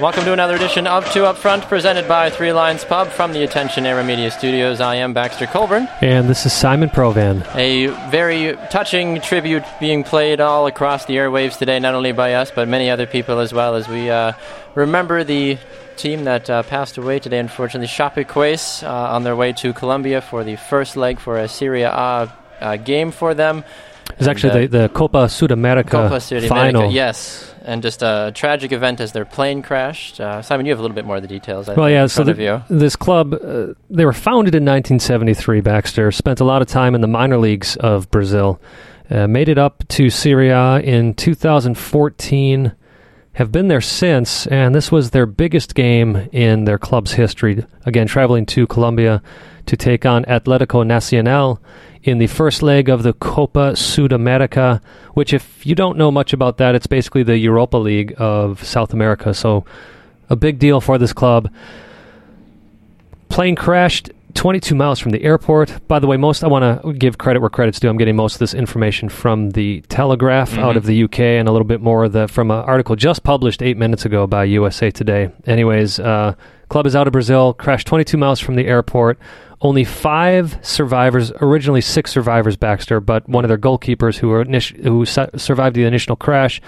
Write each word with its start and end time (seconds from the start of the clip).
Welcome 0.00 0.22
to 0.26 0.32
another 0.32 0.54
edition 0.54 0.86
of 0.86 1.10
Two 1.12 1.24
Up 1.24 1.36
Front, 1.36 1.64
presented 1.64 2.06
by 2.06 2.30
Three 2.30 2.52
Lions 2.52 2.84
Pub 2.84 3.08
from 3.08 3.32
the 3.32 3.42
Attention 3.42 3.84
Era 3.84 4.04
Media 4.04 4.30
Studios. 4.30 4.80
I 4.80 4.94
am 4.94 5.12
Baxter 5.12 5.46
Colburn. 5.46 5.88
And 6.00 6.28
this 6.28 6.46
is 6.46 6.52
Simon 6.52 6.88
Provan. 6.88 7.44
A 7.56 7.88
very 8.08 8.56
touching 8.70 9.20
tribute 9.20 9.64
being 9.80 10.04
played 10.04 10.40
all 10.40 10.68
across 10.68 11.06
the 11.06 11.16
airwaves 11.16 11.58
today, 11.58 11.80
not 11.80 11.96
only 11.96 12.12
by 12.12 12.34
us, 12.34 12.52
but 12.52 12.68
many 12.68 12.88
other 12.90 13.06
people 13.06 13.40
as 13.40 13.52
well, 13.52 13.74
as 13.74 13.88
we 13.88 14.08
uh, 14.08 14.34
remember 14.76 15.24
the 15.24 15.58
team 15.96 16.22
that 16.24 16.48
uh, 16.48 16.62
passed 16.62 16.96
away 16.96 17.18
today, 17.18 17.40
unfortunately, 17.40 17.88
Chapecoense, 17.88 18.84
uh, 18.84 19.14
on 19.14 19.24
their 19.24 19.34
way 19.34 19.52
to 19.54 19.72
Colombia 19.72 20.20
for 20.20 20.44
the 20.44 20.54
first 20.54 20.96
leg 20.96 21.18
for 21.18 21.38
a 21.38 21.48
Serie 21.48 21.82
A 21.82 22.32
uh, 22.60 22.76
game 22.76 23.10
for 23.10 23.34
them. 23.34 23.64
It's 24.18 24.26
actually 24.26 24.66
the, 24.66 24.78
the 24.78 24.88
Copa 24.88 25.26
Sudamerica 25.26 25.90
Copa 25.90 26.16
Sudamerica, 26.16 26.48
final. 26.48 26.90
yes. 26.90 27.54
And 27.64 27.82
just 27.82 28.02
a 28.02 28.32
tragic 28.34 28.72
event 28.72 29.00
as 29.00 29.12
their 29.12 29.26
plane 29.26 29.60
crashed. 29.62 30.20
Uh, 30.20 30.40
Simon, 30.40 30.64
you 30.64 30.72
have 30.72 30.78
a 30.78 30.82
little 30.82 30.94
bit 30.94 31.04
more 31.04 31.16
of 31.16 31.22
the 31.22 31.28
details. 31.28 31.68
I 31.68 31.74
Well, 31.74 31.86
think, 31.86 31.92
yeah. 31.94 32.06
So 32.06 32.24
the- 32.24 32.62
this 32.70 32.96
club, 32.96 33.34
uh, 33.34 33.74
they 33.90 34.06
were 34.06 34.14
founded 34.14 34.54
in 34.54 34.64
1973. 34.64 35.60
Baxter 35.60 36.10
spent 36.10 36.40
a 36.40 36.44
lot 36.44 36.62
of 36.62 36.68
time 36.68 36.94
in 36.94 37.02
the 37.02 37.06
minor 37.06 37.36
leagues 37.36 37.76
of 37.76 38.10
Brazil. 38.10 38.58
Uh, 39.10 39.26
made 39.26 39.48
it 39.50 39.58
up 39.58 39.86
to 39.88 40.08
Serie 40.10 40.48
A 40.50 40.78
in 40.80 41.12
2014. 41.14 42.72
Have 43.34 43.52
been 43.52 43.68
there 43.68 43.80
since, 43.80 44.46
and 44.48 44.74
this 44.74 44.90
was 44.90 45.10
their 45.10 45.24
biggest 45.26 45.74
game 45.76 46.28
in 46.32 46.64
their 46.64 46.78
club's 46.78 47.12
history. 47.12 47.64
Again, 47.86 48.08
traveling 48.08 48.46
to 48.46 48.66
Colombia 48.66 49.22
to 49.66 49.76
take 49.76 50.04
on 50.04 50.24
Atletico 50.24 50.84
Nacional 50.84 51.62
in 52.02 52.18
the 52.18 52.26
first 52.26 52.62
leg 52.62 52.88
of 52.88 53.02
the 53.02 53.12
Copa 53.12 53.72
Sudamerica, 53.72 54.80
which, 55.14 55.32
if 55.32 55.66
you 55.66 55.74
don't 55.74 55.98
know 55.98 56.10
much 56.10 56.32
about 56.32 56.58
that, 56.58 56.74
it's 56.74 56.86
basically 56.86 57.22
the 57.22 57.38
Europa 57.38 57.76
League 57.76 58.14
of 58.18 58.62
South 58.64 58.92
America. 58.92 59.34
So, 59.34 59.64
a 60.30 60.36
big 60.36 60.58
deal 60.58 60.80
for 60.80 60.98
this 60.98 61.12
club. 61.12 61.50
Plane 63.28 63.56
crashed 63.56 64.10
22 64.34 64.74
miles 64.74 64.98
from 64.98 65.10
the 65.10 65.22
airport. 65.24 65.86
By 65.88 65.98
the 65.98 66.06
way, 66.06 66.16
most 66.16 66.44
I 66.44 66.46
want 66.46 66.82
to 66.82 66.92
give 66.92 67.18
credit 67.18 67.40
where 67.40 67.50
credit's 67.50 67.80
due. 67.80 67.88
I'm 67.88 67.96
getting 67.96 68.16
most 68.16 68.34
of 68.34 68.38
this 68.38 68.54
information 68.54 69.08
from 69.08 69.50
the 69.50 69.80
Telegraph 69.88 70.56
out 70.56 70.76
of 70.76 70.86
the 70.86 71.04
UK 71.04 71.20
and 71.20 71.48
a 71.48 71.52
little 71.52 71.66
bit 71.66 71.80
more 71.80 72.04
of 72.04 72.12
the, 72.12 72.28
from 72.28 72.50
an 72.50 72.58
article 72.58 72.94
just 72.94 73.22
published 73.24 73.62
eight 73.62 73.76
minutes 73.76 74.04
ago 74.04 74.26
by 74.26 74.44
USA 74.44 74.90
Today. 74.90 75.30
Anyways, 75.46 75.98
uh, 75.98 76.34
club 76.68 76.86
is 76.86 76.94
out 76.96 77.06
of 77.06 77.12
Brazil, 77.12 77.54
crashed 77.54 77.86
22 77.86 78.16
miles 78.16 78.40
from 78.40 78.56
the 78.56 78.66
airport. 78.66 79.18
Only 79.60 79.84
five 79.84 80.58
survivors, 80.62 81.32
originally 81.40 81.80
six 81.80 82.12
survivors, 82.12 82.56
Baxter, 82.56 83.00
but 83.00 83.28
one 83.28 83.44
of 83.44 83.48
their 83.48 83.58
goalkeepers 83.58 84.16
who, 84.16 84.28
were 84.28 84.44
who 84.44 85.04
su- 85.04 85.26
survived 85.36 85.74
the 85.74 85.84
initial 85.84 86.14
crash 86.14 86.60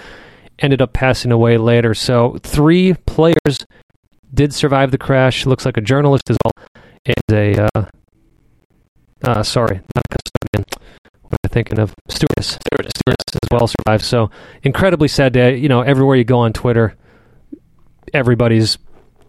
ended 0.59 0.81
up 0.81 0.93
passing 0.93 1.31
away 1.31 1.57
later. 1.57 1.93
So 1.93 2.37
three 2.43 2.93
players 3.05 3.65
did 4.33 4.53
survive 4.53 4.91
the 4.91 4.97
crash. 4.97 5.45
Looks 5.45 5.65
like 5.65 5.77
a 5.77 5.81
journalist 5.81 6.29
as 6.29 6.37
well, 6.43 6.75
and 7.05 7.15
a 7.31 7.69
uh, 7.75 7.85
uh, 9.23 9.43
sorry, 9.43 9.75
not 9.95 10.03
a 10.09 10.17
custodian. 10.17 10.65
What 11.21 11.33
am 11.33 11.37
I 11.45 11.47
thinking 11.47 11.79
of? 11.79 11.93
Stewardess. 12.09 12.57
Stewardess, 12.65 12.91
Stewardess 12.95 13.35
as 13.35 13.47
well 13.51 13.67
survived. 13.67 14.03
So 14.03 14.29
incredibly 14.63 15.07
sad 15.07 15.33
day. 15.33 15.55
You 15.57 15.69
know, 15.69 15.81
everywhere 15.81 16.15
you 16.15 16.23
go 16.23 16.39
on 16.39 16.53
Twitter, 16.53 16.95
everybody's 18.13 18.77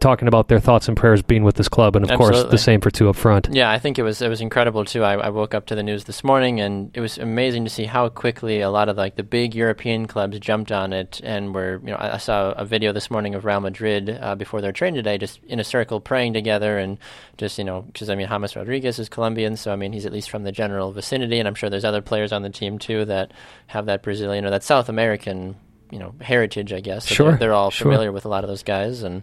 talking 0.03 0.29
about 0.29 0.49
their 0.49 0.61
thoughts 0.61 0.89
and 0.89 0.97
prayers 0.97 1.23
being 1.23 1.45
with 1.45 1.55
this 1.55 1.69
club, 1.69 1.97
and 1.97 2.09
of 2.09 2.19
course 2.19 2.45
the 2.45 2.59
same 2.59 2.81
for 2.81 2.91
two 2.91 3.09
up 3.09 3.17
front. 3.17 3.49
Yeah, 3.51 3.71
I 3.71 3.79
think 3.79 3.99
it 3.99 4.03
was 4.03 4.21
it 4.21 4.29
was 4.29 4.41
incredible 4.41 4.85
too. 4.85 5.05
I, 5.05 5.15
I 5.15 5.29
woke 5.31 5.55
up 5.55 5.67
to 5.67 5.75
the 5.75 5.83
news 5.83 6.05
this 6.05 6.23
morning, 6.25 6.61
and 6.61 6.91
it 6.95 7.01
was 7.01 7.17
amazing 7.17 7.65
to 7.65 7.71
see 7.71 7.85
how 7.85 8.09
quickly 8.09 8.61
a 8.61 8.71
lot 8.71 8.89
of 8.89 8.97
like 8.97 9.17
the 9.17 9.23
big 9.23 9.55
European 9.55 10.07
clubs 10.07 10.39
jumped 10.41 10.73
on 10.73 10.93
it, 10.93 11.21
and 11.23 11.55
were 11.55 11.81
you 11.85 11.93
know 11.93 11.97
I, 11.97 12.15
I 12.15 12.19
saw 12.19 12.51
a 12.53 12.65
video 12.65 12.93
this 12.93 13.11
morning 13.11 13.35
of 13.35 13.45
Real 13.45 13.61
Madrid 13.61 14.19
uh, 14.21 14.35
before 14.35 14.61
their 14.61 14.73
train 14.73 14.95
today, 14.95 15.17
just 15.17 15.41
in 15.45 15.61
a 15.61 15.65
circle 15.65 16.01
praying 16.01 16.35
together, 16.35 16.79
and 16.79 16.99
just 17.39 17.57
you 17.57 17.65
know 17.65 17.83
because 17.83 18.11
I 18.11 18.17
mean 18.17 18.29
James 18.29 18.57
Rodriguez 18.57 18.99
is 18.99 19.09
Colombian, 19.09 19.57
so 19.57 19.73
I 19.73 19.77
mean 19.77 19.93
he's 19.93 20.05
at 20.05 20.13
least 20.13 20.31
from 20.31 20.43
the 20.43 20.53
general 20.53 20.93
vicinity, 20.93 21.39
and 21.39 21.47
I'm 21.47 21.55
sure 21.55 21.71
there's 21.71 21.85
other 21.85 22.03
players 22.03 22.33
on 22.33 22.43
the 22.43 22.51
team 22.51 22.79
too 22.79 23.05
that 23.05 23.33
have 23.69 23.87
that 23.87 24.03
Brazilian 24.03 24.45
or 24.45 24.51
that 24.51 24.65
South 24.65 24.89
American 24.89 25.57
you 25.93 25.99
know 25.99 26.15
heritage, 26.21 26.73
I 26.73 26.81
guess. 26.81 27.07
Sure, 27.07 27.31
they're, 27.31 27.39
they're 27.39 27.55
all 27.55 27.71
sure. 27.71 27.93
familiar 27.93 28.11
with 28.11 28.25
a 28.25 28.29
lot 28.29 28.43
of 28.43 28.49
those 28.49 28.65
guys, 28.65 29.05
and 29.05 29.23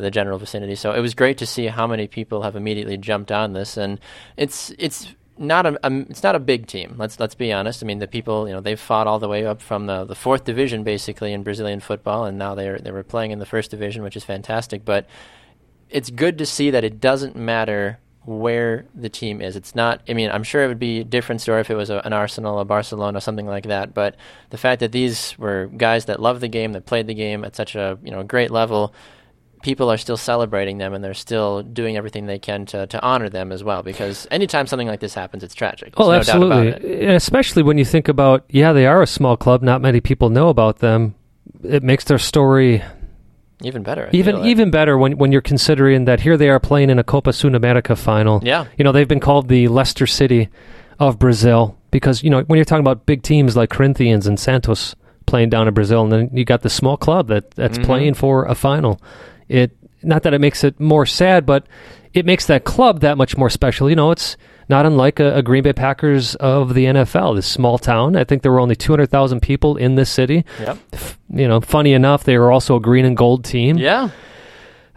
the 0.00 0.10
general 0.10 0.38
vicinity. 0.38 0.74
So 0.74 0.92
it 0.92 1.00
was 1.00 1.14
great 1.14 1.38
to 1.38 1.46
see 1.46 1.66
how 1.66 1.86
many 1.86 2.06
people 2.06 2.42
have 2.42 2.56
immediately 2.56 2.96
jumped 2.96 3.32
on 3.32 3.52
this, 3.52 3.76
and 3.76 4.00
it's 4.36 4.72
it's 4.78 5.14
not 5.38 5.66
a 5.66 5.78
um, 5.86 6.06
it's 6.08 6.22
not 6.22 6.34
a 6.34 6.40
big 6.40 6.66
team. 6.66 6.94
Let's 6.98 7.18
let's 7.20 7.34
be 7.34 7.52
honest. 7.52 7.82
I 7.82 7.86
mean, 7.86 7.98
the 7.98 8.08
people 8.08 8.48
you 8.48 8.54
know 8.54 8.60
they've 8.60 8.78
fought 8.78 9.06
all 9.06 9.18
the 9.18 9.28
way 9.28 9.46
up 9.46 9.62
from 9.62 9.86
the, 9.86 10.04
the 10.04 10.14
fourth 10.14 10.44
division 10.44 10.84
basically 10.84 11.32
in 11.32 11.42
Brazilian 11.42 11.80
football, 11.80 12.24
and 12.24 12.38
now 12.38 12.54
they're 12.54 12.78
they 12.78 12.90
were 12.90 13.02
playing 13.02 13.30
in 13.30 13.38
the 13.38 13.46
first 13.46 13.70
division, 13.70 14.02
which 14.02 14.16
is 14.16 14.24
fantastic. 14.24 14.84
But 14.84 15.06
it's 15.90 16.10
good 16.10 16.38
to 16.38 16.46
see 16.46 16.70
that 16.70 16.84
it 16.84 17.00
doesn't 17.00 17.36
matter 17.36 17.98
where 18.28 18.84
the 18.94 19.08
team 19.08 19.40
is. 19.40 19.56
It's 19.56 19.74
not. 19.74 20.02
I 20.08 20.12
mean, 20.12 20.30
I'm 20.30 20.42
sure 20.42 20.62
it 20.62 20.68
would 20.68 20.78
be 20.78 21.00
a 21.00 21.04
different 21.04 21.40
story 21.40 21.62
if 21.62 21.70
it 21.70 21.76
was 21.76 21.88
a, 21.88 22.00
an 22.04 22.12
Arsenal, 22.12 22.58
a 22.58 22.64
Barcelona, 22.64 23.22
something 23.22 23.46
like 23.46 23.64
that. 23.64 23.94
But 23.94 24.16
the 24.50 24.58
fact 24.58 24.80
that 24.80 24.92
these 24.92 25.38
were 25.38 25.70
guys 25.76 26.04
that 26.06 26.20
love 26.20 26.40
the 26.40 26.48
game, 26.48 26.72
that 26.72 26.84
played 26.84 27.06
the 27.06 27.14
game 27.14 27.44
at 27.44 27.56
such 27.56 27.74
a 27.74 27.98
you 28.02 28.10
know 28.10 28.22
great 28.22 28.50
level, 28.50 28.92
people 29.62 29.90
are 29.90 29.96
still 29.96 30.16
celebrating 30.16 30.78
them 30.78 30.94
and 30.94 31.02
they're 31.02 31.14
still 31.14 31.62
doing 31.62 31.96
everything 31.96 32.26
they 32.26 32.38
can 32.38 32.64
to, 32.66 32.86
to 32.86 33.02
honor 33.02 33.28
them 33.28 33.50
as 33.52 33.62
well. 33.64 33.82
Because 33.82 34.26
anytime 34.30 34.66
something 34.66 34.88
like 34.88 35.00
this 35.00 35.14
happens, 35.14 35.42
it's 35.42 35.54
tragic. 35.54 35.94
There's 35.96 36.06
Oh, 36.06 36.10
no 36.10 36.16
absolutely. 36.18 36.68
it. 36.90 37.10
Especially 37.14 37.62
when 37.62 37.78
you 37.78 37.84
think 37.84 38.08
about, 38.08 38.44
yeah, 38.48 38.72
they 38.72 38.86
are 38.86 39.02
a 39.02 39.06
small 39.06 39.36
club. 39.36 39.62
Not 39.62 39.80
many 39.80 40.00
people 40.00 40.30
know 40.30 40.48
about 40.48 40.78
them. 40.78 41.14
It 41.64 41.82
makes 41.82 42.04
their 42.04 42.18
story 42.18 42.82
Even 43.62 43.82
better. 43.82 44.06
I 44.12 44.16
even 44.16 44.44
even 44.44 44.70
better 44.70 44.96
when 44.96 45.18
when 45.18 45.32
you're 45.32 45.40
considering 45.40 46.04
that 46.04 46.20
here 46.20 46.36
they 46.36 46.48
are 46.48 46.60
playing 46.60 46.90
in 46.90 46.98
a 47.00 47.04
Copa 47.04 47.30
Sudamerica 47.30 47.98
final. 47.98 48.40
Yeah. 48.44 48.66
You 48.76 48.84
know, 48.84 48.92
they've 48.92 49.08
been 49.08 49.18
called 49.20 49.48
the 49.48 49.66
Leicester 49.68 50.06
City 50.06 50.48
of 51.00 51.18
Brazil 51.18 51.76
because, 51.90 52.22
you 52.22 52.30
know, 52.30 52.42
when 52.42 52.56
you're 52.58 52.64
talking 52.64 52.84
about 52.86 53.06
big 53.06 53.22
teams 53.22 53.56
like 53.56 53.70
Corinthians 53.70 54.26
and 54.28 54.38
Santos 54.38 54.94
playing 55.26 55.48
down 55.50 55.66
in 55.66 55.74
Brazil 55.74 56.02
and 56.04 56.12
then 56.12 56.30
you 56.32 56.44
got 56.44 56.62
the 56.62 56.70
small 56.70 56.96
club 56.96 57.26
that 57.28 57.50
that's 57.52 57.78
Mhm. 57.78 57.84
playing 57.84 58.14
for 58.14 58.44
a 58.44 58.54
final. 58.54 59.00
It 59.48 59.76
not 60.02 60.22
that 60.22 60.34
it 60.34 60.40
makes 60.40 60.64
it 60.64 60.78
more 60.78 61.06
sad, 61.06 61.44
but 61.44 61.66
it 62.14 62.24
makes 62.24 62.46
that 62.46 62.64
club 62.64 63.00
that 63.00 63.16
much 63.16 63.36
more 63.36 63.50
special. 63.50 63.90
You 63.90 63.96
know, 63.96 64.10
it's 64.10 64.36
not 64.68 64.86
unlike 64.86 65.20
a, 65.20 65.36
a 65.36 65.42
Green 65.42 65.62
Bay 65.62 65.72
Packers 65.72 66.34
of 66.36 66.74
the 66.74 66.84
NFL, 66.84 67.36
this 67.36 67.46
small 67.46 67.78
town. 67.78 68.16
I 68.16 68.24
think 68.24 68.42
there 68.42 68.52
were 68.52 68.60
only 68.60 68.76
200,000 68.76 69.40
people 69.40 69.76
in 69.76 69.94
this 69.94 70.10
city. 70.10 70.44
Yep. 70.60 70.78
You 71.30 71.48
know, 71.48 71.60
funny 71.60 71.92
enough, 71.92 72.24
they 72.24 72.38
were 72.38 72.52
also 72.52 72.76
a 72.76 72.80
green 72.80 73.04
and 73.04 73.16
gold 73.16 73.44
team. 73.44 73.78
Yeah. 73.78 74.10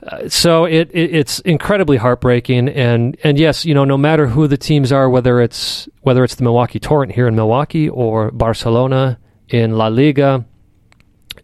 Uh, 0.05 0.27
so 0.27 0.65
it, 0.65 0.89
it 0.93 1.15
it's 1.15 1.39
incredibly 1.41 1.97
heartbreaking, 1.97 2.69
and 2.69 3.15
and 3.23 3.37
yes, 3.37 3.65
you 3.65 3.75
know, 3.75 3.85
no 3.85 3.99
matter 3.99 4.25
who 4.25 4.47
the 4.47 4.57
teams 4.57 4.91
are, 4.91 5.07
whether 5.07 5.39
it's 5.39 5.87
whether 6.01 6.23
it's 6.23 6.33
the 6.33 6.43
Milwaukee 6.43 6.79
Torrent 6.79 7.11
here 7.11 7.27
in 7.27 7.35
Milwaukee 7.35 7.87
or 7.87 8.31
Barcelona 8.31 9.19
in 9.49 9.77
La 9.77 9.89
Liga, 9.89 10.43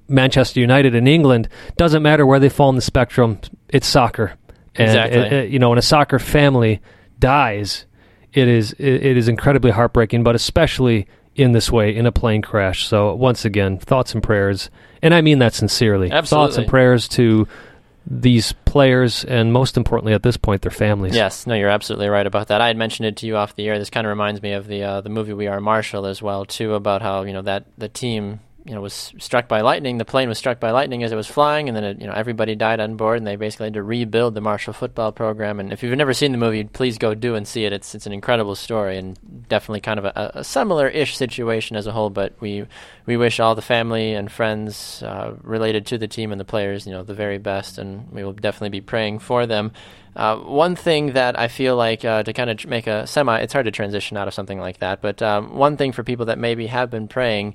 Manchester 0.07 0.59
United 0.59 0.95
in 0.95 1.07
England, 1.07 1.49
doesn't 1.75 2.01
matter 2.03 2.25
where 2.25 2.39
they 2.39 2.49
fall 2.49 2.69
in 2.69 2.75
the 2.75 2.81
spectrum. 2.81 3.39
It's 3.69 3.87
soccer, 3.87 4.33
and 4.75 4.87
Exactly. 4.89 5.19
it- 5.19 5.33
it- 5.33 5.49
you 5.49 5.59
know, 5.59 5.69
when 5.69 5.77
a 5.77 5.81
soccer 5.83 6.19
family 6.19 6.81
dies, 7.19 7.85
it 8.33 8.47
is 8.47 8.73
it, 8.73 9.05
it 9.05 9.17
is 9.17 9.27
incredibly 9.27 9.71
heartbreaking, 9.71 10.23
but 10.23 10.35
especially 10.35 11.07
in 11.35 11.51
this 11.51 11.71
way 11.71 11.95
in 11.95 12.05
a 12.05 12.11
plane 12.11 12.41
crash. 12.41 12.85
So 12.87 13.13
once 13.13 13.45
again, 13.45 13.77
thoughts 13.77 14.13
and 14.13 14.23
prayers, 14.23 14.69
and 15.01 15.13
I 15.13 15.21
mean 15.21 15.39
that 15.39 15.53
sincerely. 15.53 16.11
Absolutely. 16.11 16.47
Thoughts 16.47 16.57
and 16.57 16.67
prayers 16.67 17.07
to 17.09 17.47
these 18.09 18.53
players, 18.65 19.25
and 19.25 19.51
most 19.51 19.75
importantly, 19.75 20.13
at 20.13 20.23
this 20.23 20.37
point, 20.37 20.61
their 20.61 20.71
families. 20.71 21.13
Yes, 21.13 21.45
no, 21.45 21.55
you're 21.55 21.69
absolutely 21.69 22.07
right 22.07 22.25
about 22.25 22.47
that. 22.47 22.61
I 22.61 22.67
had 22.67 22.77
mentioned 22.77 23.05
it 23.07 23.17
to 23.17 23.27
you 23.27 23.35
off 23.35 23.55
the 23.55 23.67
air. 23.67 23.77
This 23.77 23.89
kind 23.89 24.07
of 24.07 24.09
reminds 24.09 24.41
me 24.41 24.53
of 24.53 24.67
the 24.67 24.81
uh, 24.83 25.01
the 25.01 25.09
movie 25.09 25.33
We 25.33 25.47
Are 25.47 25.59
Marshall 25.59 26.05
as 26.05 26.21
well, 26.21 26.45
too, 26.45 26.73
about 26.73 27.01
how 27.01 27.23
you 27.23 27.33
know 27.33 27.41
that 27.41 27.65
the 27.77 27.89
team 27.89 28.39
you 28.67 28.75
know 28.75 28.81
was 28.81 29.13
struck 29.17 29.47
by 29.47 29.61
lightning. 29.61 29.97
The 29.97 30.05
plane 30.05 30.29
was 30.29 30.37
struck 30.37 30.59
by 30.59 30.71
lightning 30.71 31.03
as 31.03 31.11
it 31.11 31.15
was 31.15 31.27
flying, 31.27 31.67
and 31.67 31.75
then 31.75 31.83
it, 31.83 32.01
you 32.01 32.07
know 32.07 32.13
everybody 32.13 32.55
died 32.55 32.79
on 32.79 32.97
board, 32.97 33.17
and 33.17 33.25
they 33.25 33.35
basically 33.35 33.67
had 33.67 33.73
to 33.75 33.83
rebuild 33.83 34.35
the 34.35 34.41
Marshall 34.41 34.73
football 34.73 35.11
program. 35.11 35.59
And 35.59 35.71
if 35.71 35.81
you've 35.81 35.97
never 35.97 36.13
seen 36.13 36.31
the 36.31 36.37
movie, 36.37 36.63
please 36.65 36.97
go 36.97 37.15
do 37.15 37.35
and 37.35 37.47
see 37.47 37.65
it. 37.65 37.73
It's 37.73 37.95
it's 37.95 38.05
an 38.05 38.13
incredible 38.13 38.55
story, 38.55 38.97
and 38.97 39.17
definitely 39.47 39.81
kind 39.81 39.99
of 39.99 40.05
a, 40.05 40.31
a 40.35 40.43
similar-ish 40.43 41.15
situation 41.15 41.77
as 41.77 41.87
a 41.87 41.91
whole. 41.91 42.09
But 42.09 42.33
we 42.39 42.65
we 43.05 43.17
wish 43.17 43.39
all 43.39 43.55
the 43.55 43.61
family 43.61 44.13
and 44.13 44.31
friends 44.31 45.01
uh, 45.03 45.33
related 45.41 45.85
to 45.87 45.97
the 45.97 46.07
team 46.07 46.31
and 46.31 46.39
the 46.39 46.45
players, 46.45 46.85
you 46.85 46.91
know, 46.91 47.03
the 47.03 47.13
very 47.13 47.37
best, 47.37 47.77
and 47.77 48.11
we 48.11 48.23
will 48.23 48.33
definitely 48.33 48.69
be 48.69 48.81
praying 48.81 49.19
for 49.19 49.45
them. 49.45 49.71
Uh, 50.17 50.35
one 50.37 50.75
thing 50.75 51.13
that 51.13 51.39
I 51.39 51.47
feel 51.47 51.75
like 51.75 52.03
uh, 52.03 52.23
to 52.23 52.33
kind 52.33 52.49
of 52.49 52.65
make 52.65 52.87
a 52.87 53.05
semi, 53.05 53.37
it's 53.37 53.53
hard 53.53 53.65
to 53.65 53.71
transition 53.71 54.17
out 54.17 54.27
of 54.27 54.33
something 54.33 54.59
like 54.59 54.79
that, 54.79 54.99
but 54.99 55.21
um, 55.21 55.55
one 55.55 55.77
thing 55.77 55.91
for 55.91 56.03
people 56.03 56.25
that 56.25 56.39
maybe 56.39 56.65
have 56.65 56.89
been 56.89 57.07
praying, 57.07 57.53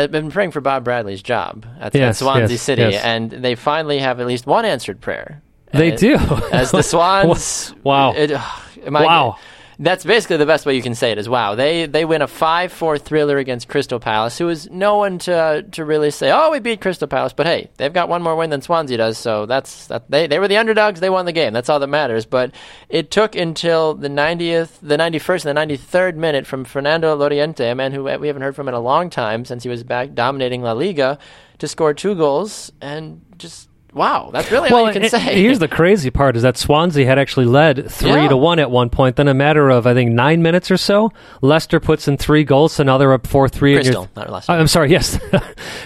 have 0.00 0.10
been 0.10 0.30
praying 0.30 0.50
for 0.52 0.60
Bob 0.60 0.84
Bradley's 0.84 1.22
job 1.22 1.66
at, 1.78 1.94
at 1.94 2.16
Swansea 2.16 2.48
yes, 2.48 2.62
City, 2.62 2.82
yes. 2.82 3.04
and 3.04 3.30
they 3.30 3.54
finally 3.54 3.98
have 3.98 4.20
at 4.20 4.26
least 4.26 4.46
one 4.46 4.64
answered 4.64 5.00
prayer. 5.00 5.42
They 5.72 5.92
do. 5.92 6.16
as 6.52 6.70
the 6.70 6.82
Swans. 6.82 7.74
Wow. 7.82 8.12
It, 8.12 8.30
am 8.30 8.96
I- 8.96 9.04
Wow. 9.04 9.38
That's 9.82 10.04
basically 10.04 10.36
the 10.36 10.46
best 10.46 10.64
way 10.64 10.76
you 10.76 10.82
can 10.82 10.94
say 10.94 11.10
it. 11.10 11.18
Is 11.18 11.28
wow. 11.28 11.56
They 11.56 11.86
they 11.86 12.04
win 12.04 12.22
a 12.22 12.28
five 12.28 12.72
four 12.72 12.98
thriller 12.98 13.38
against 13.38 13.66
Crystal 13.66 13.98
Palace, 13.98 14.38
who 14.38 14.48
is 14.48 14.70
no 14.70 14.96
one 14.96 15.18
to 15.20 15.66
to 15.72 15.84
really 15.84 16.12
say, 16.12 16.30
oh, 16.30 16.52
we 16.52 16.60
beat 16.60 16.80
Crystal 16.80 17.08
Palace. 17.08 17.32
But 17.32 17.46
hey, 17.46 17.68
they've 17.78 17.92
got 17.92 18.08
one 18.08 18.22
more 18.22 18.36
win 18.36 18.50
than 18.50 18.62
Swansea 18.62 18.96
does, 18.96 19.18
so 19.18 19.44
that's 19.44 19.88
that. 19.88 20.08
They 20.08 20.28
they 20.28 20.38
were 20.38 20.46
the 20.46 20.56
underdogs. 20.56 21.00
They 21.00 21.10
won 21.10 21.26
the 21.26 21.32
game. 21.32 21.52
That's 21.52 21.68
all 21.68 21.80
that 21.80 21.88
matters. 21.88 22.26
But 22.26 22.54
it 22.88 23.10
took 23.10 23.34
until 23.34 23.94
the 23.94 24.08
90th, 24.08 24.78
the 24.82 24.96
91st, 24.96 25.46
and 25.46 25.58
the 25.70 25.76
93rd 25.76 26.14
minute 26.14 26.46
from 26.46 26.64
Fernando 26.64 27.16
Llorente, 27.16 27.68
a 27.68 27.74
man 27.74 27.90
who 27.90 28.04
we 28.04 28.28
haven't 28.28 28.42
heard 28.42 28.54
from 28.54 28.68
in 28.68 28.74
a 28.74 28.80
long 28.80 29.10
time 29.10 29.44
since 29.44 29.64
he 29.64 29.68
was 29.68 29.82
back 29.82 30.14
dominating 30.14 30.62
La 30.62 30.72
Liga, 30.72 31.18
to 31.58 31.66
score 31.66 31.92
two 31.92 32.14
goals 32.14 32.70
and 32.80 33.20
just. 33.36 33.68
Wow, 33.94 34.30
that's 34.32 34.50
really 34.50 34.70
all 34.70 34.86
you 34.86 34.92
can 34.92 35.02
it- 35.04 35.10
say. 35.10 35.18
here's 35.42 35.58
the 35.58 35.68
crazy 35.68 36.10
part: 36.10 36.34
is 36.36 36.42
that 36.42 36.56
Swansea 36.56 37.04
had 37.04 37.18
actually 37.18 37.44
led 37.46 37.90
three 37.90 38.10
Yeah. 38.10 38.28
to 38.28 38.36
one 38.36 38.58
at 38.58 38.70
one 38.70 38.88
point. 38.88 39.16
Then 39.16 39.28
a 39.28 39.34
matter 39.34 39.68
of 39.68 39.86
I 39.86 39.92
think 39.92 40.12
nine 40.12 40.40
minutes 40.42 40.70
or 40.70 40.76
so, 40.78 41.12
Leicester 41.42 41.78
puts 41.78 42.08
in 42.08 42.16
three 42.16 42.42
goals, 42.44 42.72
so 42.72 42.84
now 42.84 42.96
they're 42.96 43.12
up 43.12 43.26
four 43.26 43.48
three. 43.48 43.74
Crystal, 43.74 44.08
not 44.16 44.30
Leicester. 44.30 44.52
Uh, 44.52 44.56
I'm 44.56 44.66
sorry. 44.68 44.90
Yes, 44.92 45.18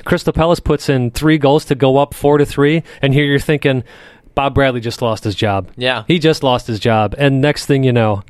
Crystal 0.05 0.32
Palace 0.32 0.61
puts 0.61 0.88
in 0.88 1.11
three 1.11 1.38
goals 1.38 1.64
to 1.67 1.75
go 1.75 1.97
up 1.99 2.14
four 2.14 2.38
to 2.38 2.47
three, 2.47 2.82
and 3.03 3.12
here 3.12 3.25
you're 3.25 3.38
thinking, 3.41 3.82
Bob 4.35 4.55
Bradley 4.55 4.81
just 4.81 5.02
lost 5.02 5.25
his 5.25 5.35
job. 5.35 5.70
Yeah. 5.76 6.05
he 6.06 6.19
just 6.19 6.43
lost 6.43 6.67
his 6.67 6.79
job, 6.79 7.14
and 7.19 7.41
next 7.41 7.67
thing 7.67 7.82
you 7.85 7.93
know. 7.93 8.23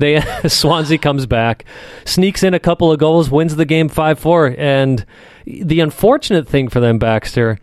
They 0.00 0.20
Swansea 0.48 0.96
comes 0.98 1.26
back, 1.26 1.64
sneaks 2.04 2.44
in 2.44 2.54
a 2.54 2.60
couple 2.60 2.92
of 2.92 3.00
goals, 3.00 3.30
wins 3.30 3.56
the 3.56 3.64
game 3.64 3.88
five 3.88 4.18
four, 4.20 4.54
and 4.56 5.04
the 5.44 5.80
unfortunate 5.80 6.46
thing 6.46 6.68
for 6.68 6.78
them, 6.78 6.98
Baxter, 7.00 7.58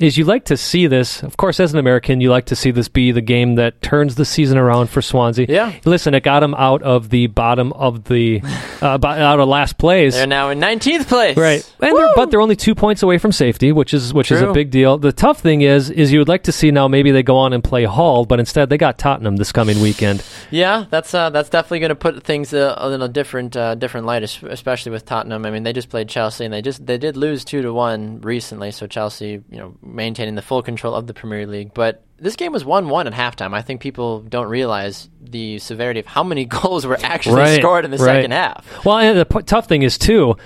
is 0.00 0.16
you 0.16 0.24
like 0.24 0.46
to 0.46 0.56
see 0.56 0.86
this. 0.86 1.22
Of 1.22 1.36
course, 1.36 1.60
as 1.60 1.72
an 1.72 1.78
American, 1.78 2.20
you 2.20 2.30
like 2.30 2.46
to 2.46 2.56
see 2.56 2.70
this 2.70 2.88
be 2.88 3.12
the 3.12 3.20
game 3.20 3.56
that 3.56 3.80
turns 3.82 4.14
the 4.14 4.24
season 4.24 4.56
around 4.58 4.88
for 4.88 5.02
Swansea. 5.02 5.46
Yeah. 5.48 5.72
Listen, 5.84 6.14
it 6.14 6.22
got 6.22 6.40
them 6.40 6.54
out 6.54 6.82
of 6.82 7.10
the 7.10 7.26
bottom 7.26 7.72
of 7.74 8.04
the 8.04 8.40
uh, 8.82 8.98
out 9.04 9.40
of 9.40 9.48
last 9.48 9.78
place. 9.78 10.14
They're 10.14 10.26
now 10.26 10.48
in 10.48 10.58
19th 10.58 11.06
place. 11.06 11.36
Right, 11.36 11.74
and 11.80 11.96
they're, 11.96 12.14
but 12.16 12.30
they're 12.30 12.40
only 12.40 12.56
two 12.56 12.74
points 12.74 13.02
away 13.02 13.18
from 13.18 13.32
safety, 13.32 13.72
which 13.72 13.92
is 13.92 14.14
which 14.14 14.32
is 14.32 14.40
a 14.40 14.52
big 14.52 14.70
deal. 14.70 14.98
The 14.98 15.12
tough 15.12 15.40
thing 15.40 15.62
is, 15.62 15.90
is 15.90 16.12
you 16.12 16.18
would 16.18 16.28
like 16.28 16.44
to 16.44 16.52
see 16.52 16.70
now 16.70 16.88
maybe 16.88 17.10
they 17.10 17.22
go 17.22 17.36
on 17.36 17.52
and 17.52 17.62
play 17.62 17.84
Hull, 17.84 18.24
but 18.24 18.40
instead 18.40 18.70
they 18.70 18.78
got 18.78 18.98
Tottenham 18.98 19.36
this 19.36 19.52
coming 19.52 19.80
weekend. 19.80 20.24
Yeah, 20.50 20.86
that's 20.90 21.12
uh, 21.14 21.30
that's 21.30 21.50
definitely 21.50 21.80
going 21.80 21.90
to 21.90 21.94
put 21.94 22.22
things 22.22 22.54
uh, 22.54 22.74
a 22.78 22.88
little 22.88 23.08
different 23.08 23.56
uh, 23.56 23.74
different 23.74 24.06
light, 24.06 24.22
especially 24.22 24.92
with 24.92 25.04
Tottenham. 25.04 25.44
I 25.44 25.50
mean, 25.50 25.62
they 25.62 25.72
just 25.72 25.90
played 25.90 26.08
Chelsea, 26.08 26.44
and 26.44 26.54
they 26.54 26.62
just 26.62 26.86
they 26.86 26.98
did 26.98 27.16
lose 27.16 27.44
two 27.44 27.62
to 27.62 27.72
one 27.72 28.20
recently. 28.20 28.70
So 28.70 28.86
Chelsea, 28.86 29.42
you 29.50 29.58
know, 29.58 29.74
maintaining 29.90 30.34
the 30.34 30.42
full 30.42 30.62
control 30.62 30.94
of 30.94 31.06
the 31.06 31.14
Premier 31.14 31.46
League, 31.46 31.72
but. 31.74 32.02
This 32.22 32.36
game 32.36 32.52
was 32.52 32.66
1 32.66 32.90
1 32.90 33.06
at 33.06 33.14
halftime. 33.14 33.54
I 33.54 33.62
think 33.62 33.80
people 33.80 34.20
don't 34.20 34.48
realize 34.48 35.08
the 35.22 35.58
severity 35.58 36.00
of 36.00 36.06
how 36.06 36.22
many 36.22 36.44
goals 36.60 36.84
were 36.84 36.98
actually 37.02 37.36
Right, 37.40 37.58
scored 37.58 37.86
in 37.86 37.90
the 37.90 37.96
right. 37.96 38.16
second 38.16 38.32
half. 38.32 38.84
Well, 38.84 38.98
and 38.98 39.18
the 39.18 39.24
p- 39.24 39.40
tough 39.40 39.66
thing 39.68 39.80
is 39.80 39.96
too. 39.96 40.36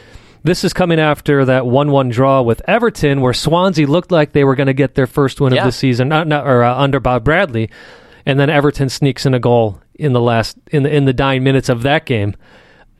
This 0.44 0.62
is 0.62 0.72
coming 0.72 1.00
after 1.00 1.44
that 1.46 1.66
one-one 1.66 2.10
draw 2.10 2.42
with 2.42 2.62
Everton, 2.68 3.22
where 3.22 3.32
Swansea 3.32 3.88
looked 3.88 4.12
like 4.12 4.30
they 4.30 4.44
were 4.44 4.54
going 4.54 4.68
to 4.68 4.72
get 4.72 4.94
their 4.94 5.08
first 5.08 5.40
win 5.40 5.52
Yeah. 5.52 5.62
of 5.62 5.66
the 5.66 5.72
season, 5.72 6.06
not, 6.08 6.28
not, 6.28 6.46
or 6.46 6.62
uh, 6.62 6.76
under 6.76 7.00
Bob 7.00 7.24
Bradley, 7.24 7.68
and 8.24 8.38
then 8.38 8.50
Everton 8.50 8.88
sneaks 8.88 9.26
in 9.26 9.34
a 9.34 9.40
goal 9.40 9.80
in 9.96 10.12
the 10.12 10.20
last 10.20 10.56
in 10.70 10.84
the 10.84 10.94
in 10.94 11.06
the 11.06 11.12
dying 11.12 11.42
minutes 11.42 11.68
of 11.68 11.82
that 11.82 12.06
game. 12.06 12.36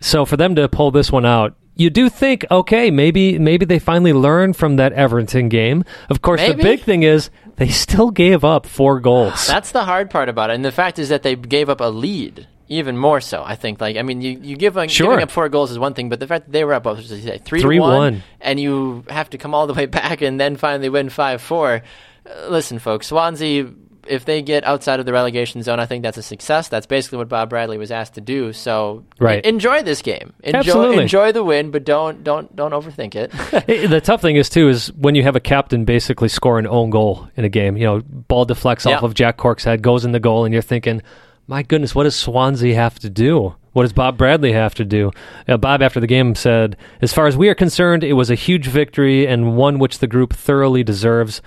So 0.00 0.25
for 0.25 0.37
them 0.37 0.56
to 0.56 0.69
pull 0.69 0.91
this 0.91 1.12
one 1.12 1.25
out, 1.26 1.55
you 1.76 1.91
do 1.91 2.09
think, 2.09 2.44
okay, 2.50 2.91
maybe 2.91 3.38
maybe 3.38 3.65
they 3.67 3.79
finally 3.79 4.12
learned 4.12 4.56
from 4.56 4.76
that 4.76 4.93
Everton 4.93 5.49
game. 5.49 5.85
Of 6.09 6.23
course, 6.23 6.41
the 6.41 6.55
big 6.55 6.82
thing 6.82 7.03
is 7.03 7.31
they 7.56 7.69
still 7.69 8.11
gave 8.11 8.44
up 8.44 8.67
four 8.67 9.00
goals. 9.00 9.47
That's 9.55 9.73
the 9.73 9.85
hard 9.85 10.11
part 10.11 10.29
about 10.29 10.50
it. 10.50 10.55
And 10.55 10.65
the 10.65 10.73
fact 10.73 10.99
is 10.99 11.09
that 11.09 11.23
they 11.23 11.37
gave 11.37 11.69
up 11.69 11.81
a 11.81 11.85
lead. 11.91 12.47
Even 12.67 12.97
more 12.97 13.21
so, 13.21 13.44
I 13.44 13.56
think. 13.56 13.79
Like, 13.79 13.99
I 13.99 14.03
mean, 14.03 14.23
you, 14.23 14.41
you 14.41 14.56
give 14.56 14.75
like, 14.75 14.88
Sure. 14.88 15.09
giving 15.11 15.23
up 15.23 15.31
four 15.31 15.50
goals 15.50 15.71
is 15.71 15.79
one 15.79 15.93
thing, 15.93 16.09
but 16.09 16.19
the 16.19 16.26
fact 16.26 16.47
that 16.47 16.53
they 16.53 16.65
were 16.65 16.73
up, 16.73 16.87
what 16.87 16.97
was 16.97 17.09
say, 17.09 17.37
three, 17.37 17.61
to 17.61 17.67
3-1. 17.69 17.79
one, 17.81 18.23
and 18.41 18.59
you 18.59 19.05
have 19.11 19.29
to 19.31 19.38
come 19.38 19.53
all 19.55 19.67
the 19.67 19.75
way 19.75 19.85
back 20.00 20.23
and 20.23 20.41
then 20.41 20.56
finally 20.56 20.88
win 20.88 21.11
five 21.11 21.43
four. 21.43 21.82
Uh, 22.27 22.49
listen, 22.49 22.79
folks, 22.79 23.09
Swansea, 23.09 23.70
if 24.09 24.25
they 24.25 24.43
get 24.43 24.65
outside 24.65 25.01
of 25.01 25.06
the 25.06 25.12
relegation 25.12 25.62
zone, 25.62 25.81
I 25.81 25.87
think 25.87 26.03
that's 26.03 26.17
a 26.19 26.23
success. 26.23 26.69
That's 26.69 26.87
basically 26.87 27.19
what 27.19 27.29
Bob 27.29 27.51
Bradley 27.51 27.79
was 27.79 27.91
asked 27.91 28.15
to 28.15 28.21
do. 28.21 28.53
So, 28.53 29.05
Right. 29.19 29.44
enjoy 29.44 29.82
this 29.82 30.03
game. 30.03 30.32
Enjoy, 30.43 30.58
Absolutely. 30.58 31.03
enjoy 31.03 31.32
the 31.32 31.44
win, 31.44 31.70
but 31.70 31.84
don't 31.84 32.23
don't 32.25 32.55
don't 32.55 32.73
overthink 32.73 33.15
it. 33.15 33.32
Eh, 33.69 33.87
the 33.87 34.01
tough 34.01 34.20
thing 34.23 34.37
is 34.37 34.49
too 34.49 34.69
is 34.69 34.93
when 34.94 35.15
you 35.15 35.23
have 35.23 35.37
a 35.37 35.41
captain 35.41 35.84
basically 35.84 36.29
score 36.29 36.58
an 36.58 36.67
own 36.67 36.91
goal 36.91 37.29
in 37.37 37.44
a 37.44 37.49
game. 37.49 37.77
You 37.77 37.84
know, 37.87 38.03
ball 38.29 38.44
deflects 38.44 38.84
Yeah. 38.87 38.96
off 38.96 39.03
of 39.03 39.15
Jack 39.15 39.37
Cork's 39.37 39.65
head, 39.65 39.82
goes 39.82 40.05
in 40.05 40.13
the 40.13 40.20
goal, 40.20 40.44
and 40.44 40.53
you're 40.53 40.63
thinking, 40.63 41.03
"My 41.46 41.63
goodness, 41.63 41.94
what 41.94 42.05
does 42.05 42.15
Swansea 42.17 42.75
have 42.75 42.99
to 43.01 43.11
do? 43.11 43.55
What 43.73 43.82
does 43.82 43.93
Bob 43.93 44.17
Bradley 44.17 44.53
have 44.53 44.75
to 44.77 44.84
do?" 44.84 45.11
Uh, 45.49 45.56
Bob, 45.56 45.82
after 45.82 45.99
the 46.01 46.06
game, 46.06 46.34
said, 46.34 46.77
"As 47.03 47.13
far 47.13 47.27
as 47.27 47.37
we 47.37 47.49
are 47.49 47.55
concerned, 47.55 48.05
it 48.05 48.13
was 48.15 48.31
a 48.31 48.34
huge 48.37 48.67
victory 48.67 49.27
and 49.27 49.56
one 49.56 49.79
which 49.79 49.99
the 49.99 50.06
group 50.06 50.32
thoroughly 50.32 50.82
deserves." 50.84 51.43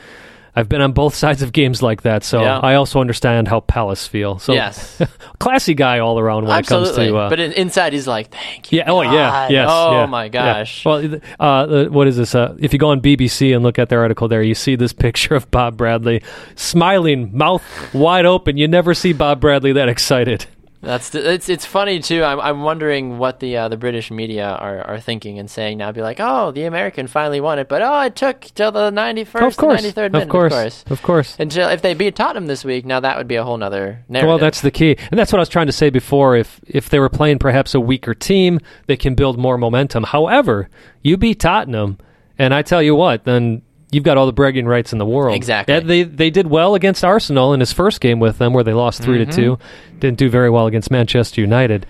I've 0.58 0.68
been 0.68 0.82
on 0.82 0.92
both 0.92 1.14
sides 1.24 1.42
of 1.44 1.52
games 1.54 1.82
like 1.84 2.02
that, 2.02 2.24
so 2.24 2.42
Yeah. 2.42 2.60
I 2.60 2.74
also 2.76 3.00
understand 3.00 3.48
how 3.48 3.60
Palace 3.62 4.08
feel. 4.08 4.40
So, 4.40 4.54
Yes. 4.54 5.02
classy 5.40 5.74
guy 5.76 6.00
all 6.00 6.18
around 6.20 6.46
when 6.46 6.58
Absolutely. 6.58 6.90
it 6.90 6.96
comes 6.96 7.08
to. 7.12 7.18
Uh, 7.18 7.30
but 7.30 7.40
in, 7.40 7.52
inside, 7.54 7.94
he's 7.94 8.08
like, 8.08 8.32
thank 8.32 8.72
you. 8.72 8.80
yeah. 8.80 8.92
Oh, 8.92 9.02
yeah. 9.02 9.48
Yes. 9.50 9.70
Oh, 9.72 9.92
yeah, 9.92 10.06
my 10.08 10.24
yeah. 10.26 10.30
gosh. 10.30 10.84
Well, 10.84 11.20
uh, 11.40 11.86
what 11.86 12.08
is 12.08 12.18
this? 12.18 12.34
Uh, 12.34 12.56
if 12.60 12.74
you 12.74 12.80
go 12.80 12.90
on 12.90 13.02
BBC 13.02 13.54
and 13.54 13.64
look 13.64 13.78
at 13.78 13.90
their 13.90 14.02
article 14.02 14.28
there, 14.28 14.42
you 14.42 14.56
see 14.56 14.76
this 14.76 14.94
picture 15.08 15.36
of 15.36 15.50
Bob 15.52 15.78
Bradley 15.78 16.24
smiling, 16.56 17.38
mouth 17.38 17.64
wide 17.94 18.26
open. 18.26 18.58
You 18.58 18.68
never 18.68 18.94
see 18.94 19.14
Bob 19.14 19.40
Bradley 19.40 19.74
that 19.74 19.90
excited. 19.90 20.48
That's 20.82 21.10
the, 21.10 21.32
it's 21.34 21.50
it's 21.50 21.66
funny 21.66 22.00
too. 22.00 22.24
I'm 22.24 22.40
I'm 22.40 22.62
wondering 22.62 23.18
what 23.18 23.40
the 23.40 23.58
uh, 23.58 23.68
the 23.68 23.78
British 23.78 24.12
media 24.12 24.46
are, 24.46 24.82
are 24.82 25.00
thinking 25.00 25.40
and 25.40 25.50
saying 25.50 25.80
now. 25.80 25.92
Be 25.92 26.02
like, 26.02 26.18
oh, 26.20 26.52
the 26.52 26.64
American 26.66 27.08
finally 27.08 27.42
won 27.42 27.58
it, 27.58 27.68
but 27.68 27.82
oh, 27.82 28.02
it 28.02 28.16
took 28.16 28.42
till 28.42 28.72
the 28.72 28.92
91st, 28.92 29.48
of 29.48 29.58
course, 29.58 29.82
the 29.82 29.90
93rd 29.90 30.12
minute, 30.12 30.24
of 30.24 30.30
course, 30.30 30.54
of 30.54 30.58
course. 30.58 30.84
of 30.88 31.02
course. 31.02 31.36
Until 31.40 31.70
if 31.70 31.82
they 31.82 31.96
beat 31.96 32.16
Tottenham 32.16 32.46
this 32.46 32.64
week, 32.64 32.86
now 32.86 33.00
that 33.00 33.18
would 33.18 33.28
be 33.28 33.36
a 33.36 33.44
whole 33.44 33.58
nother 33.58 34.04
narrative. 34.08 34.28
Well, 34.28 34.38
that's 34.38 34.62
the 34.62 34.72
key, 34.72 34.96
and 35.10 35.20
that's 35.20 35.32
what 35.32 35.40
I 35.40 35.42
was 35.42 35.50
trying 35.50 35.68
to 35.68 35.74
say 35.74 35.90
before. 35.90 36.36
If 36.36 36.62
if 36.68 36.90
they 36.90 37.00
were 37.00 37.10
playing 37.10 37.40
perhaps 37.40 37.74
a 37.74 37.80
weaker 37.80 38.14
team, 38.14 38.60
they 38.86 38.98
can 38.98 39.16
build 39.16 39.40
more 39.40 39.58
momentum. 39.58 40.04
However, 40.04 40.70
you 41.02 41.18
beat 41.18 41.40
Tottenham, 41.40 41.98
and 42.38 42.54
I 42.54 42.62
tell 42.62 42.84
you 42.84 42.94
what, 42.94 43.24
then 43.24 43.64
you've 43.92 44.04
got 44.04 44.18
all 44.18 44.26
the 44.26 44.34
bragging 44.34 44.66
rights 44.68 44.92
in 44.94 45.00
the 45.00 45.06
world. 45.06 45.36
Exactly. 45.36 45.74
And 45.76 45.90
they 45.90 46.04
they 46.04 46.30
did 46.30 46.48
well 46.48 46.76
against 46.76 47.04
Arsenal 47.06 47.54
in 47.54 47.60
his 47.60 47.72
first 47.74 48.02
game 48.02 48.20
with 48.20 48.38
them, 48.38 48.54
where 48.54 48.64
they 48.64 48.74
lost 48.74 49.02
3 49.02 49.20
Mm-hmm. 49.20 49.30
to 49.32 49.36
two. 49.36 49.60
Didn't 50.00 50.18
do 50.18 50.30
very 50.30 50.50
well 50.50 50.68
against 50.68 50.92
Manchester 50.92 51.42
United. 51.42 51.86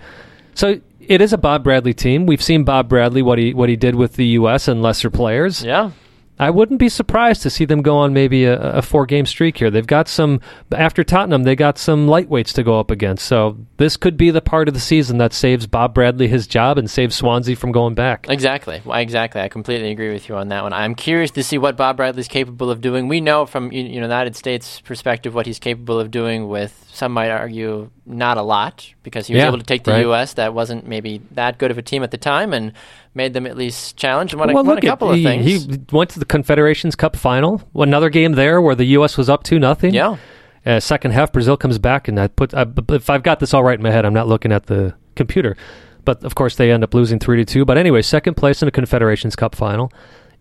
So 0.54 0.80
it 1.00 1.20
is 1.20 1.32
a 1.32 1.38
Bob 1.38 1.64
Bradley 1.64 1.94
team. 1.94 2.26
We've 2.26 2.42
seen 2.42 2.64
Bob 2.64 2.88
Bradley 2.88 3.22
what 3.22 3.38
he 3.38 3.54
what 3.54 3.68
he 3.68 3.76
did 3.76 3.94
with 3.94 4.14
the 4.14 4.26
U.S. 4.40 4.68
and 4.68 4.82
lesser 4.82 5.10
players. 5.10 5.62
yeah. 5.64 5.90
I 6.38 6.50
wouldn't 6.50 6.78
be 6.78 6.88
surprised 6.88 7.42
to 7.42 7.50
see 7.50 7.64
them 7.64 7.82
go 7.82 7.96
on 7.96 8.12
maybe 8.12 8.44
a, 8.44 8.58
a 8.60 8.82
four 8.82 9.06
game 9.06 9.26
streak 9.26 9.58
here. 9.58 9.70
They've 9.70 9.86
got 9.86 10.08
some, 10.08 10.40
after 10.72 11.02
Tottenham, 11.02 11.42
they 11.42 11.56
got 11.56 11.78
some 11.78 12.06
lightweights 12.06 12.52
to 12.54 12.62
go 12.62 12.78
up 12.78 12.90
against. 12.90 13.24
So 13.26 13.58
this 13.76 13.96
could 13.96 14.16
be 14.16 14.30
the 14.30 14.40
part 14.40 14.68
of 14.68 14.74
the 14.74 14.80
season 14.80 15.18
that 15.18 15.32
saves 15.32 15.66
Bob 15.66 15.94
Bradley 15.94 16.28
his 16.28 16.46
job 16.46 16.78
and 16.78 16.88
saves 16.90 17.16
Swansea 17.16 17.56
from 17.56 17.72
going 17.72 17.94
back. 17.94 18.26
Exactly. 18.28 18.80
Exactly. 18.86 19.40
I 19.40 19.48
completely 19.48 19.90
agree 19.90 20.12
with 20.12 20.28
you 20.28 20.36
on 20.36 20.48
that 20.48 20.62
one. 20.62 20.72
I'm 20.72 20.94
curious 20.94 21.30
to 21.32 21.42
see 21.42 21.58
what 21.58 21.76
Bob 21.76 21.96
Bradley's 21.96 22.28
capable 22.28 22.70
of 22.70 22.80
doing. 22.80 23.08
We 23.08 23.20
know 23.20 23.44
from 23.46 23.72
you 23.72 23.84
know, 23.84 23.90
United 24.08 24.36
States 24.36 24.80
perspective 24.80 25.34
what 25.34 25.46
he's 25.46 25.58
capable 25.58 25.98
of 25.98 26.10
doing 26.10 26.48
with, 26.48 26.86
some 26.92 27.12
might 27.12 27.30
argue, 27.30 27.90
not 28.06 28.36
a 28.38 28.42
lot 28.42 28.92
because 29.02 29.26
he 29.26 29.34
was 29.34 29.40
Yeah, 29.40 29.48
able 29.48 29.58
to 29.58 29.64
take 29.64 29.84
the 29.84 29.92
right. 29.92 30.00
U.S. 30.00 30.34
that 30.34 30.54
wasn't 30.54 30.86
maybe 30.86 31.20
that 31.32 31.58
good 31.58 31.70
of 31.70 31.78
a 31.78 31.82
team 31.82 32.02
at 32.02 32.10
the 32.10 32.16
time 32.18 32.52
and 32.52 32.72
made 33.18 33.34
them 33.34 33.46
at 33.46 33.56
least 33.58 33.98
challenge 33.98 34.32
and 34.32 34.40
won, 34.40 34.48
a, 34.48 34.54
well, 34.54 34.64
won 34.64 34.76
look 34.76 34.84
a 34.84 34.86
couple 34.86 35.08
at, 35.08 35.12
of 35.12 35.18
he, 35.18 35.24
things. 35.24 35.44
he 35.44 35.80
went 35.92 36.08
to 36.10 36.18
the 36.18 36.24
Confederations 36.24 36.96
Cup 36.96 37.16
final. 37.16 37.60
Another 37.74 38.08
game 38.08 38.32
there 38.32 38.62
where 38.62 38.74
the 38.74 38.86
U.S. 38.86 39.18
was 39.18 39.28
up 39.28 39.42
two 39.42 39.58
nothing. 39.58 39.92
yeah. 39.92 40.16
Uh, 40.64 40.80
second 40.80 41.12
half, 41.12 41.32
Brazil 41.32 41.56
comes 41.56 41.78
back, 41.78 42.08
and 42.08 42.18
I 42.20 42.28
put. 42.28 42.52
I, 42.54 42.66
if 42.90 43.08
I've 43.08 43.22
got 43.22 43.40
this 43.40 43.54
all 43.54 43.62
right 43.62 43.78
in 43.78 43.82
my 43.82 43.90
head, 43.90 44.04
I'm 44.04 44.12
not 44.12 44.28
looking 44.28 44.52
at 44.52 44.66
the 44.66 44.94
computer. 45.14 45.56
But 46.04 46.24
of 46.24 46.34
course, 46.34 46.56
they 46.56 46.70
end 46.70 46.84
up 46.84 46.94
losing 46.94 47.18
three 47.18 47.36
to 47.38 47.44
two. 47.44 47.64
But 47.64 47.78
anyway, 47.78 48.02
second 48.02 48.34
place 48.34 48.60
in 48.62 48.68
a 48.68 48.70
Confederations 48.70 49.36
Cup 49.36 49.54
final, 49.54 49.92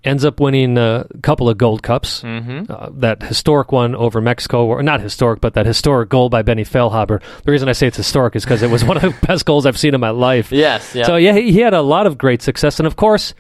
ends 0.04 0.24
up 0.24 0.40
winning 0.40 0.78
a 0.78 1.06
couple 1.22 1.50
of 1.50 1.58
gold 1.58 1.84
cups. 1.84 2.22
Mm-hmm. 2.22 2.72
Uh, 2.72 2.90
that 2.94 3.24
historic 3.24 3.72
one 3.72 3.96
over 3.96 4.22
Mexico, 4.22 4.66
or 4.66 4.82
not 4.84 5.02
historic, 5.02 5.42
but 5.42 5.54
that 5.56 5.66
historic 5.66 6.10
goal 6.10 6.30
by 6.30 6.42
Benny 6.42 6.64
Feilhaber. 6.64 7.22
The 7.44 7.52
reason 7.52 7.70
I 7.70 7.74
say 7.74 7.88
it's 7.88 7.98
historic 7.98 8.36
is 8.36 8.44
because 8.44 8.64
it 8.64 8.70
was 8.70 8.84
one 8.86 8.98
of 8.98 9.04
the 9.04 9.28
best 9.28 9.46
goals 9.46 9.66
I've 9.66 9.78
seen 9.78 9.94
in 9.94 10.02
my 10.02 10.12
life. 10.12 10.52
Yes. 10.52 10.96
Yeah. 10.96 11.06
So 11.06 11.16
yeah, 11.16 11.34
he, 11.34 11.52
he 11.52 11.60
had 11.60 11.74
a 11.74 11.82
lot 11.82 12.08
of 12.08 12.18
great 12.18 12.42
success, 12.42 12.80
and 12.80 12.88
of 12.88 12.96
course, 12.96 13.34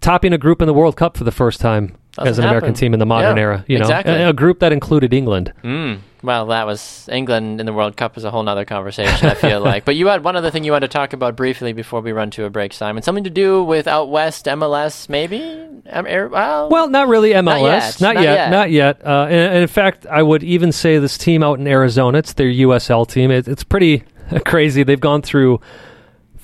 topping 0.00 0.32
a 0.32 0.38
group 0.38 0.60
in 0.62 0.66
the 0.66 0.74
World 0.74 0.96
Cup 0.96 1.16
for 1.16 1.24
the 1.24 1.32
first 1.32 1.60
time 1.60 1.96
Doesn't 2.24 2.30
as 2.30 2.38
an 2.38 2.44
American 2.44 2.74
team 2.74 2.92
in 2.92 2.98
the 2.98 3.06
modern 3.06 3.36
Yeah, 3.36 3.42
era. 3.42 3.64
You 3.68 3.78
know, 3.78 3.84
exactly. 3.84 4.14
a, 4.14 4.30
a 4.30 4.32
group 4.32 4.60
that 4.60 4.72
included 4.72 5.12
England. 5.12 5.52
Mm. 5.62 6.00
Well, 6.22 6.46
that 6.46 6.66
was 6.66 7.08
England 7.12 7.60
in 7.60 7.66
the 7.66 7.72
World 7.72 7.96
Cup 7.96 8.16
is 8.16 8.24
a 8.24 8.30
whole 8.32 8.46
other 8.48 8.64
conversation. 8.64 9.28
I 9.28 9.34
feel 9.34 9.60
like, 9.60 9.84
but 9.86 9.94
you 9.94 10.08
had 10.08 10.24
one 10.24 10.34
other 10.34 10.50
thing 10.50 10.64
you 10.64 10.72
wanted 10.72 10.88
to 10.90 10.92
talk 10.92 11.12
about 11.12 11.36
briefly 11.36 11.72
before 11.72 12.00
we 12.00 12.10
run 12.10 12.30
to 12.32 12.44
a 12.44 12.50
break, 12.50 12.72
Simon. 12.72 13.02
Something 13.04 13.22
to 13.24 13.30
do 13.30 13.62
with 13.62 13.86
out 13.86 14.08
west 14.10 14.46
MLS, 14.46 15.08
maybe. 15.08 15.38
Er, 15.86 16.28
well, 16.28 16.68
Well, 16.70 16.88
not 16.88 17.06
really 17.08 17.30
MLS. 17.30 17.62
yet, 17.62 18.00
Not 18.00 18.14
not 18.16 18.24
yet. 18.24 18.34
yet. 18.34 18.50
Not 18.50 18.70
yet. 18.72 19.06
Uh, 19.06 19.26
and, 19.26 19.52
and 19.52 19.58
in 19.62 19.68
fact, 19.68 20.06
I 20.06 20.22
would 20.22 20.42
even 20.42 20.72
say 20.72 20.98
this 20.98 21.16
team 21.16 21.42
out 21.44 21.60
in 21.60 21.66
Arizona, 21.68 22.18
it's 22.18 22.32
their 22.32 22.48
USL 22.50 23.06
team. 23.08 23.30
It, 23.30 23.46
it's 23.46 23.62
pretty 23.64 24.02
crazy. 24.44 24.82
They've 24.82 24.98
gone 25.00 25.22
through 25.22 25.60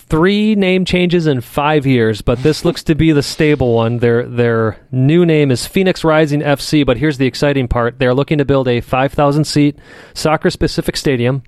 three 0.08 0.54
name 0.54 0.84
changes 0.84 1.26
in 1.26 1.40
five 1.40 1.86
years, 1.86 2.22
but 2.22 2.42
this 2.42 2.64
looks 2.64 2.82
to 2.84 2.94
be 2.94 3.12
the 3.12 3.22
stable 3.22 3.74
one. 3.74 3.98
Their 3.98 4.24
their 4.26 4.78
new 4.92 5.24
name 5.26 5.50
is 5.50 5.66
Phoenix 5.66 6.04
Rising 6.04 6.40
FC. 6.40 6.84
But 6.84 6.96
here's 6.98 7.18
the 7.18 7.26
exciting 7.26 7.68
part: 7.68 7.98
they're 7.98 8.14
looking 8.14 8.38
to 8.38 8.44
build 8.44 8.68
a 8.68 8.80
5,000 8.80 9.44
seat 9.44 9.78
soccer 10.14 10.50
specific 10.50 10.96
stadium. 10.96 11.42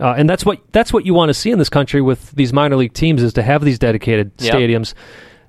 Uh, 0.00 0.14
and 0.16 0.28
that's 0.28 0.44
what 0.44 0.58
that's 0.72 0.92
what 0.92 1.06
you 1.06 1.14
want 1.14 1.28
to 1.30 1.34
see 1.34 1.50
in 1.50 1.58
this 1.58 1.68
country 1.68 2.00
with 2.02 2.30
these 2.32 2.52
minor 2.52 2.76
league 2.76 2.92
teams 2.94 3.22
is 3.22 3.32
to 3.34 3.42
have 3.42 3.64
these 3.64 3.78
dedicated 3.78 4.32
Yep. 4.38 4.54
stadiums. 4.54 4.94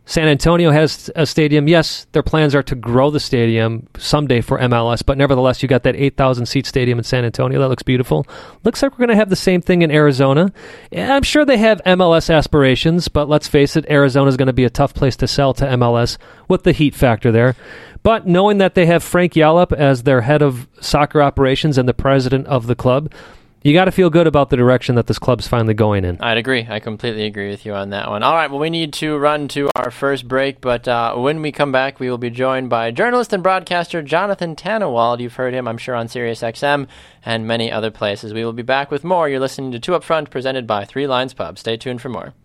San 0.07 0.27
Antonio 0.27 0.69
has 0.69 1.09
a 1.15 1.25
stadium. 1.25 1.67
Yes, 1.67 2.05
their 2.11 2.21
plans 2.21 2.53
are 2.53 2.61
to 2.63 2.75
grow 2.75 3.09
the 3.09 3.19
stadium 3.19 3.87
someday 3.97 4.39
for 4.39 4.59
MLS, 4.59 5.03
but 5.03 5.17
nevertheless, 5.17 5.63
you 5.63 5.67
got 5.67 5.81
that 5.83 5.95
8,000 5.95 6.45
seat 6.45 6.67
stadium 6.67 6.99
in 6.99 7.03
San 7.03 7.25
Antonio. 7.25 7.59
That 7.59 7.69
looks 7.69 7.81
beautiful. 7.81 8.25
Looks 8.63 8.83
like 8.83 8.91
we're 8.91 9.05
going 9.05 9.09
to 9.09 9.15
have 9.15 9.29
the 9.29 9.35
same 9.35 9.61
thing 9.61 9.81
in 9.81 9.89
Arizona. 9.89 10.53
I'm 10.95 11.23
sure 11.23 11.43
they 11.43 11.57
have 11.57 11.81
MLS 11.85 12.31
aspirations, 12.31 13.07
but 13.07 13.27
let's 13.27 13.47
face 13.47 13.75
it, 13.75 13.89
Arizona 13.89 14.29
is 14.29 14.37
going 14.37 14.45
to 14.47 14.53
be 14.53 14.63
a 14.63 14.69
tough 14.69 14.93
place 14.93 15.15
to 15.17 15.27
sell 15.27 15.55
to 15.55 15.65
MLS 15.69 16.19
with 16.47 16.63
the 16.63 16.71
heat 16.71 16.93
factor 16.93 17.31
there. 17.31 17.55
But 18.03 18.27
knowing 18.27 18.59
that 18.59 18.75
they 18.75 18.85
have 18.85 19.03
Frank 19.03 19.33
Yallop 19.33 19.73
as 19.73 20.03
their 20.03 20.21
head 20.21 20.43
of 20.43 20.67
soccer 20.79 21.23
operations 21.23 21.79
and 21.79 21.89
the 21.89 21.93
president 21.95 22.45
of 22.45 22.67
the 22.67 22.75
club, 22.75 23.11
you 23.65 23.73
got 23.73 23.85
to 23.85 23.91
feel 23.91 24.11
good 24.11 24.27
about 24.27 24.51
the 24.51 24.55
direction 24.55 24.93
that 24.93 25.07
this 25.07 25.17
club's 25.17 25.47
finally 25.47 25.73
going 25.73 26.05
in. 26.05 26.21
I'd 26.21 26.37
agree. 26.37 26.67
I 26.69 26.79
completely 26.79 27.25
agree 27.25 27.49
with 27.49 27.65
you 27.65 27.73
on 27.73 27.89
that 27.89 28.11
one. 28.11 28.21
All 28.21 28.35
right, 28.35 28.47
well, 28.47 28.59
we 28.59 28.69
need 28.69 28.93
to 28.93 29.17
run 29.17 29.47
to 29.49 29.69
our 29.75 29.89
first 29.89 30.27
break, 30.27 30.61
but 30.61 30.87
uh, 30.87 31.15
when 31.15 31.41
we 31.41 31.51
come 31.51 31.71
back, 31.71 31.99
we 31.99 32.07
will 32.07 32.19
be 32.19 32.29
joined 32.29 32.69
by 32.69 32.91
journalist 32.91 33.33
and 33.33 33.41
broadcaster 33.41 34.03
Jonathan 34.03 34.55
Tannenwald. 34.55 35.19
You've 35.19 35.33
heard 35.33 35.55
him, 35.55 35.67
I'm 35.67 35.79
sure, 35.79 35.95
on 35.95 36.07
SiriusXM 36.07 36.87
and 37.25 37.47
many 37.47 37.71
other 37.71 37.89
places. 37.89 38.35
We 38.35 38.45
will 38.45 38.53
be 38.53 38.61
back 38.61 38.91
with 38.91 39.03
more. 39.03 39.27
You're 39.27 39.39
listening 39.39 39.71
to 39.71 39.79
Two 39.79 39.95
Up 39.95 40.03
Front, 40.03 40.29
presented 40.29 40.67
by 40.67 40.85
Three 40.85 41.07
Lions 41.07 41.33
Pub. 41.33 41.57
Stay 41.57 41.75
tuned 41.75 42.03
for 42.03 42.09
more. 42.09 42.35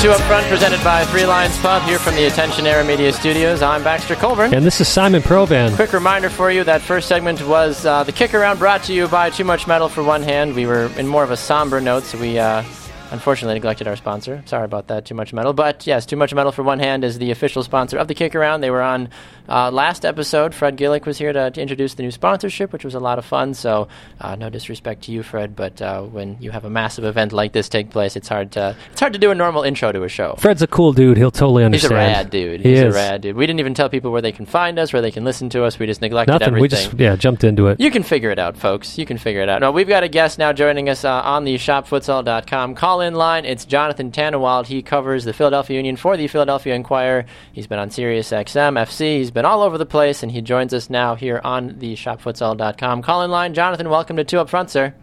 Two 0.00 0.10
Up 0.10 0.20
Front, 0.22 0.46
presented 0.46 0.82
by 0.84 1.04
Three 1.06 1.26
Lions 1.26 1.58
Pub, 1.58 1.82
here 1.82 1.98
from 1.98 2.14
the 2.14 2.26
Attention 2.26 2.68
Era 2.68 2.84
Media 2.84 3.12
Studios. 3.12 3.62
I'm 3.62 3.82
Baxter 3.82 4.14
Colburn. 4.14 4.54
And 4.54 4.64
this 4.64 4.80
is 4.80 4.86
Simon 4.86 5.22
Provan. 5.22 5.74
Quick 5.74 5.92
reminder 5.92 6.30
for 6.30 6.52
you 6.52 6.62
that 6.62 6.82
first 6.82 7.08
segment 7.08 7.44
was 7.44 7.84
uh, 7.84 8.04
the 8.04 8.12
kick 8.12 8.32
around 8.32 8.60
brought 8.60 8.84
to 8.84 8.92
you 8.94 9.08
by 9.08 9.30
Too 9.30 9.42
Much 9.42 9.66
Metal 9.66 9.88
for 9.88 10.04
One 10.04 10.22
Hand. 10.22 10.54
We 10.54 10.66
were 10.66 10.86
in 10.96 11.08
more 11.08 11.24
of 11.24 11.32
a 11.32 11.36
somber 11.36 11.80
note, 11.80 12.04
so 12.04 12.16
we 12.16 12.38
uh, 12.38 12.62
unfortunately 13.10 13.54
neglected 13.54 13.86
our 13.88 13.96
sponsor. 13.96 14.42
Sorry 14.46 14.64
about 14.64 14.88
that, 14.88 15.04
Too 15.04 15.14
Much 15.14 15.32
Metal. 15.32 15.52
But 15.52 15.86
yes, 15.86 16.06
Too 16.06 16.16
Much 16.16 16.32
Metal 16.34 16.52
for 16.52 16.62
One 16.62 16.78
Hand 16.78 17.04
is 17.04 17.18
the 17.18 17.30
official 17.30 17.62
sponsor 17.62 17.98
of 17.98 18.08
the 18.08 18.14
kick 18.14 18.34
around. 18.34 18.60
They 18.60 18.70
were 18.70 18.82
on 18.82 19.08
uh, 19.48 19.70
last 19.70 20.04
episode. 20.04 20.54
Fred 20.54 20.76
Gillick 20.76 21.06
was 21.06 21.18
here 21.18 21.32
to, 21.32 21.50
to 21.50 21.60
introduce 21.60 21.94
the 21.94 22.02
new 22.02 22.10
sponsorship, 22.10 22.72
which 22.72 22.84
was 22.84 22.94
a 22.94 23.00
lot 23.00 23.18
of 23.18 23.24
fun. 23.24 23.54
So 23.54 23.88
uh, 24.20 24.36
no 24.36 24.50
disrespect 24.50 25.02
to 25.04 25.12
you, 25.12 25.22
Fred, 25.22 25.56
but 25.56 25.80
uh, 25.80 26.02
when 26.02 26.36
you 26.40 26.50
have 26.50 26.64
a 26.64 26.70
massive 26.70 27.04
event 27.04 27.32
like 27.32 27.52
this 27.52 27.68
take 27.68 27.90
place, 27.90 28.16
it's 28.16 28.28
hard 28.28 28.52
to 28.52 28.76
it's 28.92 29.00
hard 29.00 29.12
to 29.14 29.18
do 29.18 29.30
a 29.30 29.34
normal 29.34 29.62
intro 29.62 29.90
to 29.92 30.02
a 30.04 30.08
show. 30.08 30.34
Fred's 30.38 30.62
a 30.62 30.66
cool 30.66 30.92
dude. 30.92 31.16
He'll 31.16 31.30
totally 31.30 31.64
understand. 31.64 31.90
He's 31.90 31.90
a 31.90 32.18
rad 32.18 32.30
dude. 32.30 32.60
He 32.60 32.70
He's 32.70 32.80
is. 32.80 32.94
a 32.94 32.98
rad 32.98 33.20
dude. 33.22 33.36
We 33.36 33.46
didn't 33.46 33.60
even 33.60 33.74
tell 33.74 33.88
people 33.88 34.10
where 34.12 34.22
they 34.22 34.32
can 34.32 34.46
find 34.46 34.78
us, 34.78 34.92
where 34.92 35.02
they 35.02 35.10
can 35.10 35.24
listen 35.24 35.48
to 35.50 35.64
us. 35.64 35.78
We 35.78 35.86
just 35.86 36.00
neglected 36.02 36.32
Nothing. 36.32 36.48
everything. 36.48 36.62
We 36.62 36.68
just 36.68 36.94
yeah 36.94 37.16
jumped 37.16 37.44
into 37.44 37.68
it. 37.68 37.80
You 37.80 37.90
can 37.90 38.02
figure 38.02 38.30
it 38.30 38.38
out, 38.38 38.56
folks. 38.56 38.98
You 38.98 39.06
can 39.06 39.18
figure 39.18 39.40
it 39.40 39.48
out. 39.48 39.60
No, 39.60 39.72
we've 39.72 39.88
got 39.88 40.02
a 40.02 40.08
guest 40.08 40.38
now 40.38 40.52
joining 40.52 40.88
us 40.88 41.04
uh, 41.04 41.10
on 41.22 41.44
the 41.44 41.56
shopfutsal.com 41.56 42.74
call 42.74 42.97
call 42.98 43.06
in 43.06 43.14
line. 43.14 43.44
It's 43.44 43.64
Jonathan 43.64 44.10
Tannenwald. 44.10 44.66
He 44.66 44.82
covers 44.82 45.24
the 45.24 45.32
Philadelphia 45.32 45.76
Union 45.76 45.94
for 45.94 46.16
the 46.16 46.26
Philadelphia 46.26 46.74
Inquirer. 46.74 47.26
He's 47.52 47.68
been 47.68 47.78
on 47.78 47.90
Sirius 47.90 48.32
XM, 48.32 48.76
FC. 48.76 49.18
He's 49.18 49.30
been 49.30 49.44
all 49.44 49.62
over 49.62 49.78
the 49.78 49.86
place, 49.86 50.24
and 50.24 50.32
he 50.32 50.40
joins 50.42 50.74
us 50.74 50.90
now 50.90 51.14
here 51.14 51.40
on 51.44 51.78
the 51.78 51.94
shopfutsal.com 51.94 53.02
call 53.02 53.22
in 53.22 53.30
line. 53.30 53.54
Jonathan, 53.54 53.88
welcome 53.88 54.16
to 54.16 54.24
Two 54.24 54.40
Up 54.40 54.48
Front, 54.48 54.70
sir. 54.70 54.94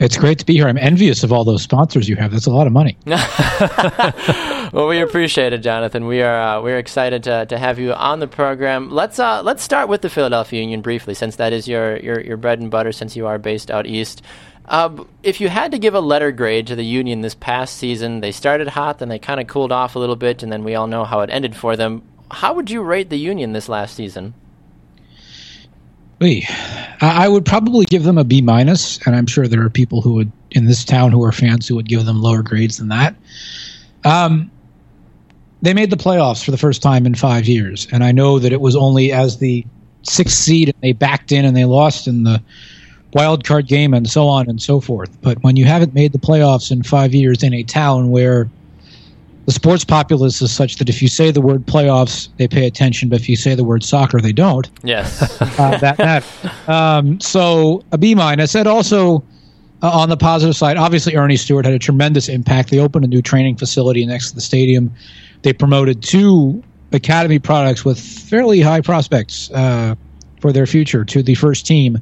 It's 0.00 0.16
great 0.16 0.38
to 0.38 0.46
be 0.46 0.54
here. 0.54 0.68
I'm 0.68 0.78
envious 0.78 1.24
of 1.24 1.32
all 1.32 1.44
those 1.44 1.62
sponsors 1.62 2.08
you 2.08 2.14
have. 2.16 2.30
That's 2.30 2.46
a 2.46 2.50
lot 2.50 2.68
of 2.68 2.72
money. 2.72 2.96
well, 4.72 4.86
we 4.86 5.00
appreciate 5.00 5.52
it, 5.52 5.58
Jonathan. 5.58 6.06
We 6.06 6.22
are 6.22 6.40
uh, 6.40 6.62
we're 6.62 6.78
excited 6.78 7.24
to, 7.24 7.46
to 7.46 7.58
have 7.58 7.80
you 7.80 7.92
on 7.92 8.20
the 8.20 8.28
program. 8.28 8.90
Let's 8.90 9.18
uh, 9.18 9.42
let's 9.42 9.62
start 9.62 9.88
with 9.88 10.02
the 10.02 10.10
Philadelphia 10.10 10.60
Union 10.60 10.82
briefly, 10.82 11.14
since 11.14 11.36
that 11.36 11.52
is 11.52 11.66
your 11.66 11.96
your, 11.98 12.20
your 12.20 12.36
bread 12.36 12.60
and 12.60 12.70
butter. 12.70 12.92
Since 12.92 13.16
you 13.16 13.26
are 13.26 13.38
based 13.38 13.72
out 13.72 13.86
east, 13.86 14.22
uh, 14.66 15.04
if 15.24 15.40
you 15.40 15.48
had 15.48 15.72
to 15.72 15.78
give 15.78 15.94
a 15.94 16.00
letter 16.00 16.30
grade 16.30 16.68
to 16.68 16.76
the 16.76 16.84
Union 16.84 17.22
this 17.22 17.34
past 17.34 17.76
season, 17.76 18.20
they 18.20 18.30
started 18.30 18.68
hot, 18.68 19.00
then 19.00 19.08
they 19.08 19.18
kind 19.18 19.40
of 19.40 19.48
cooled 19.48 19.72
off 19.72 19.96
a 19.96 19.98
little 19.98 20.16
bit, 20.16 20.44
and 20.44 20.52
then 20.52 20.62
we 20.62 20.76
all 20.76 20.86
know 20.86 21.04
how 21.04 21.20
it 21.20 21.30
ended 21.30 21.56
for 21.56 21.74
them. 21.74 22.02
How 22.30 22.54
would 22.54 22.70
you 22.70 22.82
rate 22.82 23.10
the 23.10 23.18
Union 23.18 23.52
this 23.52 23.68
last 23.68 23.96
season? 23.96 24.34
I 27.00 27.28
would 27.28 27.44
probably 27.44 27.84
give 27.86 28.02
them 28.02 28.18
a 28.18 28.24
B 28.24 28.40
minus, 28.42 28.98
and 29.06 29.14
I'm 29.14 29.26
sure 29.26 29.46
there 29.46 29.64
are 29.64 29.70
people 29.70 30.00
who 30.00 30.14
would 30.14 30.32
in 30.50 30.66
this 30.66 30.84
town 30.84 31.12
who 31.12 31.22
are 31.24 31.32
fans 31.32 31.68
who 31.68 31.76
would 31.76 31.88
give 31.88 32.06
them 32.06 32.20
lower 32.20 32.42
grades 32.42 32.78
than 32.78 32.88
that. 32.88 33.14
Um, 34.04 34.50
they 35.62 35.74
made 35.74 35.90
the 35.90 35.96
playoffs 35.96 36.44
for 36.44 36.50
the 36.50 36.56
first 36.56 36.82
time 36.82 37.06
in 37.06 37.14
five 37.14 37.46
years, 37.46 37.86
and 37.92 38.02
I 38.02 38.12
know 38.12 38.38
that 38.38 38.52
it 38.52 38.60
was 38.60 38.74
only 38.74 39.12
as 39.12 39.38
the 39.38 39.64
sixth 40.02 40.36
seed 40.36 40.68
and 40.68 40.76
they 40.80 40.92
backed 40.92 41.32
in 41.32 41.44
and 41.44 41.56
they 41.56 41.64
lost 41.64 42.06
in 42.06 42.24
the 42.24 42.42
wild 43.12 43.44
card 43.44 43.66
game 43.66 43.94
and 43.94 44.08
so 44.08 44.26
on 44.26 44.48
and 44.48 44.60
so 44.60 44.80
forth. 44.80 45.10
But 45.22 45.42
when 45.42 45.56
you 45.56 45.64
haven't 45.64 45.94
made 45.94 46.12
the 46.12 46.18
playoffs 46.18 46.70
in 46.70 46.82
five 46.82 47.14
years 47.14 47.42
in 47.42 47.54
a 47.54 47.62
town 47.62 48.10
where 48.10 48.48
the 49.48 49.54
sports 49.54 49.82
populace 49.82 50.42
is 50.42 50.52
such 50.52 50.76
that 50.76 50.90
if 50.90 51.00
you 51.00 51.08
say 51.08 51.30
the 51.30 51.40
word 51.40 51.64
playoffs, 51.64 52.28
they 52.36 52.46
pay 52.46 52.66
attention, 52.66 53.08
but 53.08 53.18
if 53.18 53.30
you 53.30 53.34
say 53.34 53.54
the 53.54 53.64
word 53.64 53.82
soccer, 53.82 54.20
they 54.20 54.30
don't. 54.30 54.68
Yes. 54.84 55.40
uh, 55.58 55.78
that, 55.78 55.96
that. 55.96 56.68
Um, 56.68 57.18
so 57.18 57.82
a 57.90 57.96
B 57.96 58.14
minus. 58.14 58.54
And 58.54 58.68
also 58.68 59.24
uh, 59.82 59.88
on 59.90 60.10
the 60.10 60.18
positive 60.18 60.54
side, 60.54 60.76
obviously 60.76 61.16
Ernie 61.16 61.38
Stewart 61.38 61.64
had 61.64 61.72
a 61.72 61.78
tremendous 61.78 62.28
impact. 62.28 62.68
They 62.68 62.78
opened 62.78 63.06
a 63.06 63.08
new 63.08 63.22
training 63.22 63.56
facility 63.56 64.04
next 64.04 64.28
to 64.28 64.34
the 64.34 64.42
stadium. 64.42 64.92
They 65.40 65.54
promoted 65.54 66.02
two 66.02 66.62
academy 66.92 67.38
products 67.38 67.86
with 67.86 67.98
fairly 67.98 68.60
high 68.60 68.82
prospects 68.82 69.50
uh, 69.52 69.94
for 70.42 70.52
their 70.52 70.66
future 70.66 71.06
to 71.06 71.22
the 71.22 71.34
first 71.36 71.66
team. 71.66 71.96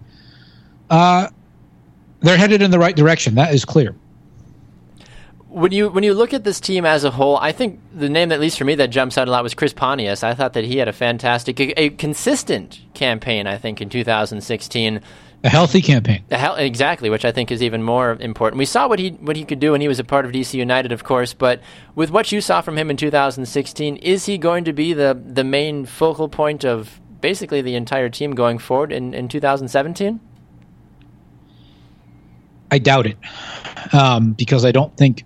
Uh, 0.91 1.29
they're 2.23 2.39
headed 2.39 2.61
in 2.61 2.73
the 2.73 2.79
right 2.81 2.97
direction. 2.97 3.37
That 3.37 3.55
is 3.55 3.65
clear 3.65 3.95
when 5.57 5.73
you 5.73 5.89
when 5.89 6.05
you 6.05 6.13
look 6.13 6.35
at 6.35 6.45
this 6.45 6.61
team 6.61 6.85
as 6.85 7.03
a 7.03 7.11
whole, 7.11 7.39
I 7.39 7.51
think 7.51 7.81
the 7.95 8.11
name, 8.11 8.31
at 8.31 8.41
least 8.41 8.59
for 8.59 8.67
me, 8.67 8.75
that 8.75 8.89
jumps 8.89 9.17
out 9.17 9.27
a 9.27 9.31
lot 9.31 9.43
was 9.43 9.55
Chris 9.55 9.73
Pontius. 9.73 10.23
I 10.23 10.35
thought 10.35 10.53
that 10.53 10.65
he 10.65 10.77
had 10.77 10.87
a 10.87 10.93
fantastic, 10.93 11.59
a, 11.59 11.81
a 11.81 11.89
consistent 11.91 12.83
campaign. 12.93 13.47
I 13.47 13.57
think 13.57 13.81
in 13.81 13.89
2016, 13.89 15.01
a 15.45 15.49
healthy 15.49 15.81
campaign, 15.81 16.23
a 16.31 16.37
hel- 16.37 16.57
exactly, 16.57 17.09
which 17.09 17.25
I 17.25 17.33
think 17.33 17.51
is 17.51 17.63
even 17.63 17.83
more 17.83 18.19
important. 18.21 18.59
We 18.59 18.67
saw 18.67 18.87
what 18.87 18.99
he 18.99 19.13
what 19.13 19.35
he 19.37 19.47
could 19.47 19.59
do 19.59 19.73
when 19.73 19.81
he 19.81 19.89
was 19.89 19.99
a 19.99 20.05
part 20.05 20.27
of 20.27 20.33
DC 20.33 20.53
United, 20.53 20.93
of 20.93 21.05
course. 21.05 21.33
But 21.33 21.63
with 21.95 22.11
what 22.11 22.31
you 22.33 22.43
saw 22.43 22.61
from 22.61 22.77
him 22.77 22.91
in 22.91 22.99
2016, 22.99 23.97
is 23.97 24.27
he 24.27 24.37
going 24.37 24.65
to 24.65 24.75
be 24.75 24.93
the 24.93 25.19
the 25.27 25.45
main 25.45 25.87
focal 25.87 26.29
point 26.29 26.67
of 26.67 27.01
basically 27.23 27.63
the 27.63 27.77
entire 27.77 28.11
team 28.11 28.35
going 28.35 28.59
forward 28.59 28.93
in, 28.93 29.15
in 29.15 29.27
2017? 29.27 30.21
I 32.71 32.79
doubt 32.79 33.07
it, 33.07 33.17
um, 33.95 34.33
because 34.33 34.67
I 34.67 34.71
don't 34.71 34.95
think 34.99 35.25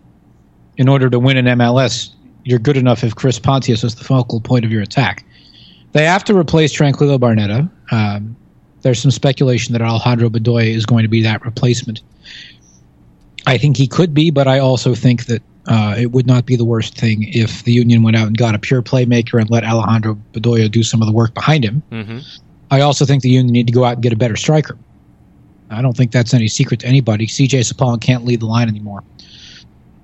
in 0.81 0.89
order 0.89 1.11
to 1.11 1.19
win 1.19 1.37
an 1.37 1.45
MLS, 1.59 2.09
you're 2.45 2.59
good 2.59 2.79
enough 2.79 3.05
if 3.05 3.15
Chris 3.15 3.39
Pontius 3.39 3.85
is 3.85 3.97
the 3.97 4.03
focal 4.03 4.41
point 4.41 4.65
of 4.65 4.73
your 4.73 4.81
attack. 4.81 5.27
They 5.93 6.07
have 6.07 6.25
to 6.25 6.35
replace 6.35 6.73
Tranquillo 6.73 7.19
Barnetta. 7.19 7.71
Um, 7.93 8.35
there's 8.81 8.99
some 8.99 9.11
speculation 9.11 9.75
that 9.75 9.83
Alejandro 9.83 10.31
Bedoya 10.31 10.75
is 10.75 10.87
going 10.87 11.03
to 11.03 11.09
be 11.09 11.23
that 11.23 11.45
replacement. 11.45 12.01
I 13.47 13.59
think 13.59 13.77
he 13.77 13.87
could 13.87 14.15
be, 14.15 14.31
but 14.31 14.49
I 14.49 14.59
also 14.59 14.95
think 14.95 15.27
that 15.27 15.43
uh, 15.67 15.97
it 15.99 16.13
would 16.13 16.27
not 16.27 16.47
be 16.47 16.57
the 16.57 16.65
worst 16.65 16.97
thing 16.97 17.29
if 17.29 17.63
the 17.65 17.73
Union 17.73 18.03
went 18.03 18.17
out 18.17 18.27
and 18.27 18.39
got 18.39 18.55
a 18.55 18.59
pure 18.59 18.81
playmaker 18.81 19.39
and 19.39 19.51
let 19.51 19.65
Alejandro 19.65 20.19
Bedoya 20.33 20.71
do 20.71 20.83
some 20.83 21.03
of 21.03 21.07
the 21.07 21.13
work 21.13 21.35
behind 21.35 21.63
him. 21.63 21.83
Mm-hmm. 21.93 22.21
I 22.71 22.81
also 22.81 23.05
think 23.05 23.23
the 23.23 23.29
Union 23.29 23.53
need 23.53 23.67
to 23.67 23.73
go 23.75 23.85
out 23.85 23.95
and 23.95 24.03
get 24.03 24.15
a 24.15 24.17
better 24.17 24.37
striker. 24.37 24.79
I 25.69 25.83
don't 25.83 25.95
think 25.95 26.11
that's 26.11 26.33
any 26.33 26.49
secret 26.49 26.81
to 26.81 26.87
anybody. 26.87 27.27
CJ 27.27 27.71
Sapong 27.71 28.01
can't 28.01 28.25
lead 28.25 28.41
the 28.41 28.47
line 28.47 28.69
anymore. 28.69 29.05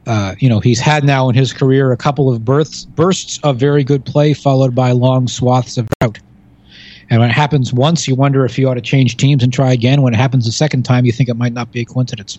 Uh, 0.07 0.35
you 0.39 0.49
know, 0.49 0.61
he's 0.61 0.79
had 0.79 1.03
now 1.05 1.29
in 1.29 1.35
his 1.35 1.53
career 1.53 1.91
a 1.91 1.97
couple 1.97 2.33
of 2.33 2.45
bursts, 2.45 2.85
bursts 2.85 3.41
of 3.43 3.59
very 3.59 3.83
good 3.83 4.05
play, 4.05 4.35
followed 4.35 4.75
by 4.75 4.93
long 4.93 5.27
swaths 5.27 5.77
of 5.77 5.89
drought. 6.01 6.19
And 7.11 7.21
when 7.21 7.31
it 7.31 7.33
happens 7.33 7.73
once, 7.73 8.07
you 8.09 8.15
wonder 8.15 8.45
if 8.45 8.59
you 8.59 8.69
ought 8.69 8.75
to 8.75 8.81
change 8.81 9.17
teams 9.17 9.43
and 9.43 9.53
try 9.53 9.73
again. 9.73 10.03
When 10.03 10.13
it 10.13 10.17
happens 10.17 10.47
a 10.47 10.53
second 10.53 10.85
time, 10.85 11.05
you 11.05 11.13
think 11.13 11.29
it 11.29 11.37
might 11.37 11.53
not 11.53 11.73
be 11.73 11.81
a 11.81 11.85
coincidence. 11.85 12.39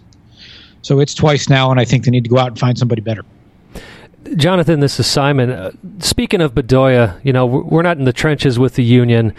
So 0.82 1.00
it's 1.00 1.14
twice 1.14 1.50
now, 1.50 1.72
and 1.72 1.80
I 1.80 1.86
think 1.86 2.06
they 2.06 2.12
need 2.12 2.24
to 2.24 2.30
go 2.30 2.38
out 2.38 2.48
and 2.48 2.60
find 2.60 2.78
somebody 2.78 3.02
better. 3.02 3.24
Jonathan, 4.36 4.80
this 4.82 5.00
is 5.00 5.08
Simon. 5.08 5.50
Uh, 5.50 5.72
speaking 6.00 6.42
of 6.42 6.54
Bedoya, 6.54 7.20
you 7.24 7.32
know, 7.32 7.46
we're 7.46 7.82
not 7.82 7.98
in 7.98 8.04
the 8.04 8.14
trenches 8.14 8.60
with 8.60 8.76
the 8.76 8.84
union. 8.84 9.34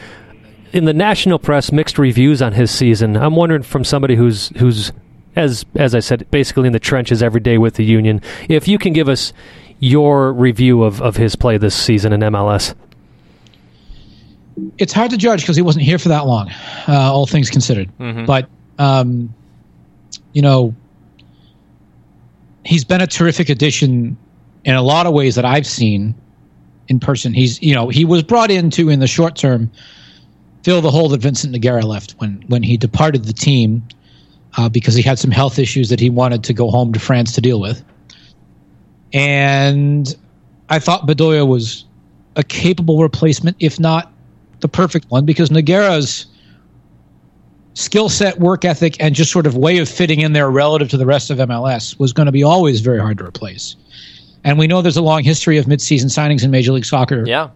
In 0.73 0.85
the 0.85 0.95
national 0.95 1.39
press, 1.39 1.73
mixed 1.73 1.99
reviews 1.99 2.41
on 2.43 2.53
his 2.53 2.71
season. 2.71 3.17
I'm 3.17 3.37
wondering 3.37 3.63
from 3.63 3.85
somebody 3.85 4.17
who's 4.17 4.49
who's 4.59 4.93
as 5.37 5.65
as 5.75 5.95
I 5.95 6.01
said, 6.01 6.31
basically 6.31 6.67
in 6.67 6.73
the 6.73 6.81
trenches 6.81 7.23
every 7.23 7.41
day 7.41 7.59
with 7.59 7.75
the 7.75 7.85
Union. 7.85 8.21
If 8.49 8.69
you 8.69 8.79
can 8.79 8.93
give 8.93 9.09
us 9.09 9.33
your 9.81 10.33
review 10.33 10.83
of, 10.83 11.01
of 11.01 11.17
his 11.17 11.37
play 11.37 11.59
this 11.59 11.75
season 11.75 12.13
in 12.13 12.21
MLS. 12.21 12.75
It's 14.77 14.93
hard 14.93 15.11
to 15.13 15.17
judge 15.17 15.43
because 15.43 15.55
he 15.55 15.63
wasn't 15.63 15.85
here 15.85 15.99
for 15.99 16.09
that 16.09 16.27
long, 16.27 16.51
uh, 16.89 17.13
all 17.13 17.27
things 17.27 17.49
considered. 17.49 17.89
Mm-hmm. 17.99 18.25
But 18.25 18.49
um, 18.79 19.33
you 20.33 20.43
know, 20.43 20.75
he's 22.65 22.85
been 22.85 23.01
a 23.01 23.07
terrific 23.07 23.49
addition 23.49 24.17
in 24.65 24.75
a 24.75 24.83
lot 24.83 25.07
of 25.07 25.13
ways 25.13 25.37
that 25.37 25.45
I've 25.45 25.67
seen 25.67 26.15
in 26.89 26.99
person. 26.99 27.33
He's 27.35 27.63
you 27.63 27.75
know 27.75 27.89
he 27.89 28.05
was 28.05 28.25
brought 28.25 28.51
in 28.51 28.71
to 28.71 28.89
in 28.89 28.99
the 28.99 29.07
short 29.07 29.37
term 29.37 29.71
fill 30.65 30.81
the 30.81 30.91
hole 30.91 31.09
that 31.11 31.21
Vincent 31.21 31.55
Nogueira 31.55 31.85
left 31.85 32.13
when 32.19 32.43
when 32.49 32.65
he 32.65 32.77
departed 32.77 33.25
the 33.25 33.33
team 33.33 33.87
uh, 34.57 34.69
because 34.69 34.95
he 34.95 35.03
had 35.03 35.19
some 35.19 35.31
health 35.31 35.59
issues 35.59 35.89
that 35.89 36.01
he 36.01 36.11
wanted 36.11 36.45
to 36.45 36.53
go 36.53 36.71
home 36.71 36.93
to 36.93 37.01
France 37.01 37.33
to 37.33 37.41
deal 37.41 37.61
with. 37.61 37.83
And 39.13 40.15
I 40.69 40.79
thought 40.79 41.07
Bedoya 41.07 41.47
was 41.47 41.85
a 42.37 42.43
capable 42.43 43.03
replacement, 43.03 43.57
if 43.61 43.81
not 43.81 44.13
the 44.61 44.69
perfect 44.69 45.11
one, 45.11 45.25
because 45.25 45.51
Nogueira's 45.51 46.27
skill 47.75 48.09
set, 48.09 48.41
work 48.41 48.65
ethic, 48.65 48.97
and 49.01 49.15
just 49.15 49.31
sort 49.31 49.47
of 49.47 49.57
way 49.57 49.79
of 49.79 49.89
fitting 49.89 50.21
in 50.21 50.33
there 50.33 50.51
relative 50.51 50.89
to 50.91 50.97
the 50.97 51.07
rest 51.07 51.31
of 51.31 51.39
MLS 51.39 51.99
was 51.99 52.13
going 52.13 52.27
to 52.27 52.33
be 52.33 52.43
always 52.43 52.81
very 52.81 52.99
hard 52.99 53.19
to 53.19 53.25
replace. 53.25 53.77
And 54.45 54.59
we 54.59 54.67
know 54.67 54.83
there's 54.83 54.97
a 54.97 55.03
long 55.03 55.25
history 55.25 55.59
of 55.59 55.67
midseason 55.67 56.07
signings 56.07 56.45
in 56.45 56.51
Major 56.51 56.73
League 56.73 56.85
Soccer 56.85 57.25
yeah. 57.27 57.51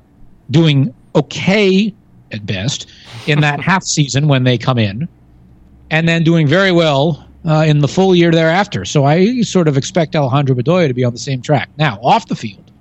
doing 0.50 0.94
okay 1.14 1.94
at 2.30 2.44
best 2.46 2.88
in 3.26 3.40
that 3.40 3.60
half 3.64 3.82
season 3.82 4.28
when 4.28 4.44
they 4.44 4.58
come 4.58 4.78
in 4.78 5.08
and 5.92 6.08
then 6.08 6.24
doing 6.24 6.48
very 6.48 6.72
well 6.72 7.24
uh, 7.46 7.64
in 7.66 7.80
the 7.80 7.86
full 7.86 8.14
year 8.14 8.32
thereafter. 8.32 8.84
So 8.84 9.04
I 9.04 9.42
sort 9.42 9.68
of 9.68 9.76
expect 9.76 10.16
Alejandro 10.16 10.56
Bedoya 10.56 10.88
to 10.88 10.94
be 10.94 11.04
on 11.04 11.12
the 11.12 11.18
same 11.18 11.42
track. 11.42 11.68
Now, 11.78 12.00
off 12.02 12.26
the 12.26 12.34
field, 12.34 12.72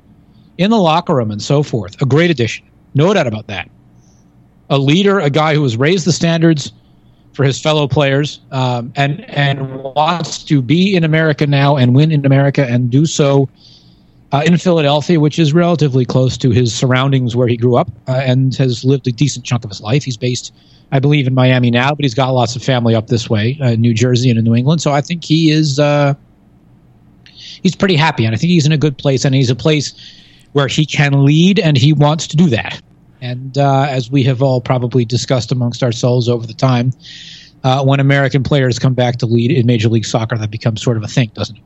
in 0.58 0.71
the 0.71 0.80
locker 0.80 1.15
room, 1.15 1.30
and 1.30 1.41
so 1.41 1.62
forth, 1.62 2.02
a 2.02 2.06
great 2.06 2.32
addition. 2.32 2.65
No 2.95 3.13
doubt 3.13 3.28
about 3.28 3.47
that. 3.47 3.69
A 4.69 4.78
leader, 4.78 5.19
a 5.19 5.30
guy 5.30 5.54
who 5.54 5.63
has 5.63 5.76
raised 5.76 6.06
the 6.06 6.13
standards 6.13 6.71
for 7.34 7.43
his 7.43 7.60
fellow 7.60 7.88
players 7.88 8.39
um, 8.52 8.91
and 8.95 9.30
and 9.30 9.84
wants 9.84 10.43
to 10.43 10.62
be 10.62 10.95
in 10.95 11.04
America 11.04 11.45
now 11.45 11.76
and 11.76 11.93
win 11.93 12.12
in 12.12 12.26
America 12.26 12.65
and 12.65 12.89
do 12.89 13.06
so 13.06 13.50
uh, 14.32 14.43
in 14.45 14.58
Philadelphia, 14.58 15.19
which 15.19 15.38
is 15.38 15.52
relatively 15.52 16.06
close 16.06 16.38
to 16.38 16.52
his 16.52 16.74
surroundings 16.74 17.36
where 17.36 17.47
he 17.47 17.58
grew 17.58 17.76
up 17.76 17.89
uh, 18.08 18.21
and 18.24 18.56
has 18.56 18.86
lived 18.86 19.08
a 19.08 19.12
decent 19.12 19.43
chunk 19.45 19.65
of 19.65 19.69
his 19.69 19.82
life. 19.82 20.04
He's 20.04 20.17
based 20.17 20.54
I 20.91 20.99
believe, 20.99 21.27
in 21.27 21.34
Miami 21.34 21.71
now, 21.71 21.95
but 21.95 22.04
he's 22.04 22.13
got 22.13 22.32
lots 22.32 22.56
of 22.56 22.63
family 22.63 22.95
up 22.95 23.08
this 23.08 23.30
way, 23.30 23.58
uh, 23.62 23.75
New 23.75 23.93
Jersey 23.93 24.30
and 24.30 24.38
in 24.38 24.45
New 24.45 24.56
England. 24.56 24.82
So 24.82 24.91
I 24.91 25.01
think 25.01 25.23
he 25.23 25.51
is 25.51 25.80
uh, 25.80 26.13
he's 27.34 27.75
pretty 27.75 27.95
happy, 27.95 28.25
and 28.25 28.36
I 28.36 28.38
think 28.38 28.49
he's 28.51 28.65
in 28.65 28.71
a 28.71 28.77
good 28.77 28.97
place, 28.97 29.23
and 29.23 29.34
he's 29.34 29.49
a 29.49 29.56
place 29.56 29.93
where 30.54 30.67
he 30.67 30.86
can 30.86 31.25
lead, 31.25 31.60
and 31.60 31.77
he 31.77 31.93
wants 31.93 32.27
to 32.27 32.38
do 32.38 32.49
that. 32.49 32.82
And 33.21 33.58
uh, 33.58 33.86
as 33.89 34.12
we 34.12 34.23
have 34.23 34.41
all 34.41 34.60
probably 34.60 35.06
discussed 35.06 35.51
amongst 35.51 35.84
ourselves 35.84 36.27
over 36.27 36.45
the 36.45 36.54
time, 36.54 36.91
uh, 37.63 37.84
when 37.84 37.99
American 37.99 38.43
players 38.43 38.80
come 38.80 38.93
back 38.93 39.17
to 39.17 39.25
lead 39.25 39.51
in 39.51 39.65
Major 39.65 39.89
League 39.89 40.06
Soccer, 40.06 40.38
that 40.38 40.51
becomes 40.51 40.82
sort 40.82 40.97
of 40.97 41.04
a 41.04 41.08
thing, 41.08 41.32
doesn't 41.36 41.58
it? 41.58 41.63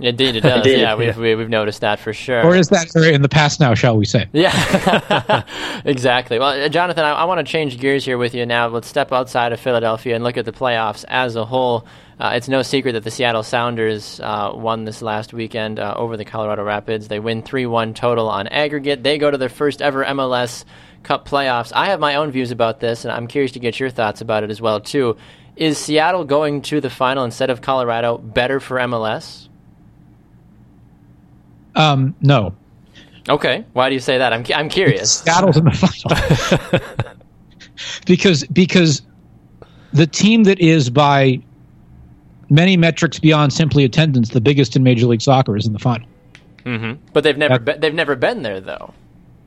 Indeed, 0.00 0.36
it 0.36 0.40
does. 0.42 0.66
yeah, 0.66 0.94
we've 0.94 0.98
we, 1.00 1.06
have 1.06 1.38
we 1.38 1.42
have 1.42 1.48
noticed 1.48 1.80
that 1.80 1.98
for 1.98 2.12
sure. 2.12 2.44
Or 2.44 2.54
is 2.54 2.68
that 2.68 2.94
in 2.94 3.22
the 3.22 3.28
past 3.28 3.60
now? 3.60 3.74
Shall 3.74 3.96
we 3.96 4.04
say? 4.04 4.28
Yeah, 4.32 5.42
exactly. 5.84 6.38
Well, 6.38 6.64
uh, 6.64 6.68
Jonathan, 6.68 7.04
I, 7.04 7.12
I 7.12 7.24
want 7.24 7.44
to 7.44 7.50
change 7.50 7.78
gears 7.78 8.04
here 8.04 8.18
with 8.18 8.34
you 8.34 8.46
now. 8.46 8.68
Let's 8.68 8.86
step 8.86 9.12
outside 9.12 9.52
of 9.52 9.58
Philadelphia 9.58 10.14
and 10.14 10.22
look 10.22 10.36
at 10.36 10.44
the 10.44 10.52
playoffs 10.52 11.04
as 11.08 11.34
a 11.34 11.44
whole. 11.44 11.86
Uh, 12.20 12.32
it's 12.34 12.48
no 12.48 12.62
secret 12.62 12.92
that 12.92 13.04
the 13.04 13.10
Seattle 13.10 13.42
Sounders 13.42 14.20
uh, 14.20 14.52
won 14.54 14.84
this 14.84 15.02
last 15.02 15.32
weekend 15.32 15.78
uh, 15.78 15.94
over 15.96 16.16
the 16.16 16.24
Colorado 16.24 16.62
Rapids. 16.64 17.08
They 17.08 17.18
win 17.20 17.42
3 17.42 17.66
1 17.66 17.94
total 17.94 18.28
on 18.28 18.46
aggregate. 18.48 19.02
They 19.02 19.18
go 19.18 19.30
to 19.30 19.38
their 19.38 19.48
first 19.48 19.82
ever 19.82 20.04
MLS 20.04 20.64
Cup 21.02 21.28
playoffs. 21.28 21.72
I 21.74 21.86
have 21.86 22.00
my 22.00 22.16
own 22.16 22.30
views 22.30 22.50
about 22.50 22.80
this, 22.80 23.04
and 23.04 23.12
I'm 23.12 23.26
curious 23.26 23.52
to 23.52 23.60
get 23.60 23.78
your 23.80 23.90
thoughts 23.90 24.20
about 24.20 24.44
it 24.44 24.50
as 24.50 24.60
well, 24.60 24.80
too. 24.80 25.16
Is 25.56 25.78
Seattle 25.78 26.24
going 26.24 26.62
to 26.62 26.80
the 26.80 26.90
final 26.90 27.24
instead 27.24 27.50
of 27.50 27.60
Colorado 27.60 28.18
better 28.18 28.60
for 28.60 28.76
MLS? 28.78 29.47
Um, 31.78 32.14
no. 32.20 32.54
Okay. 33.28 33.64
Why 33.72 33.88
do 33.88 33.94
you 33.94 34.00
say 34.00 34.18
that? 34.18 34.32
I'm 34.32 34.44
I'm 34.54 34.68
curious. 34.68 35.20
Seattle's 35.20 35.56
in 35.56 35.64
the 35.64 35.70
final 35.70 36.80
because 38.06 38.44
because 38.46 39.02
the 39.92 40.06
team 40.06 40.44
that 40.44 40.58
is 40.60 40.90
by 40.90 41.40
many 42.50 42.76
metrics 42.76 43.18
beyond 43.18 43.52
simply 43.52 43.84
attendance 43.84 44.30
the 44.30 44.40
biggest 44.40 44.76
in 44.76 44.82
Major 44.82 45.06
League 45.06 45.22
Soccer 45.22 45.56
is 45.56 45.66
in 45.66 45.72
the 45.72 45.78
final. 45.78 46.06
Mm-hmm. 46.64 47.00
But 47.12 47.24
they've 47.24 47.38
never 47.38 47.58
be, 47.58 47.72
they've 47.74 47.94
never 47.94 48.16
been 48.16 48.42
there 48.42 48.60
though. 48.60 48.92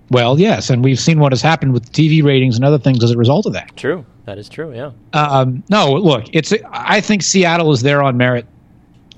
Well, 0.09 0.39
yes, 0.39 0.69
and 0.69 0.83
we've 0.83 0.99
seen 0.99 1.19
what 1.19 1.31
has 1.31 1.41
happened 1.41 1.71
with 1.71 1.89
TV 1.93 2.21
ratings 2.21 2.57
and 2.57 2.65
other 2.65 2.77
things 2.77 3.01
as 3.03 3.11
a 3.11 3.17
result 3.17 3.45
of 3.45 3.53
that. 3.53 3.75
True, 3.77 4.05
that 4.25 4.37
is 4.37 4.49
true. 4.49 4.73
Yeah. 4.73 4.91
Um, 5.13 5.63
no, 5.69 5.93
look, 5.93 6.25
it's. 6.33 6.53
I 6.71 6.99
think 6.99 7.23
Seattle 7.23 7.71
is 7.71 7.81
there 7.81 8.03
on 8.03 8.17
merit. 8.17 8.45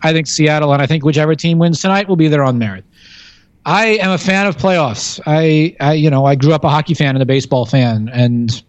I 0.04 0.13
think 0.13 0.28
Seattle, 0.28 0.71
and 0.71 0.82
I 0.82 0.86
think 0.86 1.04
whichever 1.04 1.34
team 1.34 1.58
wins 1.58 1.82
tonight 1.82 2.08
will 2.08 2.15
be 2.15 2.28
there 2.28 2.43
on 2.43 2.58
merit. 2.58 2.86
I 3.65 3.86
am 3.86 4.12
a 4.12 4.17
fan 4.17 4.45
of 4.45 4.58
playoffs. 4.58 5.21
I, 5.26 5.76
I, 5.80 5.93
you 5.93 6.10
know, 6.10 6.26
I 6.26 6.36
grew 6.36 6.54
up 6.54 6.63
a 6.63 6.69
hockey 6.69 6.93
fan 6.93 7.15
and 7.15 7.21
a 7.21 7.26
baseball 7.26 7.65
fan, 7.65 8.10
and 8.10 8.62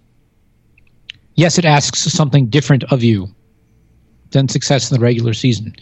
yes, 1.34 1.58
it 1.58 1.64
asks 1.64 2.00
something 2.00 2.46
different 2.46 2.84
of 2.92 3.02
you 3.02 3.28
than 4.30 4.48
success 4.48 4.90
in 4.90 4.96
the 4.96 5.02
regular 5.02 5.32
season. 5.32 5.74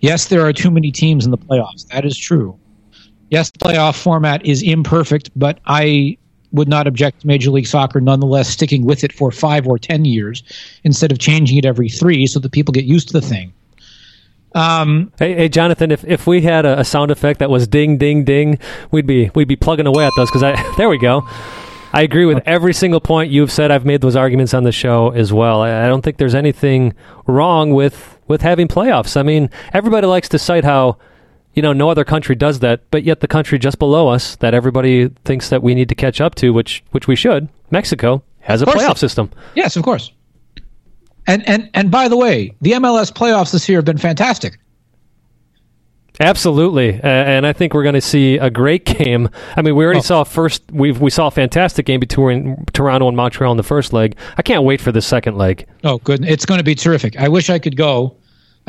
Yes, 0.00 0.28
there 0.28 0.44
are 0.46 0.52
too 0.52 0.70
many 0.70 0.90
teams 0.90 1.24
in 1.24 1.30
the 1.30 1.38
playoffs. 1.38 1.86
That 1.88 2.04
is 2.04 2.16
true. 2.16 2.58
Yes, 3.30 3.50
the 3.50 3.58
playoff 3.58 4.00
format 4.00 4.44
is 4.46 4.62
imperfect, 4.62 5.30
but 5.36 5.60
I 5.66 6.16
would 6.52 6.68
not 6.68 6.86
object 6.86 7.20
to 7.20 7.26
Major 7.26 7.50
League 7.50 7.66
Soccer 7.66 8.00
nonetheless 8.00 8.48
sticking 8.48 8.84
with 8.84 9.04
it 9.04 9.12
for 9.12 9.30
five 9.30 9.66
or 9.66 9.78
ten 9.78 10.04
years 10.04 10.42
instead 10.84 11.12
of 11.12 11.18
changing 11.18 11.58
it 11.58 11.64
every 11.64 11.88
three 11.88 12.26
so 12.26 12.38
that 12.40 12.52
people 12.52 12.72
get 12.72 12.84
used 12.84 13.08
to 13.08 13.12
the 13.12 13.20
thing. 13.20 13.52
Um, 14.56 15.12
hey, 15.18 15.34
hey, 15.34 15.48
Jonathan, 15.50 15.90
if, 15.90 16.02
if 16.04 16.26
we 16.26 16.40
had 16.40 16.64
a, 16.64 16.80
a, 16.80 16.84
sound 16.84 17.10
effect 17.10 17.40
that 17.40 17.50
was 17.50 17.68
ding, 17.68 17.98
ding, 17.98 18.24
ding, 18.24 18.58
we'd 18.90 19.06
be 19.06 19.30
we'd 19.34 19.48
be 19.48 19.54
plugging 19.54 19.86
away 19.86 20.06
at 20.06 20.14
those 20.16 20.30
because 20.30 20.42
I 20.42 20.74
there 20.78 20.88
we 20.88 20.96
go. 20.96 21.28
I 21.92 22.00
agree 22.00 22.24
with 22.24 22.42
every 22.46 22.72
single 22.72 23.00
point 23.00 23.30
you've 23.30 23.52
said. 23.52 23.70
I've 23.70 23.84
made 23.84 24.00
those 24.00 24.16
arguments 24.16 24.54
on 24.54 24.64
the 24.64 24.72
show 24.72 25.10
as 25.10 25.30
well. 25.30 25.60
I, 25.60 25.84
I 25.84 25.88
don't 25.88 26.00
think 26.00 26.16
there's 26.16 26.34
anything 26.34 26.94
wrong 27.26 27.74
with 27.74 28.18
with 28.28 28.40
having 28.40 28.66
playoffs. 28.66 29.18
I 29.18 29.22
mean, 29.22 29.50
everybody 29.74 30.06
likes 30.06 30.30
to 30.30 30.38
cite 30.38 30.64
how 30.64 30.96
you 31.52 31.60
know 31.60 31.74
no 31.74 31.90
other 31.90 32.04
country 32.04 32.34
does 32.34 32.60
that, 32.60 32.90
but 32.90 33.02
yet 33.02 33.20
the 33.20 33.28
country 33.28 33.58
just 33.58 33.78
below 33.78 34.08
us 34.08 34.36
that 34.36 34.54
everybody 34.54 35.08
thinks 35.26 35.50
that 35.50 35.62
we 35.62 35.74
need 35.74 35.90
to 35.90 35.94
catch 35.94 36.18
up 36.18 36.34
to, 36.36 36.54
which 36.54 36.82
which 36.92 37.06
we 37.06 37.14
should, 37.14 37.50
Mexico 37.70 38.22
has 38.40 38.62
a 38.62 38.64
playoff 38.64 38.96
system. 38.96 39.30
Yes, 39.54 39.76
of 39.76 39.82
course. 39.82 40.12
And 41.26 41.46
and 41.48 41.70
and 41.74 41.90
by 41.90 42.08
the 42.08 42.16
way, 42.16 42.54
the 42.60 42.72
MLS 42.72 43.12
playoffs 43.12 43.52
this 43.52 43.68
year 43.68 43.78
have 43.78 43.84
been 43.84 43.98
fantastic. 43.98 44.58
Absolutely, 46.18 46.94
uh, 46.94 47.06
and 47.06 47.46
I 47.46 47.52
think 47.52 47.74
we're 47.74 47.82
going 47.82 47.94
to 47.94 48.00
see 48.00 48.38
a 48.38 48.48
great 48.48 48.84
game. 48.84 49.28
I 49.56 49.62
mean, 49.62 49.76
we 49.76 49.84
already 49.84 49.98
oh. 49.98 50.02
saw 50.02 50.24
first. 50.24 50.62
We 50.70 50.92
we 50.92 51.10
saw 51.10 51.26
a 51.26 51.30
fantastic 51.30 51.86
game 51.86 52.00
between 52.00 52.64
Toronto 52.72 53.08
and 53.08 53.16
Montreal 53.16 53.50
in 53.50 53.56
the 53.56 53.62
first 53.62 53.92
leg. 53.92 54.16
I 54.38 54.42
can't 54.42 54.64
wait 54.64 54.80
for 54.80 54.92
the 54.92 55.02
second 55.02 55.36
leg. 55.36 55.66
Oh, 55.84 55.98
good! 55.98 56.24
It's 56.24 56.46
going 56.46 56.58
to 56.58 56.64
be 56.64 56.74
terrific. 56.74 57.18
I 57.18 57.28
wish 57.28 57.50
I 57.50 57.58
could 57.58 57.76
go. 57.76 58.16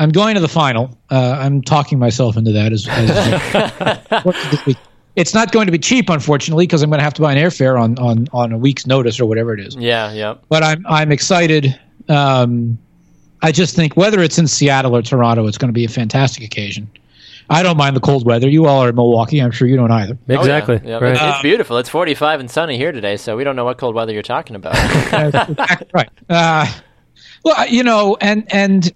I'm 0.00 0.10
going 0.10 0.34
to 0.34 0.40
the 0.40 0.48
final. 0.48 0.96
Uh, 1.10 1.36
I'm 1.40 1.62
talking 1.62 1.98
myself 1.98 2.36
into 2.36 2.52
that 2.52 2.72
as. 2.72 2.86
as 2.88 4.76
it's 5.16 5.34
not 5.34 5.50
going 5.50 5.66
to 5.66 5.72
be 5.72 5.78
cheap, 5.78 6.08
unfortunately, 6.08 6.64
because 6.66 6.82
I'm 6.82 6.90
going 6.90 7.00
to 7.00 7.04
have 7.04 7.14
to 7.14 7.22
buy 7.22 7.32
an 7.32 7.38
airfare 7.38 7.80
on, 7.80 7.98
on, 7.98 8.28
on 8.32 8.52
a 8.52 8.58
week's 8.58 8.86
notice 8.86 9.18
or 9.18 9.26
whatever 9.26 9.52
it 9.52 9.58
is. 9.58 9.74
Yeah, 9.74 10.12
yeah. 10.12 10.36
But 10.48 10.62
I'm 10.62 10.86
I'm 10.86 11.10
excited. 11.10 11.78
Um, 12.08 12.78
I 13.42 13.52
just 13.52 13.76
think 13.76 13.96
whether 13.96 14.20
it's 14.20 14.38
in 14.38 14.46
Seattle 14.46 14.96
or 14.96 15.02
Toronto, 15.02 15.46
it's 15.46 15.58
going 15.58 15.68
to 15.68 15.74
be 15.74 15.84
a 15.84 15.88
fantastic 15.88 16.42
occasion. 16.42 16.90
I 17.50 17.62
don't 17.62 17.76
mind 17.76 17.96
the 17.96 18.00
cold 18.00 18.26
weather. 18.26 18.48
You 18.48 18.66
all 18.66 18.82
are 18.82 18.90
in 18.90 18.94
Milwaukee. 18.94 19.40
I'm 19.40 19.50
sure 19.50 19.66
you 19.66 19.76
don't 19.76 19.90
either. 19.90 20.18
Exactly. 20.28 20.80
Oh, 20.84 20.88
yeah. 20.88 20.98
Right. 20.98 21.16
It's 21.18 21.42
beautiful. 21.42 21.78
It's 21.78 21.88
45 21.88 22.40
and 22.40 22.50
sunny 22.50 22.76
here 22.76 22.92
today, 22.92 23.16
so 23.16 23.36
we 23.36 23.44
don't 23.44 23.56
know 23.56 23.64
what 23.64 23.78
cold 23.78 23.94
weather 23.94 24.12
you're 24.12 24.22
talking 24.22 24.54
about. 24.54 24.74
right. 25.94 26.10
Uh, 26.28 26.66
well, 27.44 27.66
you 27.68 27.82
know, 27.82 28.18
and 28.20 28.44
and 28.52 28.92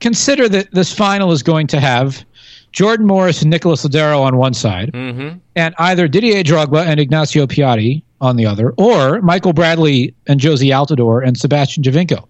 consider 0.00 0.48
that 0.48 0.72
this 0.72 0.92
final 0.92 1.30
is 1.30 1.42
going 1.42 1.68
to 1.68 1.78
have 1.78 2.24
Jordan 2.72 3.06
Morris 3.06 3.42
and 3.42 3.50
Nicholas 3.50 3.84
Lodeiro 3.84 4.20
on 4.20 4.36
one 4.36 4.54
side, 4.54 4.90
mm-hmm. 4.92 5.38
and 5.54 5.74
either 5.78 6.08
Didier 6.08 6.42
Drogba 6.42 6.84
and 6.86 6.98
Ignacio 6.98 7.46
Piatti 7.46 8.02
on 8.20 8.36
the 8.36 8.46
other, 8.46 8.72
or 8.76 9.20
Michael 9.22 9.52
Bradley 9.52 10.14
and 10.26 10.40
Jozy 10.40 10.68
Altidore 10.68 11.26
and 11.26 11.38
Sebastian 11.38 11.82
Giovinco. 11.82 12.26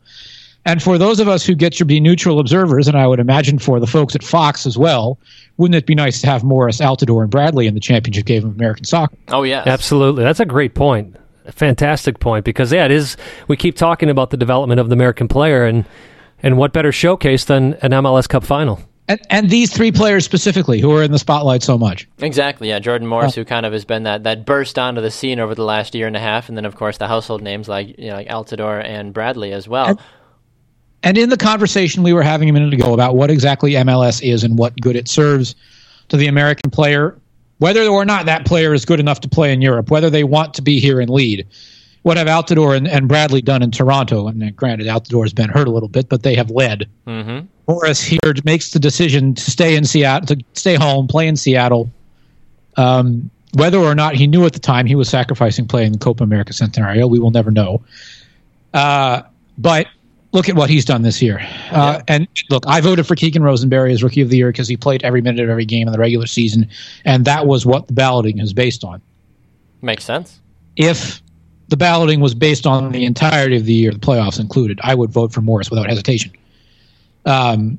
And 0.67 0.83
for 0.83 0.99
those 0.99 1.21
of 1.21 1.29
us 1.29 1.47
who 1.47 1.55
get 1.55 1.73
to 1.75 1.85
be 1.85 2.01
neutral 2.01 2.39
observers, 2.39 2.87
and 2.87 2.97
I 2.97 3.07
would 3.07 3.19
imagine 3.19 3.59
for 3.59 3.81
the 3.81 3.87
folks 3.87 4.15
at 4.15 4.23
Fox 4.23 4.67
as 4.67 4.77
well, 4.77 5.19
wouldn't 5.57 5.75
it 5.75 5.87
be 5.87 5.95
nice 5.95 6.21
to 6.21 6.27
have 6.27 6.45
Morris, 6.45 6.81
Altidore, 6.81 7.23
and 7.23 7.31
Bradley 7.31 7.67
in 7.67 7.75
the 7.75 7.81
championship 7.81 8.27
game 8.27 8.45
of 8.45 8.55
American 8.55 8.85
soccer? 8.85 9.17
Oh, 9.29 9.43
yeah. 9.43 9.63
Absolutely. 9.65 10.23
That's 10.23 10.41
a 10.41 10.45
great 10.45 10.75
point. 10.75 11.17
A 11.47 11.53
fantastic 11.53 12.21
point 12.21 12.45
because, 12.45 12.73
yeah, 12.73 12.85
it 12.85 12.91
is. 12.91 13.17
We 13.49 13.57
keep 13.57 13.75
talking 13.75 14.11
about 14.11 14.31
the 14.31 14.37
development 14.37 14.81
of 14.81 14.91
the 14.91 14.93
American 14.93 15.29
player, 15.29 15.65
and, 15.65 15.87
and 16.43 16.59
what 16.59 16.75
better 16.75 16.93
showcase 16.93 17.45
than 17.47 17.75
an 17.81 17.93
MLS 17.93 18.29
Cup 18.29 18.45
final? 18.45 18.81
And, 19.11 19.21
and, 19.29 19.51
these 19.51 19.73
three 19.73 19.91
players 19.91 20.25
specifically 20.25 20.79
who 20.81 20.97
are 20.97 21.03
in 21.03 21.11
the 21.11 21.19
spotlight 21.19 21.65
so 21.65 21.77
much. 21.77 22.07
Exactly, 22.19 22.69
yeah. 22.69 22.79
Jordan 22.79 23.09
Morris, 23.09 23.33
oh. 23.37 23.41
who 23.41 23.45
kind 23.45 23.67
of 23.67 23.73
has 23.73 23.85
been 23.85 24.05
that, 24.05 24.23
that 24.23 24.47
burst 24.47 24.79
onto 24.79 25.01
the 25.01 25.11
scene 25.11 25.41
over 25.41 25.53
the 25.53 25.65
last 25.65 25.97
year 25.97 26.07
and 26.07 26.15
a 26.15 26.21
half, 26.21 26.49
and 26.49 26.57
then 26.57 26.65
of 26.65 26.77
course 26.77 26.99
the 26.99 27.09
household 27.09 27.43
names 27.43 27.69
like 27.69 27.99
you 27.99 28.11
know 28.11 28.15
like 28.15 28.29
Altidore 28.29 28.85
and 28.85 29.13
Bradley 29.13 29.51
as 29.53 29.67
well. 29.67 29.89
And, 29.89 29.99
and 31.03 31.19
in 31.19 31.29
the 31.29 31.37
conversation 31.37 32.05
we 32.05 32.13
were 32.13 32.23
having 32.23 32.49
a 32.49 32.53
minute 32.53 32.73
ago 32.73 32.95
about 32.95 33.17
what 33.17 33.31
exactly 33.31 33.73
MLS 33.73 34.23
is 34.23 34.45
and 34.45 34.57
what 34.57 34.81
good 34.81 34.95
it 34.95 35.09
serves 35.09 35.57
to 36.11 36.17
the 36.17 36.29
American 36.29 36.71
player, 36.71 37.19
whether 37.59 37.83
or 37.83 38.05
not 38.05 38.27
that 38.27 38.47
player 38.47 38.73
is 38.73 38.85
good 38.85 39.01
enough 39.01 39.19
to 39.23 39.29
play 39.29 39.53
in 39.53 39.61
Europe, 39.61 39.91
whether 39.91 40.09
they 40.09 40.23
want 40.23 40.55
to 40.55 40.63
be 40.63 40.79
here 40.79 41.01
and 41.01 41.11
lead. 41.11 41.49
What 42.03 42.17
have 42.17 42.29
Altidore 42.29 42.77
and, 42.77 42.87
and 42.87 43.09
Bradley 43.09 43.43
done 43.43 43.63
in 43.63 43.73
Toronto? 43.73 44.29
And 44.29 44.55
granted, 44.57 44.87
Altidore 44.87 45.25
has 45.25 45.35
been 45.35 45.51
hurt 45.51 45.67
a 45.67 45.71
little 45.71 45.89
bit, 45.89 46.09
but 46.09 46.23
they 46.23 46.35
have 46.37 46.51
led. 46.51 46.89
Mm-hmm. 47.07 47.47
Morris 47.71 48.03
here 48.03 48.19
makes 48.45 48.73
the 48.73 48.81
decision 48.81 49.33
to 49.35 49.49
stay 49.49 49.77
in 49.77 49.85
Seattle, 49.85 50.27
to 50.35 50.45
stay 50.55 50.75
home, 50.75 51.07
play 51.07 51.29
in 51.29 51.37
Seattle. 51.37 51.89
Um, 52.77 53.31
whether 53.55 53.79
or 53.79 53.95
not 53.95 54.17
he 54.17 54.27
knew 54.27 54.45
at 54.45 54.55
the 54.55 54.59
time 54.59 54.87
he 54.87 54.97
was 54.97 55.09
sacrificing 55.09 55.69
playing 55.69 55.93
the 55.93 55.99
Copa 55.99 56.25
America 56.25 56.53
Centenario, 56.53 57.09
we 57.09 57.21
will 57.21 57.31
never 57.31 57.53
know. 57.53 57.81
Uh, 58.75 59.23
but 59.57 59.87
look 60.33 60.49
at 60.49 60.57
what 60.57 60.69
he's 60.69 60.85
done 60.85 61.03
this 61.03 61.23
year. 61.23 61.39
Uh, 61.71 61.99
yeah. 61.99 62.03
And 62.09 62.29
look, 62.51 62.65
I 62.67 62.81
voted 62.81 63.07
for 63.07 63.15
Keegan 63.15 63.45
Rosenberry 63.45 63.93
as 63.93 64.03
Rookie 64.03 64.21
of 64.21 64.31
the 64.31 64.37
Year 64.37 64.51
because 64.51 64.67
he 64.67 64.77
played 64.77 65.05
every 65.05 65.21
minute 65.21 65.45
of 65.45 65.49
every 65.49 65.65
game 65.65 65.87
in 65.87 65.93
the 65.93 65.99
regular 65.99 66.27
season, 66.27 66.69
and 67.05 67.25
that 67.25 67.47
was 67.47 67.65
what 67.67 67.87
the 67.87 67.93
balloting 67.93 68.41
is 68.41 68.53
based 68.53 68.83
on. 68.83 69.01
Makes 69.81 70.03
sense. 70.03 70.41
If 70.75 71.23
the 71.69 71.77
balloting 71.77 72.19
was 72.19 72.35
based 72.35 72.67
on 72.67 72.91
the 72.91 73.05
entirety 73.05 73.57
of 73.57 73.65
the 73.65 73.75
year, 73.75 73.93
the 73.93 74.01
playoffs 74.01 74.41
included, 74.41 74.81
I 74.83 74.97
would 74.97 75.11
vote 75.11 75.33
for 75.33 75.41
Morris 75.41 75.71
without 75.71 75.89
hesitation. 75.89 76.33
Um, 77.25 77.79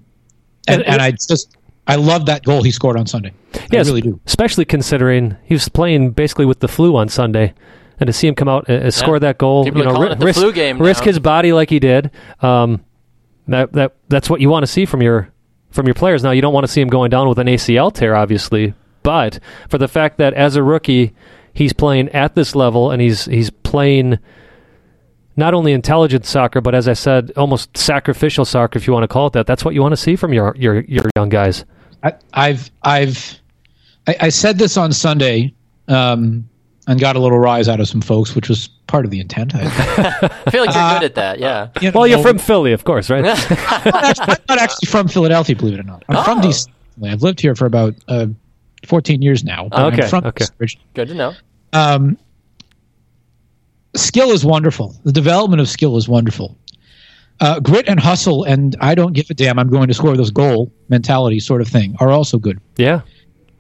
and, 0.68 0.84
and 0.84 1.02
I 1.02 1.12
just 1.12 1.58
I 1.88 1.96
love 1.96 2.28
that 2.28 2.44
goal 2.44 2.64
he 2.64 2.72
scored 2.72 2.98
on 2.98 3.08
Sunday. 3.08 3.34
Yes, 3.72 3.88
I 3.88 3.90
really 3.90 4.02
do. 4.02 4.20
Especially 4.26 4.66
considering 4.66 5.38
he 5.44 5.56
was 5.56 5.68
playing 5.68 6.12
basically 6.12 6.46
with 6.46 6.60
the 6.60 6.68
flu 6.68 6.96
on 6.96 7.10
Sunday 7.10 7.54
and 8.00 8.08
to 8.08 8.14
see 8.14 8.28
him 8.28 8.36
come 8.36 8.48
out 8.48 8.70
and, 8.70 8.84
and 8.84 8.94
score 8.94 9.20
that 9.20 9.38
goal, 9.38 9.64
People 9.64 9.82
you 9.82 9.88
know, 9.88 10.00
ri- 10.00 10.16
risk, 10.16 10.42
risk 10.80 11.04
his 11.04 11.20
body 11.20 11.54
like 11.54 11.70
he 11.70 11.80
did. 11.80 12.12
Um, 12.42 12.84
that 13.48 13.74
that 13.74 13.96
that's 14.08 14.30
what 14.30 14.42
you 14.42 14.50
want 14.50 14.64
to 14.64 14.68
see 14.68 14.86
from 14.86 15.02
your 15.02 15.32
from 15.72 15.86
your 15.88 15.96
players. 15.96 16.24
Now 16.24 16.32
you 16.32 16.42
don't 16.42 16.54
want 16.54 16.66
to 16.66 16.72
see 16.72 16.82
him 16.82 16.90
going 16.90 17.10
down 17.10 17.28
with 17.28 17.40
an 17.40 17.48
ACL 17.48 17.94
tear, 17.94 18.16
obviously, 18.16 18.74
but 19.04 19.40
for 19.70 19.78
the 19.78 19.88
fact 19.88 20.18
that 20.18 20.34
as 20.34 20.56
a 20.56 20.64
rookie 20.64 21.14
he's 21.54 21.74
playing 21.74 22.10
at 22.10 22.36
this 22.36 22.56
level 22.56 22.92
and 22.92 23.02
he's 23.02 23.26
he's 23.26 23.50
playing 23.50 24.20
not 25.42 25.56
only 25.56 25.74
intelligent 25.74 26.26
soccer, 26.26 26.62
but 26.62 26.76
as 26.76 26.88
I 26.88 26.94
said, 26.94 27.32
almost 27.36 27.76
sacrificial 27.76 28.46
soccer, 28.46 28.78
if 28.78 28.86
you 28.86 28.94
want 28.94 29.04
to 29.04 29.08
call 29.08 29.28
it 29.28 29.34
that. 29.34 29.48
That's 29.48 29.66
what 29.66 29.74
you 29.74 29.82
want 29.82 29.92
to 29.92 29.98
see 29.98 30.16
from 30.16 30.32
your 30.32 30.56
your 30.58 30.82
your 30.82 31.04
young 31.18 31.30
guys. 31.30 31.66
I, 32.04 32.14
have 32.50 32.72
I've 32.84 33.40
I, 34.08 34.16
I, 34.22 34.30
said 34.30 34.58
this 34.58 34.78
on 34.78 34.92
Sunday. 34.94 35.54
Um, 35.88 36.48
and 36.88 37.00
got 37.00 37.16
a 37.16 37.20
little 37.20 37.38
rise 37.38 37.70
out 37.70 37.80
of 37.80 37.88
some 37.88 38.02
folks, 38.02 38.36
which 38.36 38.50
was 38.50 38.68
part 38.88 39.06
of 39.06 39.12
the 39.12 39.20
intent. 39.20 39.54
I, 39.54 39.62
I 40.46 40.52
feel 40.52 40.66
like 40.66 40.74
you're 40.74 40.84
uh, 40.84 41.00
good 41.00 41.06
at 41.06 41.16
that. 41.16 41.40
Yeah. 41.40 41.70
You 41.80 41.92
know, 41.92 42.00
well, 42.00 42.08
you're 42.08 42.22
from 42.24 42.40
Philly, 42.40 42.74
of 42.74 42.84
course, 42.84 43.10
right? 43.10 43.24
I'm, 43.26 43.92
not 43.92 44.04
actually, 44.04 44.26
I'm, 44.26 44.38
not 44.50 44.58
actually, 44.58 44.88
from 44.90 45.08
Philadelphia, 45.08 45.56
believe 45.56 45.76
it 45.76 45.80
or 45.80 45.84
not. 45.84 46.04
I'm 46.10 46.18
oh. 46.18 46.24
from 46.24 46.42
DC. 46.42 46.68
I've 47.06 47.22
lived 47.22 47.40
here 47.40 47.56
for 47.56 47.66
about 47.66 47.94
uh, 48.08 48.28
14 48.88 49.22
years 49.22 49.44
now. 49.44 49.70
but 49.70 49.80
I'm 49.80 49.94
Okay, 49.94 50.08
from 50.08 50.26
okay. 50.26 50.46
Good 50.96 51.10
to 51.10 51.14
know. 51.14 51.34
Um, 51.72 52.18
skill 53.96 54.32
is 54.32 54.46
wonderful. 54.46 54.96
The 55.04 55.12
development 55.12 55.62
of 55.62 55.70
skill 55.70 55.98
is 55.98 56.08
wonderful. 56.08 56.58
Uh, 57.40 57.60
grit 57.60 57.88
and 57.88 58.00
hustle, 58.00 58.44
and 58.44 58.76
I 58.82 58.94
don't 58.94 59.14
give 59.14 59.30
a 59.30 59.34
damn. 59.34 59.58
I'm 59.58 59.70
going 59.70 59.88
to 59.88 59.94
score 59.94 60.16
this 60.16 60.30
goal 60.30 60.72
mentality 60.90 61.40
sort 61.40 61.62
of 61.62 61.68
thing 61.68 61.96
are 62.00 62.12
also 62.12 62.38
good. 62.38 62.60
Yeah. 62.78 63.02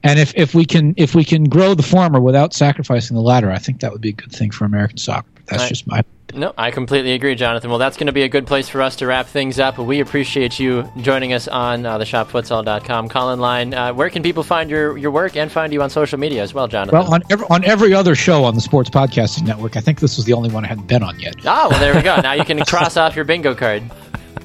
And 0.04 0.20
if, 0.20 0.34
if 0.36 0.54
we 0.56 0.66
can 0.66 0.94
if 0.98 1.14
we 1.16 1.24
can 1.24 1.44
grow 1.46 1.74
the 1.74 1.84
former 1.84 2.20
without 2.20 2.54
sacrificing 2.54 3.16
the 3.16 3.22
latter, 3.22 3.52
I 3.52 3.58
think 3.58 3.82
that 3.82 3.92
would 3.92 4.02
be 4.02 4.10
a 4.10 4.14
good 4.14 4.32
thing 4.32 4.52
for 4.52 4.66
American 4.66 4.98
soccer. 4.98 5.28
But 5.36 5.46
that's 5.48 5.64
Right. 5.64 5.70
just 5.70 5.88
my 5.88 6.04
No, 6.34 6.54
I 6.58 6.72
completely 6.72 7.14
agree, 7.14 7.36
Jonathan. 7.36 7.70
Well, 7.70 7.80
that's 7.80 7.98
going 7.98 8.08
to 8.08 8.14
be 8.14 8.24
a 8.24 8.30
good 8.30 8.48
place 8.48 8.70
for 8.70 8.82
us 8.82 8.96
to 8.98 9.08
wrap 9.08 9.28
things 9.28 9.60
up. 9.60 9.78
We 9.78 10.00
appreciate 10.00 10.60
you 10.60 10.90
joining 10.98 11.34
us 11.34 11.48
on 11.48 11.86
uh, 11.86 11.98
the 11.98 12.06
shopfutsal.com 12.06 13.10
call 13.10 13.34
in 13.34 13.40
line. 13.40 13.74
Uh, 13.74 13.94
where 13.94 14.10
can 14.10 14.24
people 14.24 14.44
find 14.44 14.70
your, 14.70 14.98
your 14.98 15.12
work 15.12 15.36
and 15.36 15.52
find 15.52 15.72
you 15.74 15.82
on 15.82 15.90
social 15.90 16.20
media 16.20 16.42
as 16.42 16.54
well, 16.54 16.68
Jonathan? 16.68 17.00
well 17.00 17.14
on 17.14 17.24
every 17.30 17.46
on 17.50 17.64
every 17.66 17.94
other 17.94 18.16
show 18.16 18.44
on 18.44 18.56
the 18.56 18.62
Sports 18.62 18.90
Podcasting 18.90 19.46
Network. 19.46 19.78
I 19.78 19.82
think 19.82 20.00
this 20.00 20.18
was 20.18 20.26
the 20.26 20.34
only 20.34 20.50
one 20.50 20.66
I 20.66 20.68
hadn't 20.68 20.88
been 20.88 21.04
on 21.04 21.20
yet. 21.20 21.36
Ah, 21.46 21.68
well, 21.70 21.80
there 21.80 21.96
we 21.96 22.02
go. 22.02 22.20
Now 22.22 22.34
you 22.34 22.46
can 22.46 22.60
cross 22.66 22.98
off 22.98 23.16
your 23.16 23.26
bingo 23.26 23.56
card. 23.56 23.84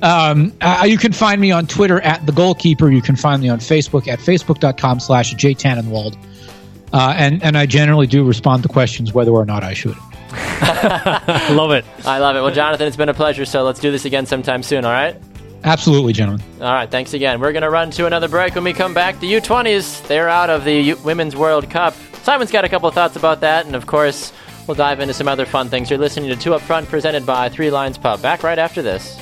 Um, 0.03 0.53
uh, 0.61 0.85
you 0.87 0.99
can 0.99 1.13
find 1.13 1.41
me 1.41 1.51
on 1.51 1.67
Twitter 1.67 2.01
at 2.03 2.25
the 2.27 2.33
goalkeeper. 2.33 2.91
You 2.91 3.01
can 3.03 3.17
find 3.17 3.43
me 3.43 3.49
on 3.49 3.59
Facebook 3.59 4.09
at 4.09 4.19
facebook.com 4.19 5.01
slash 5.01 5.35
jtannenwald. 5.35 6.17
Uh, 6.93 7.15
and, 7.17 7.43
and 7.43 7.59
I 7.59 7.67
generally 7.67 8.07
do 8.07 8.25
respond 8.25 8.63
to 8.63 8.69
questions 8.69 9.13
whether 9.13 9.31
or 9.31 9.45
not 9.45 9.65
I 9.65 9.75
should. 9.75 9.97
Love 11.55 11.73
it. 11.73 11.85
I 12.05 12.19
love 12.19 12.37
it. 12.37 12.41
Well, 12.43 12.51
Jonathan, 12.53 12.87
it's 12.87 12.97
been 12.97 13.09
a 13.09 13.15
pleasure. 13.15 13.45
So 13.45 13.63
let's 13.65 13.81
do 13.81 13.91
this 13.91 14.05
again 14.05 14.27
sometime 14.27 14.63
soon, 14.63 14.85
all 14.85 14.93
right? 14.93 15.17
Absolutely, 15.65 16.13
gentlemen. 16.13 16.45
All 16.61 16.73
right, 16.73 16.91
thanks 16.91 17.13
again. 17.15 17.41
We're 17.41 17.53
going 17.53 17.63
to 17.63 17.71
run 17.71 17.91
to 17.93 18.07
another 18.07 18.29
break 18.29 18.55
when 18.55 18.65
we 18.65 18.73
come 18.73 18.95
back. 18.95 19.19
The 19.21 19.33
U20s, 19.33 20.07
they're 20.07 20.29
out 20.29 20.51
of 20.51 20.65
the 20.65 20.75
U- 20.81 20.97
Women's 21.05 21.35
World 21.35 21.69
Cup. 21.71 21.95
Simon's 22.23 22.51
got 22.53 22.65
a 22.65 22.69
couple 22.69 22.89
of 22.89 22.95
thoughts 22.95 23.17
about 23.17 23.41
that, 23.41 23.67
and 23.67 23.75
of 23.75 23.87
course, 23.87 24.33
we'll 24.67 24.75
dive 24.77 25.01
into 25.01 25.15
some 25.15 25.27
other 25.29 25.45
fun 25.47 25.69
things. 25.69 25.91
You're 25.91 25.99
listening 25.99 26.29
to 26.29 26.37
Two 26.37 26.55
Up 26.55 26.61
Front, 26.63 26.89
presented 26.89 27.27
by 27.27 27.49
Three 27.49 27.71
Lions 27.71 27.99
Pub. 27.99 28.23
Back 28.23 28.43
right 28.43 28.59
after 28.59 28.81
this. 28.83 29.19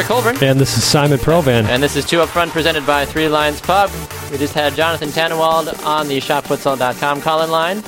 I'm 0.00 0.06
Colburn. 0.06 0.42
And 0.42 0.58
this 0.58 0.78
is 0.78 0.82
Simon 0.84 1.18
Provan. 1.18 1.66
And 1.66 1.82
this 1.82 1.94
is 1.94 2.06
Two 2.06 2.22
Up 2.22 2.30
Front 2.30 2.52
presented 2.52 2.86
by 2.86 3.04
Three 3.04 3.28
Lions 3.28 3.60
Pub. 3.60 3.90
We 4.30 4.38
just 4.38 4.54
had 4.54 4.74
Jonathan 4.74 5.10
Tannenwald 5.10 5.84
on 5.84 6.08
the 6.08 6.18
shopfutsal.com 6.20 7.20
call 7.20 7.42
in 7.42 7.50
line. 7.50 7.82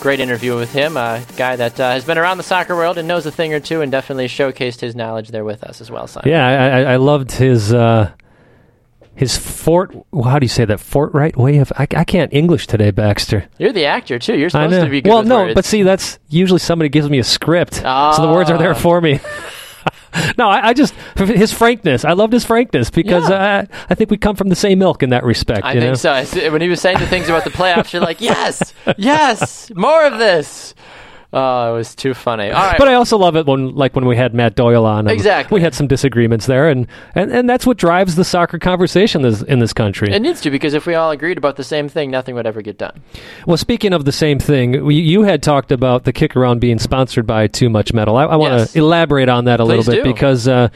Great 0.00 0.20
interview 0.20 0.54
with 0.54 0.70
him, 0.70 0.98
a 0.98 1.24
guy 1.38 1.56
that 1.56 1.80
uh, 1.80 1.92
has 1.92 2.04
been 2.04 2.18
around 2.18 2.36
the 2.36 2.42
soccer 2.42 2.76
world 2.76 2.98
and 2.98 3.08
knows 3.08 3.24
a 3.24 3.30
thing 3.30 3.54
or 3.54 3.60
two 3.60 3.80
and 3.80 3.90
definitely 3.90 4.26
showcased 4.26 4.80
his 4.80 4.94
knowledge 4.94 5.30
there 5.30 5.44
with 5.44 5.64
us 5.64 5.80
as 5.80 5.90
well, 5.90 6.06
Simon. 6.06 6.28
Yeah, 6.28 6.46
I, 6.46 6.52
I, 6.52 6.92
I 6.92 6.96
loved 6.96 7.32
his 7.32 7.72
uh, 7.72 8.12
his 9.14 9.38
fort. 9.38 9.96
How 10.12 10.38
do 10.38 10.44
you 10.44 10.50
say 10.50 10.66
that? 10.66 10.78
Fortright 10.78 11.38
way 11.38 11.56
of. 11.56 11.72
I, 11.74 11.86
I 11.96 12.04
can't 12.04 12.30
English 12.34 12.66
today, 12.66 12.90
Baxter. 12.90 13.48
You're 13.56 13.72
the 13.72 13.86
actor, 13.86 14.18
too. 14.18 14.36
You're 14.36 14.50
supposed 14.50 14.74
to 14.78 14.90
be 14.90 15.00
good 15.00 15.08
well, 15.08 15.20
with 15.20 15.28
no, 15.28 15.38
words. 15.44 15.54
but 15.54 15.64
see, 15.64 15.82
that's 15.82 16.18
usually 16.28 16.60
somebody 16.60 16.90
gives 16.90 17.08
me 17.08 17.18
a 17.18 17.24
script, 17.24 17.76
so 17.76 18.16
the 18.20 18.30
words 18.30 18.50
are 18.50 18.58
there 18.58 18.72
Ah. 18.72 18.74
for 18.74 19.00
me. 19.00 19.20
no, 20.38 20.48
I, 20.48 20.68
I 20.68 20.72
just 20.72 20.94
his 21.16 21.52
frankness. 21.52 22.04
I 22.04 22.12
loved 22.12 22.32
his 22.32 22.44
frankness 22.44 22.90
because 22.90 23.28
Yeah. 23.28 23.66
uh, 23.70 23.76
I 23.90 23.94
think 23.94 24.10
we 24.10 24.16
come 24.16 24.36
from 24.36 24.48
the 24.48 24.56
same 24.56 24.78
milk 24.78 25.02
in 25.02 25.10
that 25.10 25.24
respect. 25.24 25.64
I 25.64 25.72
you 25.74 25.80
think 25.80 25.90
know? 25.90 25.94
so. 25.94 26.12
I 26.12 26.48
When 26.50 26.60
he 26.60 26.68
was 26.68 26.80
saying 26.80 26.98
the 26.98 27.06
things 27.06 27.28
about 27.28 27.44
the 27.44 27.50
playoffs, 27.50 27.92
you're 27.92 28.02
like, 28.02 28.20
yes, 28.20 28.72
yes, 28.96 29.70
more 29.74 30.04
of 30.06 30.18
this. 30.18 30.74
Oh, 31.32 31.74
it 31.74 31.76
was 31.76 31.94
too 31.94 32.14
funny. 32.14 32.50
All 32.50 32.62
right. 32.62 32.78
But 32.78 32.88
I 32.88 32.94
also 32.94 33.18
love 33.18 33.36
it 33.36 33.46
when, 33.46 33.74
like, 33.74 33.94
when 33.94 34.06
we 34.06 34.16
had 34.16 34.32
Matt 34.32 34.54
Doyle 34.54 34.86
on. 34.86 35.08
Exactly. 35.08 35.56
We 35.56 35.60
had 35.60 35.74
some 35.74 35.86
disagreements 35.86 36.46
there, 36.46 36.68
and, 36.68 36.86
and, 37.14 37.30
and 37.32 37.50
that's 37.50 37.66
what 37.66 37.76
drives 37.76 38.14
the 38.14 38.24
soccer 38.24 38.58
conversation 38.58 39.22
this, 39.22 39.42
in 39.42 39.58
this 39.58 39.72
country. 39.72 40.12
it 40.12 40.20
needs 40.22 40.40
to 40.42 40.50
because 40.50 40.72
if 40.72 40.86
we 40.86 40.94
all 40.94 41.10
agreed 41.10 41.36
about 41.36 41.56
the 41.56 41.64
same 41.64 41.88
thing, 41.88 42.10
nothing 42.10 42.34
would 42.36 42.46
ever 42.46 42.62
get 42.62 42.78
done. 42.78 43.02
Well, 43.46 43.56
speaking 43.56 43.92
of 43.92 44.04
the 44.04 44.12
same 44.12 44.38
thing, 44.38 44.84
we, 44.84 44.94
you 44.94 45.22
had 45.22 45.42
talked 45.42 45.72
about 45.72 46.04
the 46.04 46.12
kick 46.12 46.36
around 46.36 46.60
being 46.60 46.78
sponsored 46.78 47.26
by 47.26 47.48
Too 47.48 47.68
Much 47.68 47.92
Metal. 47.92 48.16
I, 48.16 48.24
I 48.24 48.36
want 48.36 48.52
to 48.52 48.58
Yes. 48.58 48.76
elaborate 48.76 49.28
on 49.28 49.44
that 49.46 49.60
a 49.60 49.64
Please 49.64 49.88
little 49.88 49.94
bit 49.94 50.04
do. 50.04 50.12
because. 50.12 50.46
Uh, 50.48 50.68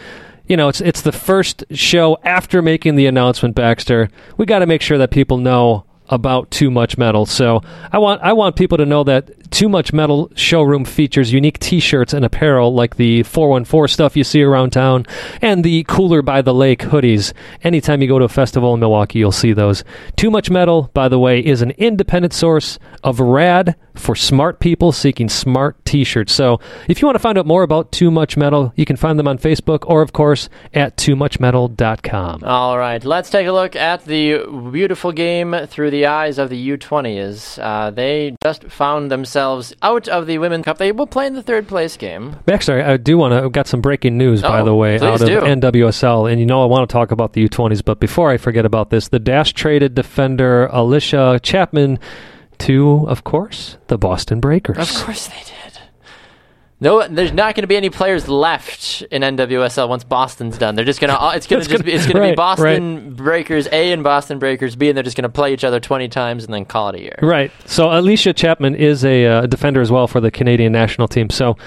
you 0.47 0.57
know, 0.57 0.69
it's 0.69 0.81
it's 0.81 1.03
the 1.03 1.13
first 1.13 1.63
show 1.71 2.19
after 2.25 2.61
making 2.61 2.97
the 2.97 3.07
announcement, 3.07 3.55
Baxter. 3.55 4.11
We 4.37 4.47
got 4.47 4.59
to 4.59 4.67
make 4.67 4.83
sure 4.83 4.99
that 4.99 5.13
people 5.13 5.39
know 5.39 5.85
about 6.11 6.51
Too 6.51 6.71
Much 6.71 6.99
Metal. 6.99 7.25
So 7.25 7.63
I 7.93 7.99
want 7.99 8.21
I 8.23 8.33
want 8.33 8.57
people 8.57 8.77
to 8.79 8.85
know 8.85 9.05
that 9.05 9.51
Too 9.51 9.69
Much 9.69 9.93
Metal 9.93 10.31
showroom 10.35 10.85
features 10.85 11.33
unique 11.33 11.59
T-shirts 11.59 12.13
and 12.13 12.25
apparel 12.25 12.75
like 12.75 12.97
the 12.97 13.23
414 13.23 13.93
stuff 13.93 14.17
you 14.17 14.25
see 14.25 14.43
around 14.43 14.71
town 14.71 15.07
and 15.41 15.65
the 15.65 15.85
Cooler 15.85 16.23
by 16.23 16.43
the 16.43 16.53
Lake 16.53 16.81
hoodies. 16.81 17.33
Anytime 17.63 18.03
you 18.03 18.09
go 18.09 18.19
to 18.19 18.25
a 18.25 18.29
festival 18.29 18.75
in 18.75 18.81
Milwaukee, 18.81 19.21
you'll 19.21 19.33
see 19.33 19.53
those. 19.53 19.85
Too 20.17 20.31
Much 20.31 20.51
Metal, 20.51 20.91
by 20.93 21.09
the 21.09 21.19
way, 21.19 21.41
is 21.41 21.63
an 21.63 21.71
independent 21.73 22.35
source 22.35 22.79
of 23.03 23.21
rad 23.21 23.77
for 23.95 24.15
smart 24.15 24.61
people 24.61 24.93
seeking 24.93 25.29
smart 25.29 25.85
T-shirts. 25.85 26.33
So 26.33 26.61
if 26.89 27.01
you 27.01 27.07
want 27.07 27.17
to 27.17 27.21
find 27.21 27.39
out 27.39 27.47
more 27.47 27.63
about 27.63 27.93
Too 27.93 28.11
Much 28.11 28.37
Metal, 28.37 28.73
you 28.77 28.85
can 28.85 28.97
find 28.97 29.19
them 29.19 29.29
on 29.29 29.39
Facebook 29.39 29.85
or, 29.89 30.03
of 30.03 30.13
course, 30.13 30.49
at 30.75 30.97
TooMuchMetal.com. 30.97 32.45
All 32.45 32.79
right, 32.79 33.05
let's 33.05 33.31
take 33.31 33.47
a 33.47 33.53
look 33.53 33.77
at 33.77 34.05
the 34.05 34.39
beautiful 34.73 35.13
game 35.13 35.55
through 35.67 35.91
the 35.91 36.00
eyes 36.07 36.39
of 36.39 36.51
the 36.51 36.71
U20s. 36.77 37.59
Uh, 37.63 37.91
they 37.91 38.37
just 38.43 38.65
found 38.65 39.11
themselves 39.11 39.75
out 39.83 40.09
of 40.09 40.27
the 40.27 40.39
Women's 40.39 40.65
Cup. 40.65 40.79
They 40.79 40.93
will 40.93 41.07
play 41.07 41.27
in 41.27 41.35
the 41.35 41.43
third 41.43 41.69
place 41.69 41.97
game. 41.97 42.37
Actually, 42.51 42.83
I 42.83 42.97
do 42.97 43.17
want 43.19 43.33
to. 43.33 43.43
I've 43.43 43.53
got 43.53 43.67
some 43.67 43.81
breaking 43.81 44.19
news, 44.19 44.43
by 44.43 44.61
Oh, 44.61 44.65
the 44.65 44.75
way, 44.75 44.97
out 44.99 45.21
of 45.21 45.27
do. 45.27 45.41
NWSL. 45.41 46.31
And 46.31 46.41
you 46.41 46.47
know, 46.47 46.63
I 46.63 46.67
want 46.67 46.89
to 46.89 46.93
talk 46.93 47.11
about 47.11 47.33
the 47.33 47.49
U20s, 47.49 47.85
but 47.85 48.01
before 48.01 48.31
I 48.31 48.37
forget 48.37 48.65
about 48.65 48.91
this, 48.91 49.09
the 49.09 49.19
Dash 49.19 49.53
traded 49.53 49.95
defender 49.95 50.69
Allysha 50.73 51.41
Chapman 51.43 51.99
to, 52.59 53.07
of 53.09 53.25
course, 53.25 53.77
the 53.87 53.97
Boston 53.99 54.41
Breakers. 54.41 54.77
Of 54.79 55.05
course 55.05 55.27
they 55.29 55.35
did. 55.39 55.70
No, 56.83 57.07
there's 57.07 57.33
not 57.33 57.55
going 57.55 57.63
to 57.63 57.67
be 57.67 57.77
any 57.77 57.91
players 57.91 58.27
left 58.27 59.03
in 59.11 59.21
NWSL 59.21 59.87
once 59.87 60.03
Boston's 60.03 60.57
done. 60.57 60.77
They're 60.77 60.85
just 60.85 60.99
going 60.99 61.11
to. 61.11 61.37
It's 61.37 61.47
going 61.47 61.63
to 61.63 61.69
just 61.69 61.85
be. 61.85 61.93
It's 61.93 62.07
going 62.07 62.17
to 62.17 62.21
be 62.23 62.27
right, 62.29 62.37
Boston 62.37 63.15
Breakers 63.15 63.69
A 63.71 63.93
and 63.93 64.03
Boston 64.03 64.39
Breakers 64.39 64.77
B, 64.77 64.89
and 64.89 64.97
they're 64.97 65.05
just 65.05 65.17
going 65.17 65.25
to 65.25 65.29
play 65.29 65.53
each 65.53 65.63
other 65.63 65.79
20 65.79 66.09
times 66.09 66.45
and 66.45 66.55
then 66.55 66.65
call 66.65 66.89
it 66.89 66.95
a 66.95 67.01
year. 67.03 67.19
Right. 67.21 67.53
So 67.67 67.89
Allysha 67.89 68.35
Chapman 68.35 68.77
is 68.77 69.05
a 69.05 69.27
uh, 69.27 69.47
defender 69.47 69.83
as 69.83 69.91
well 69.91 70.07
for 70.07 70.21
the 70.21 70.31
Canadian 70.31 70.73
national 70.73 71.07
team. 71.07 71.29
So 71.29 71.59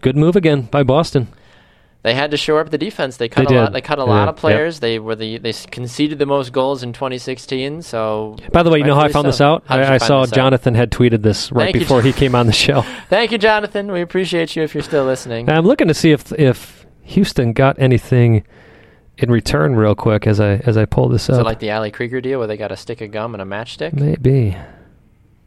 good 0.00 0.16
move 0.16 0.34
again 0.34 0.62
by 0.62 0.82
Boston. 0.82 1.28
They 2.02 2.14
had 2.14 2.32
to 2.32 2.36
shore 2.36 2.58
up 2.60 2.70
the 2.70 2.78
defense. 2.78 3.16
They 3.16 3.28
cut 3.28 3.48
They 3.48 3.56
a 3.56 3.62
lot. 3.62 3.72
They 3.72 3.80
cut 3.80 3.98
a 4.00 4.02
They 4.02 4.08
lot 4.08 4.24
did. 4.24 4.30
of 4.30 4.36
players. 4.36 4.80
They 4.80 4.98
were 4.98 5.14
the. 5.14 5.38
They 5.38 5.52
conceded 5.52 6.18
the 6.18 6.26
most 6.26 6.52
goals 6.52 6.82
in 6.82 6.92
2016. 6.92 7.82
So. 7.82 8.36
By 8.52 8.64
the 8.64 8.70
way, 8.70 8.78
you 8.78 8.84
know 8.84 8.96
how 8.96 9.02
I 9.02 9.08
found 9.12 9.28
this 9.28 9.40
out? 9.40 9.66
Did 9.68 9.74
you 9.76 9.82
I, 9.82 9.94
I 9.94 9.98
saw 9.98 10.22
this 10.22 10.32
out? 10.32 10.36
Jonathan 10.36 10.74
had 10.74 10.90
tweeted 10.90 11.22
this 11.22 11.52
right 11.52 11.66
Thank 11.66 11.74
you, 11.76 11.80
before 11.82 12.02
he 12.02 12.12
came 12.12 12.34
on 12.34 12.46
the 12.46 12.52
show. 12.52 12.82
Thank 13.08 13.30
you, 13.30 13.38
Jonathan. 13.38 13.92
We 13.92 14.00
appreciate 14.00 14.56
you 14.56 14.64
if 14.64 14.74
you're 14.74 14.82
still 14.82 15.04
listening. 15.04 15.48
I'm 15.48 15.64
looking 15.64 15.86
to 15.88 15.94
see 15.94 16.10
if 16.10 16.32
if 16.32 16.84
Houston 17.02 17.52
got 17.52 17.78
anything 17.78 18.44
in 19.18 19.30
return 19.30 19.76
real 19.76 19.94
quick 19.94 20.26
as 20.26 20.40
I 20.40 20.54
as 20.56 20.76
I 20.76 20.86
pull 20.86 21.08
this 21.08 21.28
Is 21.28 21.36
up. 21.36 21.42
it 21.42 21.44
like 21.44 21.60
the 21.60 21.70
Ali 21.70 21.92
Krieger 21.92 22.20
deal 22.20 22.38
where 22.40 22.48
they 22.48 22.56
got 22.56 22.72
a 22.72 22.76
stick 22.76 23.00
of 23.00 23.12
gum 23.12 23.34
and 23.34 23.40
a 23.42 23.44
matchstick? 23.44 23.92
Maybe. 23.92 24.56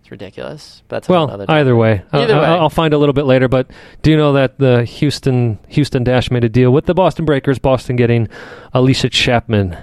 It's 0.05 0.11
ridiculous. 0.11 0.83
But 0.87 0.97
that's 0.97 1.09
Well, 1.09 1.23
another 1.23 1.45
either 1.49 1.75
way, 1.75 2.03
Either 2.13 2.35
Uh, 2.35 2.39
way. 2.41 2.45
I'll 2.45 2.69
find 2.69 2.93
a 2.93 2.99
little 2.99 3.11
bit 3.13 3.25
later. 3.25 3.47
But 3.47 3.71
do 4.03 4.11
you 4.11 4.17
know 4.17 4.33
that 4.33 4.59
the 4.59 4.83
Houston 4.83 5.57
Houston 5.69 6.03
Dash 6.03 6.29
made 6.29 6.43
a 6.43 6.49
deal 6.49 6.69
with 6.69 6.85
the 6.85 6.93
Boston 6.93 7.25
Breakers? 7.25 7.57
Boston 7.57 7.95
getting 7.95 8.27
Allysha 8.75 9.09
Chapman. 9.11 9.75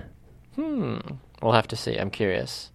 Hmm. 0.55 0.99
We'll 1.43 1.55
have 1.55 1.67
to 1.67 1.75
see. 1.77 1.97
I'm 1.97 2.09
curious. 2.11 2.71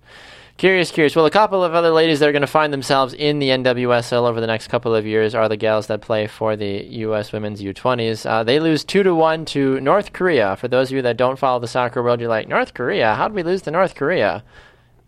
Curious, 0.57 0.91
curious. 0.91 1.15
Well, 1.15 1.25
a 1.25 1.31
couple 1.31 1.63
of 1.63 1.73
other 1.73 1.91
ladies 1.91 2.19
that 2.19 2.27
are 2.27 2.33
going 2.33 2.41
to 2.41 2.47
find 2.47 2.73
themselves 2.73 3.13
in 3.13 3.39
the 3.39 3.47
NWSL 3.51 4.27
over 4.27 4.41
the 4.41 4.47
next 4.47 4.67
couple 4.67 4.93
of 4.93 5.05
years 5.05 5.33
are 5.33 5.47
the 5.47 5.55
gals 5.55 5.87
that 5.87 6.01
play 6.01 6.27
for 6.27 6.57
the 6.57 6.83
U.S. 7.05 7.31
Women's 7.31 7.61
U20s. 7.61 8.25
Uh, 8.29 8.43
they 8.43 8.59
lose 8.59 8.83
two 8.83 9.03
to 9.03 9.15
one 9.15 9.45
to 9.45 9.79
North 9.79 10.11
Korea. 10.11 10.57
For 10.57 10.67
those 10.67 10.89
of 10.89 10.95
you 10.97 11.01
that 11.03 11.15
don't 11.15 11.39
follow 11.39 11.59
the 11.59 11.67
soccer 11.67 12.03
world, 12.03 12.19
you're 12.19 12.27
like, 12.27 12.49
North 12.49 12.73
Korea? 12.73 13.15
How 13.15 13.29
did 13.29 13.35
we 13.35 13.43
lose 13.43 13.61
to 13.61 13.71
North 13.71 13.95
Korea? 13.95 14.43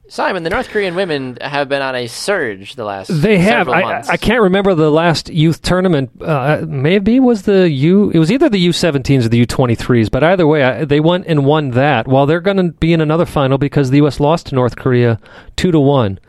Simon, 0.10 0.42
the 0.42 0.50
North 0.50 0.70
Korean 0.70 0.96
women 0.96 1.38
have 1.40 1.70
been 1.70 1.84
on 1.84 1.96
a 1.96 2.08
surge 2.08 2.74
the 2.76 2.84
last 2.84 3.10
They 3.10 3.38
have. 3.38 3.68
several 3.68 3.76
I, 3.76 3.82
months. 3.82 4.10
I 4.10 4.18
can't 4.18 4.42
remember 4.42 4.74
the 4.74 4.90
last 4.90 5.30
youth 5.30 5.62
tournament. 5.62 6.10
Uh, 6.20 6.66
maybe 6.68 7.20
was 7.20 7.44
the 7.44 7.70
U. 7.70 8.10
It 8.10 8.18
was 8.18 8.32
either 8.32 8.50
the 8.50 8.68
U17s 8.68 9.26
or 9.26 9.30
the 9.30 9.46
U23s. 9.46 10.10
But 10.10 10.24
either 10.24 10.48
way, 10.48 10.64
I, 10.64 10.84
they 10.84 11.00
went 11.00 11.28
and 11.28 11.46
won 11.46 11.72
that. 11.72 12.08
While 12.08 12.26
they're 12.26 12.42
going 12.42 12.58
to 12.58 12.72
be 12.72 12.92
in 12.92 13.02
another 13.02 13.26
final 13.28 13.60
because 13.60 13.92
the 13.92 13.98
U.S. 13.98 14.20
lost 14.20 14.48
to 14.48 14.56
North 14.56 14.76
Korea 14.76 15.20
two 15.56 15.72
to 15.72 15.80
one. 15.80 16.20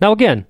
Now 0.00 0.12
again, 0.12 0.46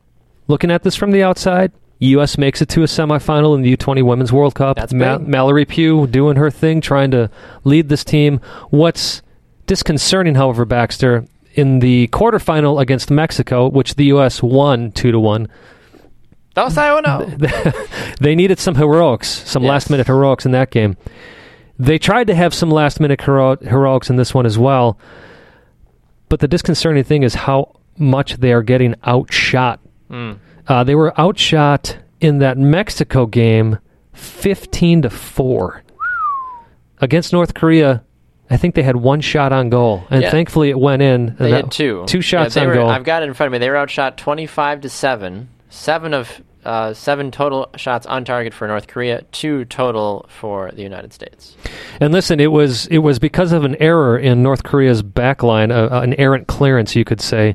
looking 0.47 0.71
at 0.71 0.85
this 0.85 0.95
from 0.95 1.11
the 1.11 1.25
outside, 1.25 1.73
U.S. 1.99 2.39
makes 2.39 2.63
it 2.63 2.69
to 2.71 2.83
a 2.83 2.87
semifinal 2.87 3.55
in 3.57 3.63
the 3.63 3.77
U20 3.77 4.05
Women's 4.05 4.33
World 4.33 4.55
Cup. 4.55 4.77
That's 4.77 4.93
big. 4.93 5.27
Mallory 5.27 5.65
Pugh 5.65 6.07
doing 6.07 6.37
her 6.37 6.51
thing, 6.51 6.81
trying 6.81 7.11
to 7.11 7.31
lead 7.65 7.89
this 7.89 8.05
team. 8.05 8.41
What's 8.71 9.23
disconcerting, 9.67 10.37
however, 10.37 10.65
Baxter, 10.65 11.27
in 11.55 11.81
the 11.81 12.09
quarterfinal 12.09 12.81
against 12.81 13.11
Mexico, 13.11 13.69
which 13.69 13.97
the 13.97 14.05
U.S. 14.07 14.43
won 14.43 14.93
two 14.93 15.11
to 15.13 15.19
one, 15.19 15.49
Don't 16.55 16.71
say 16.71 16.89
oh 16.89 17.01
no. 17.01 17.25
they 18.21 18.35
needed 18.35 18.59
some 18.59 18.75
heroics, 18.77 19.29
some 19.29 19.63
Yes. 19.63 19.71
last 19.71 19.91
minute 19.91 20.07
heroics 20.07 20.45
in 20.47 20.53
that 20.53 20.71
game. 20.71 20.97
They 21.79 21.99
tried 21.99 22.27
to 22.27 22.35
have 22.35 22.53
some 22.53 22.71
last 22.71 23.01
minute 23.01 23.21
hero- 23.23 23.57
heroics 23.57 24.11
in 24.11 24.17
this 24.17 24.35
one 24.35 24.47
as 24.47 24.59
well. 24.59 24.99
But 26.29 26.41
the 26.41 26.49
disconcerting 26.49 27.05
thing 27.05 27.23
is 27.23 27.35
how 27.35 27.77
much 27.99 28.37
they 28.37 28.53
are 28.53 28.63
getting 28.63 28.95
outshot. 29.07 29.81
Mm. 30.11 30.39
Uh, 30.69 30.85
they 30.85 30.95
were 30.95 31.19
outshot 31.21 31.97
in 32.21 32.39
that 32.39 32.59
Mexico 32.59 33.27
game 33.27 33.79
15 34.13 35.03
to 35.03 35.11
4. 35.11 35.83
Against 37.01 37.33
North 37.33 37.55
Korea, 37.55 38.05
I 38.51 38.57
think 38.57 38.75
they 38.75 38.83
had 38.83 38.97
one 38.97 39.21
shot 39.21 39.53
on 39.53 39.71
goal. 39.71 40.05
And 40.11 40.23
Yeah. 40.23 40.31
thankfully 40.31 40.71
it 40.71 40.79
went 40.79 41.03
in. 41.03 41.37
They 41.39 41.51
had 41.51 41.71
two. 41.71 42.05
Two 42.07 42.21
shots 42.21 42.57
yeah, 42.57 42.63
on 42.63 42.69
were, 42.69 42.75
goal. 42.75 42.91
I've 42.91 43.05
got 43.05 43.23
it 43.23 43.29
in 43.29 43.35
front 43.35 43.49
of 43.49 43.53
me. 43.53 43.59
They 43.59 43.71
were 43.71 43.77
outshot 43.77 44.17
25 44.19 44.81
to 44.83 44.89
7. 44.89 45.49
Seven 45.69 46.13
of 46.13 46.43
uh, 46.65 46.93
seven 46.93 47.31
total 47.31 47.71
shots 47.77 48.07
on 48.07 48.25
target 48.25 48.53
for 48.53 48.67
North 48.69 48.87
Korea, 48.87 49.23
two 49.33 49.65
total 49.67 50.27
for 50.29 50.71
the 50.73 50.83
United 50.83 51.13
States. 51.13 51.57
And 52.01 52.13
listen, 52.13 52.39
it 52.41 52.53
was 52.53 52.87
it 52.89 52.99
was 52.99 53.19
because 53.19 53.53
of 53.53 53.65
an 53.65 53.77
error 53.77 54.19
in 54.19 54.43
North 54.43 54.63
Korea's 54.63 55.03
backline, 55.03 55.71
uh, 55.73 56.01
an 56.01 56.15
errant 56.15 56.49
clearance, 56.49 56.95
you 56.95 57.05
could 57.05 57.21
say, 57.21 57.55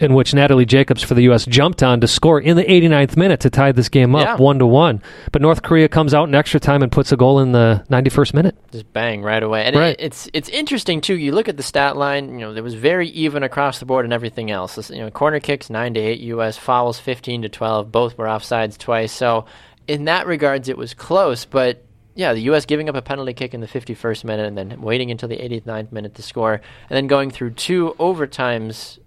in 0.00 0.14
which 0.14 0.32
Natalie 0.34 0.64
Jacobs 0.66 1.02
for 1.02 1.14
the 1.14 1.22
U.S. 1.22 1.44
jumped 1.44 1.82
on 1.82 2.00
to 2.00 2.08
score 2.08 2.40
in 2.40 2.56
the 2.56 2.64
89th 2.64 3.16
minute 3.16 3.40
to 3.40 3.50
tie 3.50 3.72
this 3.72 3.88
game 3.88 4.14
up 4.14 4.38
one 4.38 4.58
to 4.60 4.66
one. 4.66 5.02
But 5.32 5.42
North 5.42 5.62
Korea 5.62 5.88
comes 5.88 6.14
out 6.14 6.28
in 6.28 6.34
extra 6.34 6.60
time 6.60 6.82
and 6.82 6.92
puts 6.92 7.10
a 7.12 7.16
goal 7.16 7.40
in 7.40 7.52
the 7.52 7.84
91st 7.90 8.34
minute. 8.34 8.56
Just 8.70 8.92
bang 8.92 9.22
right 9.22 9.42
away. 9.42 9.64
And 9.64 9.76
Right. 9.76 9.96
it, 9.98 10.04
it's 10.04 10.28
it's 10.32 10.48
interesting 10.48 11.00
too. 11.00 11.14
You 11.16 11.32
look 11.32 11.48
at 11.48 11.56
the 11.56 11.62
stat 11.62 11.96
line. 11.96 12.38
You 12.38 12.46
know, 12.46 12.54
it 12.54 12.62
was 12.62 12.74
very 12.74 13.08
even 13.08 13.42
across 13.42 13.78
the 13.80 13.86
board 13.86 14.04
and 14.04 14.12
everything 14.12 14.50
else. 14.50 14.76
This- 14.76 14.90
You 14.90 14.98
know, 14.98 15.10
corner 15.10 15.40
kicks 15.40 15.68
nine 15.70 15.94
to 15.94 16.00
eight 16.00 16.20
U.S. 16.20 16.56
Fouls 16.56 16.98
fifteen 17.00 17.42
to 17.42 17.48
twelve. 17.48 17.90
Both 17.92 18.16
were 18.18 18.26
offsides 18.26 18.78
twice. 18.78 19.12
So 19.12 19.46
in 19.86 20.04
that 20.04 20.26
regards, 20.26 20.68
it 20.68 20.78
was 20.78 20.94
close. 20.94 21.44
But 21.44 21.84
yeah, 22.14 22.32
the 22.34 22.40
U.S. 22.42 22.66
giving 22.66 22.88
up 22.88 22.94
a 22.96 23.02
penalty 23.02 23.32
kick 23.32 23.54
in 23.54 23.60
the 23.60 23.68
51st 23.68 24.24
minute 24.24 24.46
and 24.46 24.58
then 24.58 24.80
waiting 24.82 25.10
until 25.12 25.28
the 25.28 25.36
89th 25.36 25.92
minute 25.92 26.14
to 26.16 26.22
score, 26.22 26.54
and 26.54 26.96
then 26.96 27.06
going 27.06 27.30
through 27.30 27.50
two 27.52 27.94
overtimes, 28.00 28.98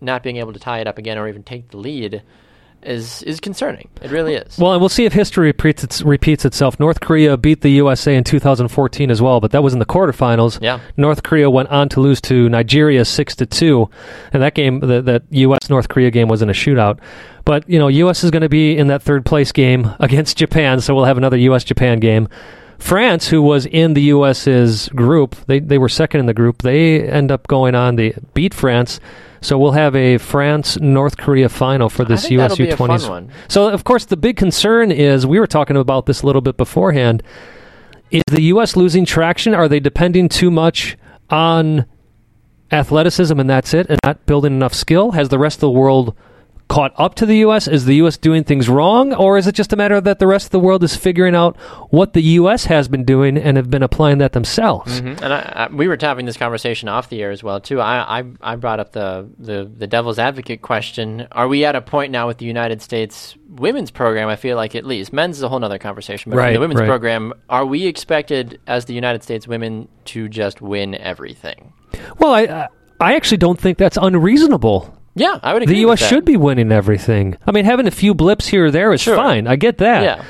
not 0.00 0.22
being 0.22 0.36
able 0.36 0.52
to 0.52 0.60
tie 0.60 0.80
it 0.80 0.86
up 0.86 0.98
again 0.98 1.18
or 1.18 1.28
even 1.28 1.42
take 1.42 1.70
the 1.70 1.76
lead, 1.76 2.22
is 2.82 3.22
is 3.24 3.40
concerning. 3.40 3.88
It 4.02 4.10
really 4.10 4.34
is. 4.34 4.58
Well, 4.58 4.72
and 4.72 4.80
we'll 4.80 4.88
see 4.88 5.04
if 5.04 5.12
history 5.12 5.48
repeats, 5.48 5.84
its, 5.84 6.02
repeats 6.02 6.44
itself. 6.44 6.80
North 6.80 7.00
Korea 7.00 7.36
beat 7.36 7.60
the 7.60 7.70
USA 7.70 8.16
in 8.16 8.24
2014 8.24 9.10
as 9.10 9.20
well, 9.20 9.40
but 9.40 9.50
that 9.52 9.62
was 9.62 9.72
in 9.72 9.78
the 9.78 9.86
quarterfinals. 9.86 10.60
Yeah. 10.62 10.80
North 10.96 11.22
Korea 11.22 11.50
went 11.50 11.68
on 11.68 11.88
to 11.90 12.00
lose 12.00 12.20
to 12.22 12.48
Nigeria 12.48 13.04
six 13.04 13.36
to 13.36 13.46
two, 13.46 13.90
and 14.32 14.42
that 14.42 14.54
game, 14.54 14.80
the, 14.80 15.02
that 15.02 15.22
U.S. 15.30 15.68
North 15.68 15.88
Korea 15.88 16.10
game, 16.10 16.28
was 16.28 16.42
in 16.42 16.48
a 16.48 16.54
shootout. 16.54 16.98
But 17.44 17.68
you 17.68 17.78
know, 17.78 17.88
U.S. 17.88 18.24
is 18.24 18.30
going 18.30 18.42
to 18.42 18.48
be 18.48 18.76
in 18.76 18.88
that 18.88 19.02
third 19.02 19.24
place 19.26 19.52
game 19.52 19.90
against 20.00 20.36
Japan, 20.36 20.80
so 20.80 20.94
we'll 20.94 21.04
have 21.04 21.18
another 21.18 21.36
U.S. 21.36 21.64
Japan 21.64 22.00
game. 22.00 22.28
France, 22.80 23.28
who 23.28 23.42
was 23.42 23.66
in 23.66 23.94
the 23.94 24.02
U.S.'s 24.02 24.88
group, 24.88 25.36
they 25.46 25.60
they 25.60 25.78
were 25.78 25.88
second 25.88 26.20
in 26.20 26.26
the 26.26 26.34
group. 26.34 26.62
They 26.62 27.06
end 27.08 27.30
up 27.30 27.46
going 27.46 27.74
on. 27.74 27.96
They 27.96 28.14
beat 28.34 28.54
France. 28.54 29.00
So 29.42 29.58
we'll 29.58 29.72
have 29.72 29.96
a 29.96 30.18
France 30.18 30.78
North 30.80 31.16
Korea 31.16 31.48
final 31.48 31.88
for 31.88 32.04
this 32.04 32.30
US 32.30 32.50
that'll 32.50 32.66
be 32.66 32.70
a 32.70 32.76
fun 32.76 32.90
U20s. 32.90 33.30
So 33.48 33.68
of 33.68 33.84
course 33.84 34.04
the 34.04 34.16
big 34.16 34.36
concern 34.36 34.90
is 34.90 35.26
we 35.26 35.38
were 35.38 35.46
talking 35.46 35.76
about 35.76 36.06
this 36.06 36.22
a 36.22 36.26
little 36.26 36.42
bit 36.42 36.56
beforehand. 36.56 37.22
Is 38.10 38.22
the 38.26 38.42
US 38.42 38.76
losing 38.76 39.04
traction? 39.04 39.54
Are 39.54 39.68
they 39.68 39.80
depending 39.80 40.28
too 40.28 40.50
much 40.50 40.96
on 41.30 41.86
athleticism 42.70 43.38
and 43.38 43.48
that's 43.48 43.72
it 43.72 43.86
and 43.88 43.98
not 44.04 44.26
building 44.26 44.52
enough 44.52 44.74
skill? 44.74 45.12
Has 45.12 45.28
the 45.28 45.38
rest 45.38 45.56
of 45.56 45.60
the 45.60 45.70
world 45.70 46.14
caught 46.70 46.92
up 46.96 47.16
to 47.16 47.26
the 47.26 47.38
US? 47.38 47.66
Is 47.68 47.84
the 47.84 47.96
US 47.96 48.16
doing 48.16 48.44
things 48.44 48.68
wrong 48.68 49.12
or 49.12 49.36
is 49.36 49.46
it 49.46 49.54
just 49.56 49.72
a 49.72 49.76
matter 49.76 50.00
that 50.00 50.20
the 50.20 50.26
rest 50.26 50.46
of 50.46 50.50
the 50.52 50.60
world 50.60 50.82
is 50.84 50.94
figuring 50.96 51.34
out 51.34 51.56
what 51.90 52.12
the 52.14 52.22
US 52.40 52.64
has 52.66 52.88
been 52.88 53.04
doing 53.04 53.36
and 53.36 53.56
have 53.58 53.68
been 53.68 53.82
applying 53.82 54.18
that 54.18 54.32
themselves? 54.32 55.00
Mhm. 55.02 55.20
And 55.20 55.32
I, 55.34 55.66
I, 55.68 55.74
we 55.74 55.88
were 55.88 55.98
having 56.00 56.26
this 56.26 56.36
conversation 56.36 56.88
off 56.88 57.08
the 57.10 57.20
air 57.22 57.30
as 57.32 57.42
well 57.42 57.60
too. 57.60 57.80
I, 57.80 58.20
I, 58.20 58.24
I 58.40 58.56
brought 58.56 58.80
up 58.80 58.92
the, 58.92 59.28
the 59.38 59.70
the 59.76 59.86
devil's 59.86 60.18
advocate 60.18 60.62
question. 60.62 61.26
Are 61.32 61.48
we 61.48 61.64
at 61.64 61.74
a 61.74 61.80
point 61.82 62.12
now 62.12 62.26
with 62.28 62.38
the 62.38 62.46
United 62.46 62.80
States 62.80 63.34
women's 63.48 63.90
program? 63.90 64.28
I 64.28 64.36
feel 64.36 64.56
like 64.56 64.74
at 64.76 64.86
least 64.86 65.12
men's 65.12 65.38
is 65.38 65.42
a 65.42 65.48
whole 65.48 65.62
other 65.64 65.78
conversation, 65.78 66.30
but 66.30 66.36
Right, 66.38 66.52
the 66.52 66.60
women's 66.60 66.80
right. 66.80 66.86
program, 66.88 67.32
are 67.48 67.66
we 67.66 67.86
expected 67.86 68.60
as 68.68 68.84
the 68.84 68.94
United 68.94 69.22
States 69.24 69.48
women 69.48 69.88
to 70.06 70.28
just 70.28 70.62
win 70.62 70.94
everything? 70.94 71.72
Well, 72.18 72.32
I 72.32 72.42
I- 72.42 72.68
I 73.02 73.14
actually 73.16 73.38
don't 73.38 73.58
think 73.58 73.78
that's 73.78 73.96
unreasonable. 74.00 74.94
Yeah, 75.20 75.38
I 75.42 75.54
would. 75.54 75.66
The 75.68 75.76
U.S. 75.78 76.00
should 76.00 76.24
be 76.24 76.36
winning 76.36 76.72
everything. 76.72 77.36
I 77.46 77.52
mean, 77.52 77.64
having 77.64 77.86
a 77.86 77.90
few 77.90 78.14
blips 78.14 78.46
here 78.46 78.66
or 78.66 78.70
there 78.70 78.92
is 78.92 79.00
Sure. 79.00 79.16
fine. 79.16 79.46
I 79.46 79.56
get 79.56 79.78
that. 79.78 80.02
Yeah. 80.02 80.24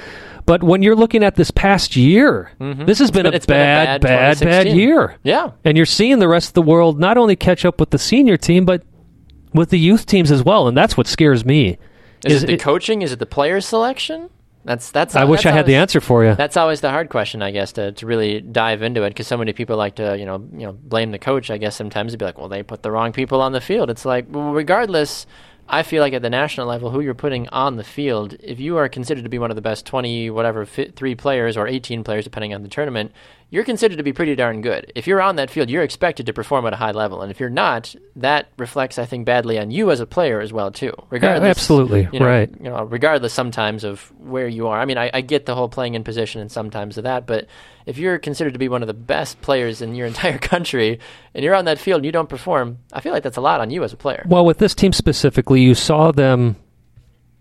But 0.47 0.65
when 0.65 0.83
you're 0.83 0.97
looking 0.97 1.23
at 1.23 1.37
this 1.37 1.51
past 1.53 1.95
year, 1.95 2.51
mm-hmm. 2.61 2.85
this 2.85 2.99
has 2.99 3.11
been, 3.11 3.23
been- 3.23 3.35
a 3.35 3.37
it's 3.37 3.47
been 3.47 3.57
a 3.57 3.63
bad, 3.63 4.01
bad 4.01 4.01
bad, 4.01 4.39
bad 4.41 4.65
2016. 4.65 4.77
year. 4.77 5.17
Yeah. 5.23 5.51
And 5.65 5.77
you're 5.77 5.87
seeing 5.87 6.19
the 6.19 6.29
rest 6.29 6.49
of 6.49 6.55
the 6.55 6.63
world 6.63 6.99
not 6.99 7.17
only 7.17 7.37
catch 7.37 7.65
up 7.65 7.79
with 7.79 7.91
the 7.91 7.99
senior 7.99 8.37
team, 8.37 8.65
but 8.65 8.83
with 9.55 9.71
the 9.71 9.79
youth 9.79 10.07
teams 10.07 10.31
as 10.33 10.43
well. 10.43 10.67
And 10.67 10.77
that's 10.77 10.97
what 10.97 11.07
scares 11.07 11.45
me. 11.45 11.79
Is, 12.25 12.43
it 12.43 12.47
the 12.49 12.57
coaching? 12.57 13.03
Is 13.03 13.13
it 13.13 13.19
the 13.19 13.27
player 13.27 13.61
selection? 13.61 14.29
That's 14.65 14.91
that's. 14.91 15.17
I 15.17 15.25
wish 15.25 15.45
that's 15.45 15.55
I 15.55 15.57
had 15.57 15.67
the 15.67 15.77
answer 15.77 16.01
for 16.01 16.25
you. 16.25 16.35
That's 16.35 16.57
always 16.57 16.83
the 16.83 16.91
hard 16.91 17.09
question, 17.09 17.41
I 17.41 17.51
guess, 17.51 17.73
to, 17.73 17.93
to 17.93 18.07
really 18.07 18.43
dive 18.43 18.83
into 18.83 19.03
it, 19.05 19.11
because 19.11 19.27
so 19.27 19.39
many 19.39 19.55
people 19.55 19.77
like 19.77 19.95
to, 19.95 20.19
you 20.19 20.27
know, 20.27 20.47
you 20.53 20.67
know, 20.67 20.73
blame 20.73 21.13
the 21.13 21.19
coach. 21.19 21.51
I 21.51 21.57
guess 21.57 21.75
sometimes 21.75 22.13
to 22.13 22.19
be 22.19 22.27
like, 22.27 22.37
well, 22.39 22.49
they 22.49 22.63
put 22.63 22.83
the 22.83 22.91
wrong 22.91 23.13
people 23.13 23.41
on 23.41 23.53
the 23.53 23.61
field. 23.61 23.89
It's 23.89 24.05
like, 24.05 24.27
well, 24.29 24.53
regardless, 24.53 25.27
I 25.73 25.85
feel 25.85 26.03
like 26.03 26.13
at 26.13 26.23
the 26.23 26.31
national 26.31 26.67
level, 26.67 26.91
who 26.91 27.01
you're 27.01 27.15
putting 27.15 27.49
on 27.51 27.77
the 27.77 27.85
field, 27.85 28.35
if 28.41 28.59
you 28.59 28.77
are 28.77 28.89
considered 28.89 29.23
to 29.23 29.31
be 29.31 29.39
one 29.39 29.51
of 29.51 29.55
the 29.55 29.63
best 29.63 29.87
20, 29.87 30.29
whatever, 30.31 30.67
fi- 30.67 30.91
three 30.91 31.15
players 31.15 31.57
or 31.57 31.69
18 31.69 32.03
players, 32.03 32.25
depending 32.25 32.53
on 32.53 32.63
the 32.63 32.69
tournament, 32.69 33.13
you're 33.51 33.65
considered 33.65 33.97
to 33.97 34.03
be 34.03 34.13
pretty 34.13 34.35
darn 34.35 34.63
good. 34.63 34.93
If 34.97 35.07
you're 35.07 35.21
on 35.21 35.37
that 35.37 35.49
field, 35.49 35.71
you're 35.71 35.85
expected 35.85 36.27
to 36.27 36.33
perform 36.33 36.67
at 36.67 36.73
a 36.73 36.77
high 36.77 36.91
level, 36.91 37.23
and 37.23 37.31
if 37.31 37.39
you're 37.39 37.51
not, 37.51 37.95
that 38.17 38.49
reflects, 38.57 38.99
I 38.99 39.07
think, 39.07 39.27
badly 39.27 39.59
on 39.59 39.71
you 39.71 39.91
as 39.91 40.01
a 40.01 40.07
player 40.07 40.41
as 40.41 40.53
well 40.53 40.73
too. 40.73 40.93
Regardless, 41.11 41.49
absolutely, 41.49 42.09
you 42.13 42.21
know, 42.21 42.27
right. 42.27 42.51
You 42.59 42.71
know, 42.71 42.85
regardless 42.85 43.33
sometimes 43.33 43.85
of 43.85 44.13
where 44.19 44.49
you 44.49 44.69
are. 44.69 44.81
I 44.81 44.85
mean, 44.85 44.99
I, 44.99 45.11
I 45.15 45.21
get 45.21 45.47
the 45.47 45.55
whole 45.55 45.69
playing 45.69 45.95
in 45.95 46.05
position 46.05 46.41
and 46.41 46.51
sometimes 46.51 46.99
of 46.99 47.05
that, 47.05 47.27
but 47.27 47.47
if 47.87 47.99
you're 47.99 48.19
considered 48.19 48.53
to 48.53 48.59
be 48.59 48.69
one 48.69 48.83
of 48.83 48.87
the 48.89 48.95
best 48.95 49.41
players 49.41 49.81
in 49.83 49.95
your 49.95 50.07
entire 50.13 50.39
country 50.39 50.99
and 51.35 51.45
you're 51.45 51.55
on 51.55 51.65
that 51.67 51.79
field 51.79 51.99
and 51.99 52.07
you 52.07 52.13
don't 52.13 52.29
perform, 52.29 52.79
I 52.93 53.01
feel 53.01 53.13
like 53.13 53.23
that's 53.23 53.37
a 53.37 53.41
lot 53.41 53.61
on 53.61 53.71
you 53.71 53.85
as 53.85 53.93
a 53.93 53.97
player. 53.97 54.25
Well, 54.29 54.45
with 54.45 54.59
this 54.59 54.75
team 54.75 54.93
specifically, 54.93 55.61
you 55.61 55.75
saw 55.75 56.13
them 56.13 56.57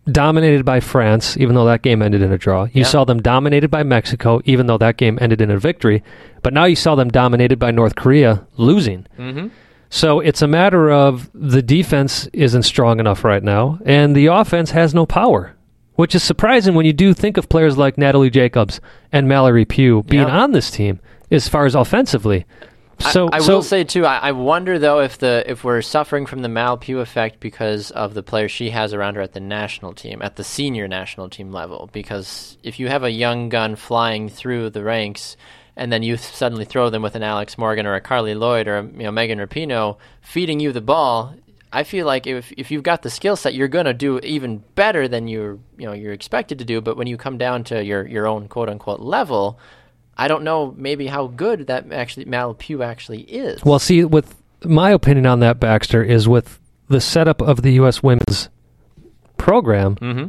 dominated 0.10 0.66
by 0.66 0.80
France, 0.80 1.38
even 1.38 1.54
though 1.56 1.66
that 1.66 1.82
game 1.84 2.02
ended 2.02 2.22
in 2.22 2.32
a 2.32 2.38
draw. 2.38 2.64
You 2.64 2.82
Yeah. 2.82 2.84
saw 2.86 3.04
them 3.06 3.22
dominated 3.22 3.70
by 3.70 3.84
Mexico, 3.84 4.42
even 4.46 4.66
though 4.66 4.78
that 4.80 4.98
game 4.98 5.20
ended 5.22 5.40
in 5.42 5.52
a 5.52 5.58
victory. 5.60 6.02
But 6.42 6.54
now 6.54 6.66
you 6.66 6.76
saw 6.76 6.96
them 6.96 7.10
dominated 7.10 7.60
by 7.60 7.72
North 7.72 7.96
Korea, 7.96 8.46
losing. 8.58 9.06
Mm-hmm. 9.20 9.48
So 9.92 10.20
it's 10.20 10.42
a 10.42 10.48
matter 10.48 10.90
of 10.92 11.30
the 11.34 11.62
defense 11.62 12.28
isn't 12.34 12.64
strong 12.64 13.00
enough 13.00 13.24
right 13.24 13.44
now, 13.44 13.80
and 13.86 14.16
the 14.16 14.28
offense 14.28 14.72
has 14.72 14.94
no 14.96 15.06
power, 15.06 15.56
which 16.00 16.16
is 16.16 16.24
surprising 16.24 16.76
when 16.76 16.86
you 16.86 16.94
do 16.94 17.14
think 17.14 17.36
of 17.36 17.50
players 17.50 17.78
like 17.78 17.98
Natalie 17.98 18.30
Jacobs 18.30 18.80
and 19.12 19.28
Mallory 19.28 19.66
Pugh 19.66 20.02
being 20.04 20.30
Yeah. 20.30 20.40
on 20.44 20.54
this 20.54 20.72
team 20.72 21.02
as 21.30 21.50
far 21.50 21.66
as 21.66 21.76
offensively. 21.76 22.46
So 23.12 23.28
I, 23.28 23.36
I 23.36 23.40
so, 23.40 23.56
will 23.56 23.62
say 23.62 23.84
too. 23.84 24.06
I, 24.06 24.30
I 24.30 24.32
wonder 24.32 24.80
though 24.80 25.02
if 25.02 25.18
the 25.18 25.44
if 25.46 25.66
we're 25.66 25.82
suffering 25.82 26.26
from 26.26 26.42
the 26.42 26.48
Mal 26.48 26.78
Pugh 26.78 27.00
effect 27.00 27.42
because 27.42 27.92
of 27.92 28.14
the 28.14 28.24
players 28.24 28.50
she 28.50 28.70
has 28.70 28.94
around 28.94 29.16
her 29.16 29.22
at 29.22 29.34
the 29.34 29.42
national 29.42 29.92
team, 29.92 30.22
at 30.22 30.38
the 30.38 30.44
senior 30.46 30.88
national 30.88 31.28
team 31.30 31.52
level. 31.52 31.90
Because 31.92 32.58
if 32.64 32.80
you 32.80 32.88
have 32.88 33.04
a 33.04 33.12
young 33.12 33.50
gun 33.50 33.76
flying 33.76 34.30
through 34.30 34.70
the 34.70 34.84
ranks, 34.84 35.36
and 35.76 35.92
then 35.92 36.02
you 36.02 36.16
suddenly 36.16 36.66
throw 36.66 36.90
them 36.90 37.02
with 37.02 37.16
an 37.16 37.24
Alex 37.24 37.58
Morgan 37.58 37.86
or 37.86 37.96
a 37.96 38.02
Carly 38.02 38.36
Lloyd 38.36 38.70
or 38.70 38.78
a, 38.78 38.84
you 38.84 39.04
know 39.04 39.12
Megan 39.12 39.40
Rapinoe 39.40 39.98
feeding 40.22 40.62
you 40.62 40.72
the 40.72 40.82
ball, 40.82 41.34
I 41.72 41.84
feel 41.84 42.06
like 42.06 42.26
if 42.26 42.52
if 42.58 42.72
you've 42.72 42.84
got 42.84 43.04
the 43.04 43.10
skill 43.10 43.36
set, 43.36 43.54
you're 43.54 43.68
going 43.68 43.86
to 43.86 43.94
do 43.94 44.20
even 44.20 44.64
better 44.76 45.08
than 45.08 45.28
you're 45.28 45.60
you 45.78 45.86
know 45.86 45.94
you're 45.94 46.14
expected 46.14 46.60
to 46.60 46.66
do. 46.66 46.82
But 46.82 46.98
when 46.98 47.08
you 47.08 47.18
come 47.18 47.38
down 47.38 47.64
to 47.66 47.84
your 47.84 48.08
your 48.08 48.28
own 48.28 48.48
quote 48.48 48.70
unquote 48.70 49.00
level, 49.00 49.60
I 50.18 50.28
don't 50.28 50.44
know 50.44 50.74
maybe 50.76 51.08
how 51.08 51.28
good 51.28 51.68
that 51.68 51.92
actually 51.92 52.26
Mal 52.26 52.54
Pugh 52.54 52.82
actually 52.82 53.22
is. 53.22 53.64
well, 53.64 53.80
see, 53.80 54.04
with 54.04 54.36
my 54.64 54.90
opinion 54.92 55.26
on 55.26 55.40
that, 55.42 55.60
Baxter, 55.60 56.04
is 56.04 56.28
with 56.28 56.60
the 56.88 57.00
setup 57.00 57.42
of 57.42 57.62
the 57.62 57.74
U.S. 57.74 58.02
women's 58.02 58.50
program, 59.38 59.96
hmm 59.98 60.26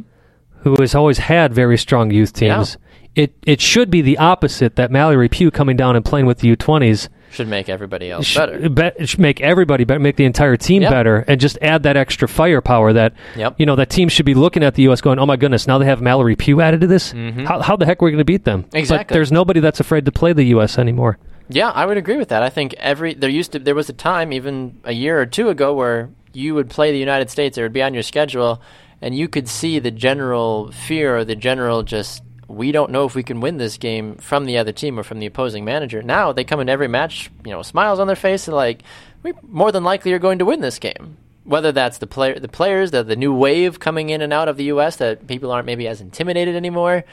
who 0.63 0.75
has 0.79 0.93
always 0.93 1.17
had 1.17 1.51
very 1.55 1.75
strong 1.75 2.11
youth 2.11 2.33
teams. 2.33 2.77
It 3.15 3.33
it 3.45 3.59
should 3.59 3.89
be 3.91 4.01
the 4.01 4.17
opposite 4.17 4.75
that 4.77 4.89
Mallory 4.89 5.27
Pugh 5.27 5.51
coming 5.51 5.75
down 5.75 5.95
and 5.97 6.05
playing 6.05 6.25
with 6.25 6.39
the 6.39 6.55
U20s 6.55 7.09
should 7.29 7.47
make 7.47 7.67
everybody 7.67 8.09
else 8.09 8.25
sh- 8.25 8.35
better. 8.37 8.69
be- 8.69 9.05
should 9.05 9.19
make 9.19 9.41
everybody 9.41 9.83
better, 9.83 9.99
make 9.99 10.15
the 10.15 10.23
entire 10.25 10.55
team 10.57 10.81
Yep. 10.81 10.91
better, 10.91 11.25
and 11.27 11.39
just 11.39 11.57
add 11.61 11.83
that 11.83 11.97
extra 11.97 12.27
firepower 12.27 12.93
that 12.93 13.13
Yep. 13.35 13.55
you 13.57 13.65
know 13.65 13.75
that 13.75 13.89
team 13.89 14.07
should 14.07 14.25
be 14.25 14.33
looking 14.33 14.63
at 14.63 14.75
the 14.75 14.83
U.S. 14.83 15.01
going, 15.01 15.19
"Oh 15.19 15.25
my 15.25 15.35
goodness, 15.35 15.67
now 15.67 15.77
they 15.77 15.85
have 15.85 16.01
Mallory 16.01 16.35
Pugh 16.37 16.61
added 16.61 16.79
to 16.81 16.87
this. 16.87 17.11
How, 17.45 17.59
how 17.61 17.75
the 17.75 17.85
heck 17.85 18.01
are 18.01 18.05
we 18.05 18.11
going 18.11 18.19
to 18.19 18.25
beat 18.25 18.45
them?" 18.45 18.61
But 18.61 18.67
Mm-hmm. 18.69 18.77
Exactly. 18.77 19.13
there's 19.15 19.31
nobody 19.31 19.59
that's 19.59 19.81
afraid 19.81 20.05
to 20.05 20.11
play 20.11 20.31
the 20.31 20.45
U.S. 20.55 20.77
anymore. 20.77 21.17
Yeah, 21.49 21.69
I 21.69 21.85
would 21.85 21.97
agree 21.97 22.15
with 22.17 22.29
that. 22.29 22.43
I 22.43 22.49
think 22.49 22.73
every 22.75 23.13
there 23.13 23.29
used 23.29 23.51
to 23.51 23.59
there 23.59 23.75
was 23.75 23.89
a 23.89 23.93
time 23.93 24.31
even 24.31 24.79
a 24.85 24.93
year 24.93 25.19
or 25.19 25.25
two 25.25 25.49
ago 25.49 25.73
where 25.73 26.09
you 26.31 26.55
would 26.55 26.69
play 26.69 26.93
the 26.93 26.97
United 26.99 27.29
States, 27.29 27.57
it 27.57 27.61
would 27.61 27.73
be 27.73 27.81
on 27.83 27.93
your 27.93 28.03
schedule, 28.03 28.61
and 29.01 29.13
you 29.13 29.27
could 29.27 29.49
see 29.49 29.79
the 29.79 29.91
general 29.91 30.71
fear 30.71 31.17
or 31.17 31.25
the 31.25 31.35
general 31.35 31.83
just 31.83 32.23
we 32.51 32.71
don't 32.71 32.91
know 32.91 33.05
if 33.05 33.15
we 33.15 33.23
can 33.23 33.41
win 33.41 33.57
this 33.57 33.77
game 33.77 34.15
from 34.15 34.45
the 34.45 34.57
other 34.57 34.71
team 34.71 34.99
or 34.99 35.03
from 35.03 35.19
the 35.19 35.25
opposing 35.25 35.65
manager. 35.65 36.01
Now 36.01 36.31
they 36.31 36.43
come 36.43 36.59
in 36.59 36.69
every 36.69 36.87
match, 36.87 37.31
you 37.45 37.51
know, 37.51 37.61
smiles 37.61 37.99
on 37.99 38.07
their 38.07 38.15
face 38.15 38.47
and 38.47 38.55
like 38.55 38.83
we 39.23 39.33
more 39.47 39.71
than 39.71 39.83
likely 39.83 40.13
are 40.13 40.19
going 40.19 40.39
to 40.39 40.45
win 40.45 40.61
this 40.61 40.79
game. 40.79 41.17
Whether 41.43 41.71
that's 41.71 41.97
the 41.97 42.07
player, 42.07 42.39
the 42.39 42.47
players, 42.47 42.91
the 42.91 43.03
the 43.03 43.15
new 43.15 43.33
wave 43.33 43.79
coming 43.79 44.09
in 44.09 44.21
and 44.21 44.31
out 44.31 44.47
of 44.47 44.57
the 44.57 44.65
U.S. 44.65 44.97
that 44.97 45.25
people 45.27 45.51
aren't 45.51 45.65
maybe 45.65 45.87
as 45.87 45.99
intimidated 45.99 46.55
anymore, 46.55 47.03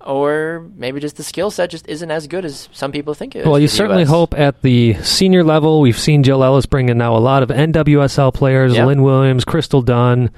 or 0.00 0.66
maybe 0.74 1.00
just 1.00 1.16
the 1.16 1.22
skill 1.22 1.50
set 1.50 1.68
just 1.68 1.86
isn't 1.86 2.10
as 2.10 2.26
good 2.26 2.46
as 2.46 2.70
some 2.72 2.92
people 2.92 3.12
think 3.12 3.36
it 3.36 3.40
is. 3.40 3.46
Well, 3.46 3.58
you 3.58 3.68
certainly 3.68 4.04
US. 4.04 4.08
hope 4.08 4.34
at 4.38 4.62
the 4.62 4.94
senior 5.02 5.44
level. 5.44 5.82
We've 5.82 5.98
seen 5.98 6.22
Jill 6.22 6.42
Ellis 6.42 6.64
bring 6.64 6.88
in 6.88 6.96
now 6.96 7.14
a 7.14 7.18
lot 7.18 7.42
of 7.42 7.50
NWSL 7.50 8.32
players: 8.32 8.74
Yep. 8.74 8.86
Lynn 8.86 9.02
Williams, 9.02 9.44
Crystal 9.44 9.82
Dunn, 9.82 10.30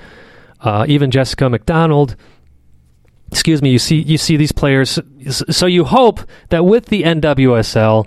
uh, 0.60 0.84
even 0.88 1.12
Jessica 1.12 1.48
McDonald. 1.48 2.16
Excuse 3.30 3.60
me. 3.62 3.70
You 3.70 3.78
see, 3.78 3.96
you 4.00 4.18
see 4.18 4.36
these 4.36 4.52
players. 4.52 4.98
So 5.30 5.66
you 5.66 5.84
hope 5.84 6.20
that 6.50 6.64
with 6.64 6.86
the 6.86 7.02
NWSL, 7.04 8.06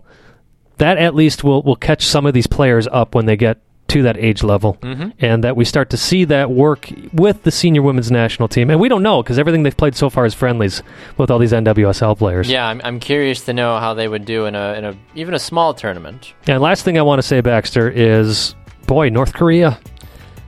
that 0.78 0.98
at 0.98 1.14
least 1.16 1.44
will 1.44 1.62
will 1.62 1.76
catch 1.76 2.06
some 2.06 2.26
of 2.26 2.34
these 2.34 2.48
players 2.48 2.88
up 2.92 3.16
when 3.16 3.26
they 3.26 3.36
get 3.36 3.58
to 3.90 4.04
that 4.04 4.18
age 4.18 4.44
level, 4.44 4.78
Mhm. 4.84 5.14
and 5.20 5.44
that 5.44 5.56
we 5.56 5.66
start 5.66 5.90
to 5.90 5.98
see 5.98 6.24
that 6.26 6.52
work 6.52 6.92
with 7.12 7.42
the 7.42 7.50
senior 7.50 7.82
women's 7.82 8.12
national 8.12 8.48
team. 8.48 8.70
And 8.70 8.80
we 8.80 8.88
don't 8.88 9.02
know 9.02 9.24
because 9.24 9.40
everything 9.40 9.64
they've 9.64 9.76
played 9.76 9.96
so 9.96 10.12
far 10.12 10.28
is 10.28 10.36
friendlies 10.36 10.84
with 11.18 11.32
all 11.32 11.40
these 11.40 11.54
NWSL 11.54 12.16
players. 12.16 12.52
Yeah, 12.52 12.68
I'm, 12.68 12.80
I'm 12.84 13.00
curious 13.00 13.42
to 13.46 13.54
know 13.54 13.80
how 13.80 13.96
they 13.96 14.08
would 14.08 14.26
do 14.26 14.46
in 14.46 14.54
a 14.54 14.74
in 14.76 14.86
a 14.86 14.94
even 15.16 15.34
a 15.34 15.40
small 15.40 15.74
tournament. 15.74 16.34
And 16.48 16.62
last 16.62 16.86
thing 16.86 17.00
I 17.00 17.02
want 17.02 17.20
to 17.20 17.28
say, 17.28 17.42
Baxter, 17.42 17.90
is 17.90 18.54
boy, 18.86 19.10
North 19.10 19.34
Korea. 19.34 19.80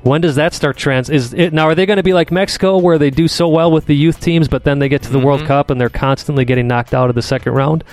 When 0.03 0.21
does 0.21 0.35
that 0.35 0.53
start 0.53 0.77
trans? 0.77 1.09
Is 1.09 1.33
it 1.33 1.53
now? 1.53 1.65
Are 1.67 1.75
they 1.75 1.85
going 1.85 1.97
to 1.97 2.03
be 2.03 2.13
like 2.13 2.31
Mexico, 2.31 2.77
where 2.77 2.97
they 2.97 3.11
do 3.11 3.27
so 3.27 3.47
well 3.47 3.71
with 3.71 3.85
the 3.85 3.95
youth 3.95 4.19
teams, 4.19 4.47
but 4.47 4.63
then 4.63 4.79
they 4.79 4.89
get 4.89 5.03
to 5.03 5.11
the 5.11 5.19
World 5.19 5.41
Mhm. 5.41 5.47
Cup 5.47 5.69
and 5.69 5.79
they're 5.79 5.89
constantly 5.89 6.43
getting 6.45 6.67
knocked 6.67 6.93
out 6.93 7.09
of 7.09 7.15
the 7.15 7.21
second 7.21 7.53
round? 7.53 7.83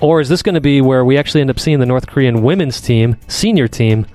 Or 0.00 0.20
is 0.20 0.28
this 0.28 0.42
going 0.42 0.54
to 0.54 0.60
be 0.60 0.80
where 0.80 1.04
we 1.04 1.18
actually 1.18 1.40
end 1.40 1.50
up 1.50 1.58
seeing 1.58 1.80
the 1.80 1.86
North 1.86 2.06
Korean 2.06 2.42
women's 2.42 2.80
team, 2.80 3.16
senior 3.26 3.66
team, 3.66 4.06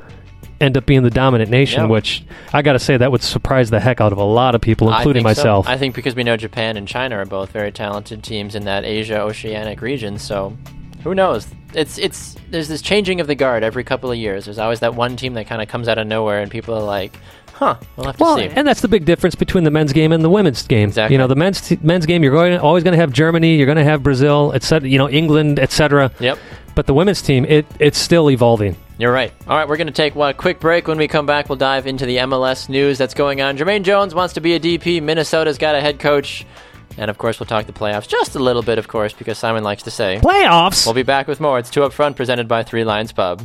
end 0.61 0.77
up 0.77 0.85
being 0.85 1.03
the 1.03 1.09
dominant 1.09 1.51
nation? 1.51 1.81
Yeah. 1.83 1.89
Which 1.89 2.23
I 2.53 2.61
got 2.61 2.73
to 2.73 2.79
say 2.79 2.95
that 2.95 3.11
would 3.11 3.21
surprise 3.21 3.69
the 3.69 3.81
heck 3.81 3.99
out 3.99 4.13
of 4.13 4.17
a 4.17 4.23
lot 4.23 4.55
of 4.55 4.61
people, 4.61 4.87
I 4.87 4.99
including 4.99 5.23
so. 5.23 5.27
myself. 5.27 5.67
I 5.67 5.77
think 5.77 5.93
because 5.95 6.15
we 6.15 6.23
know 6.23 6.37
Japan 6.37 6.77
and 6.77 6.87
China 6.87 7.17
are 7.17 7.25
both 7.25 7.51
very 7.51 7.73
talented 7.73 8.23
teams 8.23 8.55
in 8.55 8.63
that 8.63 8.85
Asia 8.85 9.19
Oceanic 9.19 9.81
region, 9.81 10.17
so 10.17 10.55
who 11.03 11.13
knows? 11.13 11.47
It's 11.75 11.97
it's 11.97 12.35
there's 12.49 12.67
this 12.67 12.81
changing 12.81 13.19
of 13.19 13.27
the 13.27 13.35
guard 13.35 13.63
every 13.63 13.83
couple 13.83 14.11
of 14.11 14.17
years. 14.17 14.45
There's 14.45 14.59
always 14.59 14.79
that 14.81 14.95
one 14.95 15.15
team 15.15 15.33
that 15.33 15.47
kind 15.47 15.61
of 15.61 15.67
comes 15.67 15.87
out 15.87 15.97
of 15.97 16.07
nowhere, 16.07 16.41
and 16.41 16.51
people 16.51 16.75
are 16.75 16.83
like, 16.83 17.17
"Huh, 17.53 17.75
we'll 17.95 18.05
have 18.07 18.17
to 18.17 18.23
Well, 18.23 18.37
see." 18.37 18.45
and 18.47 18.67
that's 18.67 18.81
the 18.81 18.87
big 18.87 19.05
difference 19.05 19.35
between 19.35 19.63
the 19.63 19.71
men's 19.71 19.93
game 19.93 20.11
and 20.11 20.23
the 20.23 20.29
women's 20.29 20.65
game. 20.67 20.89
Exactly. 20.89 21.13
You 21.15 21.17
know, 21.17 21.27
the 21.27 21.35
men's 21.35 21.61
t- 21.61 21.79
men's 21.81 22.05
game, 22.05 22.23
you're 22.23 22.31
going 22.33 22.57
always 22.59 22.83
going 22.83 22.93
to 22.93 22.99
have 22.99 23.11
Germany, 23.11 23.55
you're 23.55 23.65
going 23.65 23.77
to 23.77 23.83
have 23.83 24.03
Brazil, 24.03 24.51
etc. 24.53 24.87
You 24.89 24.97
know, 24.97 25.09
England, 25.09 25.59
etc. 25.59 26.11
Yep. 26.19 26.37
But 26.75 26.87
the 26.87 26.93
women's 26.93 27.21
team, 27.21 27.45
it 27.45 27.65
it's 27.79 27.97
still 27.97 28.29
evolving. 28.29 28.75
You're 28.99 29.11
right. 29.11 29.33
All 29.47 29.57
right, 29.57 29.67
we're 29.67 29.77
going 29.77 29.87
to 29.87 29.93
take 29.93 30.13
one 30.15 30.35
quick 30.35 30.59
break. 30.59 30.87
When 30.87 30.99
we 30.99 31.07
come 31.07 31.25
back, 31.25 31.49
we'll 31.49 31.55
dive 31.57 31.87
into 31.87 32.05
the 32.05 32.17
MLS 32.17 32.69
news 32.69 32.99
that's 32.99 33.15
going 33.15 33.41
on. 33.41 33.57
Jermaine 33.57 33.81
Jones 33.83 34.13
wants 34.13 34.35
to 34.35 34.41
be 34.41 34.53
a 34.53 34.59
DP. 34.59 35.01
Minnesota's 35.01 35.57
got 35.57 35.73
a 35.75 35.81
head 35.81 35.99
coach. 35.99 36.45
And 36.97 37.09
of 37.09 37.17
course, 37.17 37.39
we'll 37.39 37.47
talk 37.47 37.65
the 37.65 37.73
playoffs 37.73 38.07
just 38.07 38.35
a 38.35 38.39
little 38.39 38.61
bit, 38.61 38.77
of 38.77 38.87
course, 38.87 39.13
because 39.13 39.37
Simon 39.37 39.63
likes 39.63 39.83
to 39.83 39.91
say. 39.91 40.19
Playoffs. 40.21 40.85
We'll 40.85 40.93
be 40.93 41.03
back 41.03 41.27
with 41.27 41.39
more. 41.39 41.59
It's 41.59 41.69
Two 41.69 41.83
Up 41.83 41.93
Front, 41.93 42.15
presented 42.15 42.47
by 42.47 42.63
Three 42.63 42.83
Lions 42.83 43.11
Pub. 43.11 43.41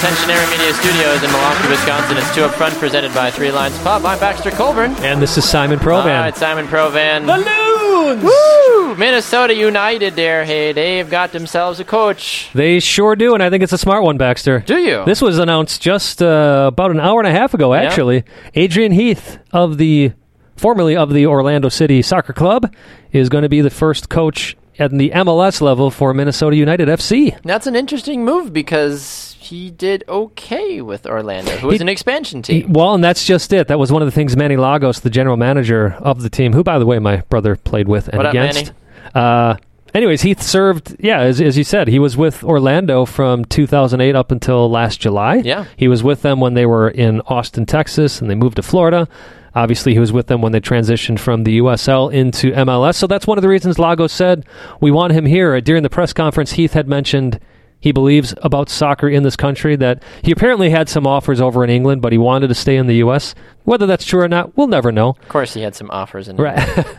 Back 0.00 0.12
inside 0.12 0.26
the 0.26 0.32
Attentionary 0.32 0.50
Media 0.50 0.74
Studios 0.74 1.22
in 1.22 1.30
Milwaukee, 1.30 1.68
Wisconsin, 1.68 2.16
it's 2.16 2.34
Two 2.34 2.42
Up 2.44 2.52
Front, 2.52 2.74
presented 2.76 3.12
by 3.14 3.30
Three 3.30 3.50
Lions 3.50 3.78
Pub. 3.82 4.04
I'm 4.04 4.18
Baxter 4.18 4.50
Colburn. 4.50 4.92
and 4.96 5.20
this 5.20 5.36
is 5.36 5.48
Simon 5.48 5.78
Provan. 5.78 6.06
right, 6.06 6.36
Simon 6.36 6.66
Provan. 6.66 7.26
Balloons. 7.26 8.22
Woo! 8.24 8.94
Minnesota 8.96 9.54
United 9.54 10.14
there. 10.14 10.44
Hey, 10.44 10.72
they've 10.72 11.08
got 11.08 11.32
themselves 11.32 11.80
a 11.80 11.84
coach. 11.84 12.48
They 12.54 12.80
sure 12.80 13.14
do, 13.14 13.34
and 13.34 13.42
I 13.42 13.50
think 13.50 13.62
it's 13.62 13.72
a 13.72 13.78
smart 13.78 14.02
one, 14.02 14.16
Baxter. 14.16 14.60
Do 14.60 14.78
you? 14.78 15.04
This 15.04 15.20
was 15.20 15.38
announced 15.38 15.82
just 15.82 16.22
uh, 16.22 16.70
about 16.72 16.90
an 16.90 17.00
hour 17.00 17.20
and 17.20 17.28
a 17.28 17.32
half 17.32 17.54
ago, 17.54 17.74
actually. 17.74 18.24
Adrian 18.54 18.92
Heath 18.92 19.38
of 19.52 19.76
the 19.76 20.12
formerly 20.56 20.96
of 20.96 21.12
the 21.12 21.26
Orlando 21.26 21.68
City 21.68 22.02
Soccer 22.02 22.32
Club 22.32 22.74
is 23.12 23.28
going 23.28 23.42
to 23.42 23.48
be 23.48 23.60
the 23.60 23.70
first 23.70 24.08
coach 24.08 24.56
at 24.80 24.90
the 24.90 25.10
MLS 25.10 25.60
level 25.60 25.90
for 25.90 26.14
Minnesota 26.14 26.56
United 26.56 26.88
FC. 26.88 27.38
That's 27.44 27.66
an 27.66 27.76
interesting 27.76 28.24
move 28.24 28.52
because 28.52 29.36
he 29.38 29.70
did 29.70 30.04
okay 30.08 30.80
with 30.80 31.06
Orlando, 31.06 31.50
who 31.58 31.68
was 31.68 31.80
an 31.80 31.88
expansion 31.88 32.38
He- 32.46 32.62
team. 32.62 32.72
well, 32.72 32.94
and 32.94 33.02
that's 33.04 33.24
just 33.26 33.52
it. 33.52 33.68
That 33.68 33.78
was 33.78 33.90
one 33.92 34.02
of 34.02 34.06
the 34.06 34.12
things 34.12 34.36
Manny 34.36 34.56
Lagos, 34.56 35.00
the 35.00 35.10
general 35.10 35.36
manager 35.36 35.96
of 36.00 36.22
the 36.22 36.30
team, 36.30 36.52
who, 36.52 36.62
by 36.62 36.78
the 36.78 36.86
way, 36.86 36.98
my 36.98 37.18
brother 37.28 37.56
played 37.56 37.88
with 37.88 38.08
and 38.08 38.16
What 38.16 38.26
up, 38.26 38.32
against. 38.32 38.72
Uh, 39.14 39.56
anyways, 39.92 40.22
Heath 40.22 40.40
served, 40.42 40.96
yeah, 41.00 41.20
as, 41.20 41.40
as 41.40 41.58
you 41.58 41.64
said, 41.64 41.88
he 41.88 41.98
was 41.98 42.16
with 42.16 42.44
Orlando 42.44 43.04
from 43.04 43.44
2008 43.44 44.14
up 44.14 44.30
until 44.30 44.70
last 44.70 45.00
July. 45.00 45.36
Yeah. 45.36 45.64
He 45.76 45.88
was 45.88 46.02
with 46.04 46.22
them 46.22 46.38
when 46.40 46.54
they 46.54 46.66
were 46.66 46.88
in 46.88 47.20
Austin, 47.22 47.66
Texas, 47.66 48.20
and 48.20 48.30
they 48.30 48.34
moved 48.36 48.56
to 48.56 48.62
Florida. 48.62 49.08
Obviously, 49.54 49.92
he 49.92 49.98
was 49.98 50.12
with 50.12 50.28
them 50.28 50.42
when 50.42 50.52
they 50.52 50.60
transitioned 50.60 51.18
from 51.18 51.44
the 51.44 51.58
USL 51.58 52.12
into 52.12 52.52
MLS. 52.52 52.94
So 52.96 53.06
that's 53.06 53.26
one 53.26 53.38
of 53.38 53.42
the 53.42 53.48
reasons 53.48 53.78
Lagos 53.78 54.12
said 54.12 54.44
we 54.80 54.90
want 54.90 55.12
him 55.12 55.26
here. 55.26 55.60
During 55.60 55.82
the 55.82 55.90
press 55.90 56.12
conference, 56.12 56.52
Heath 56.52 56.72
had 56.72 56.88
mentioned 56.88 57.40
he 57.80 57.92
believes 57.92 58.34
about 58.42 58.68
soccer 58.68 59.08
in 59.08 59.22
this 59.22 59.36
country 59.36 59.74
that 59.76 60.02
he 60.22 60.32
apparently 60.32 60.68
had 60.68 60.88
some 60.88 61.06
offers 61.06 61.40
over 61.40 61.64
in 61.64 61.70
England, 61.70 62.02
but 62.02 62.12
he 62.12 62.18
wanted 62.18 62.48
to 62.48 62.54
stay 62.54 62.76
in 62.76 62.86
the 62.86 62.96
U.S. 62.96 63.34
Whether 63.64 63.86
that's 63.86 64.04
true 64.04 64.20
or 64.20 64.28
not, 64.28 64.56
we'll 64.56 64.66
never 64.66 64.92
know. 64.92 65.10
Of 65.10 65.28
course, 65.28 65.54
he 65.54 65.62
had 65.62 65.74
some 65.74 65.90
offers 65.90 66.28
in 66.28 66.36
Right. 66.36 66.58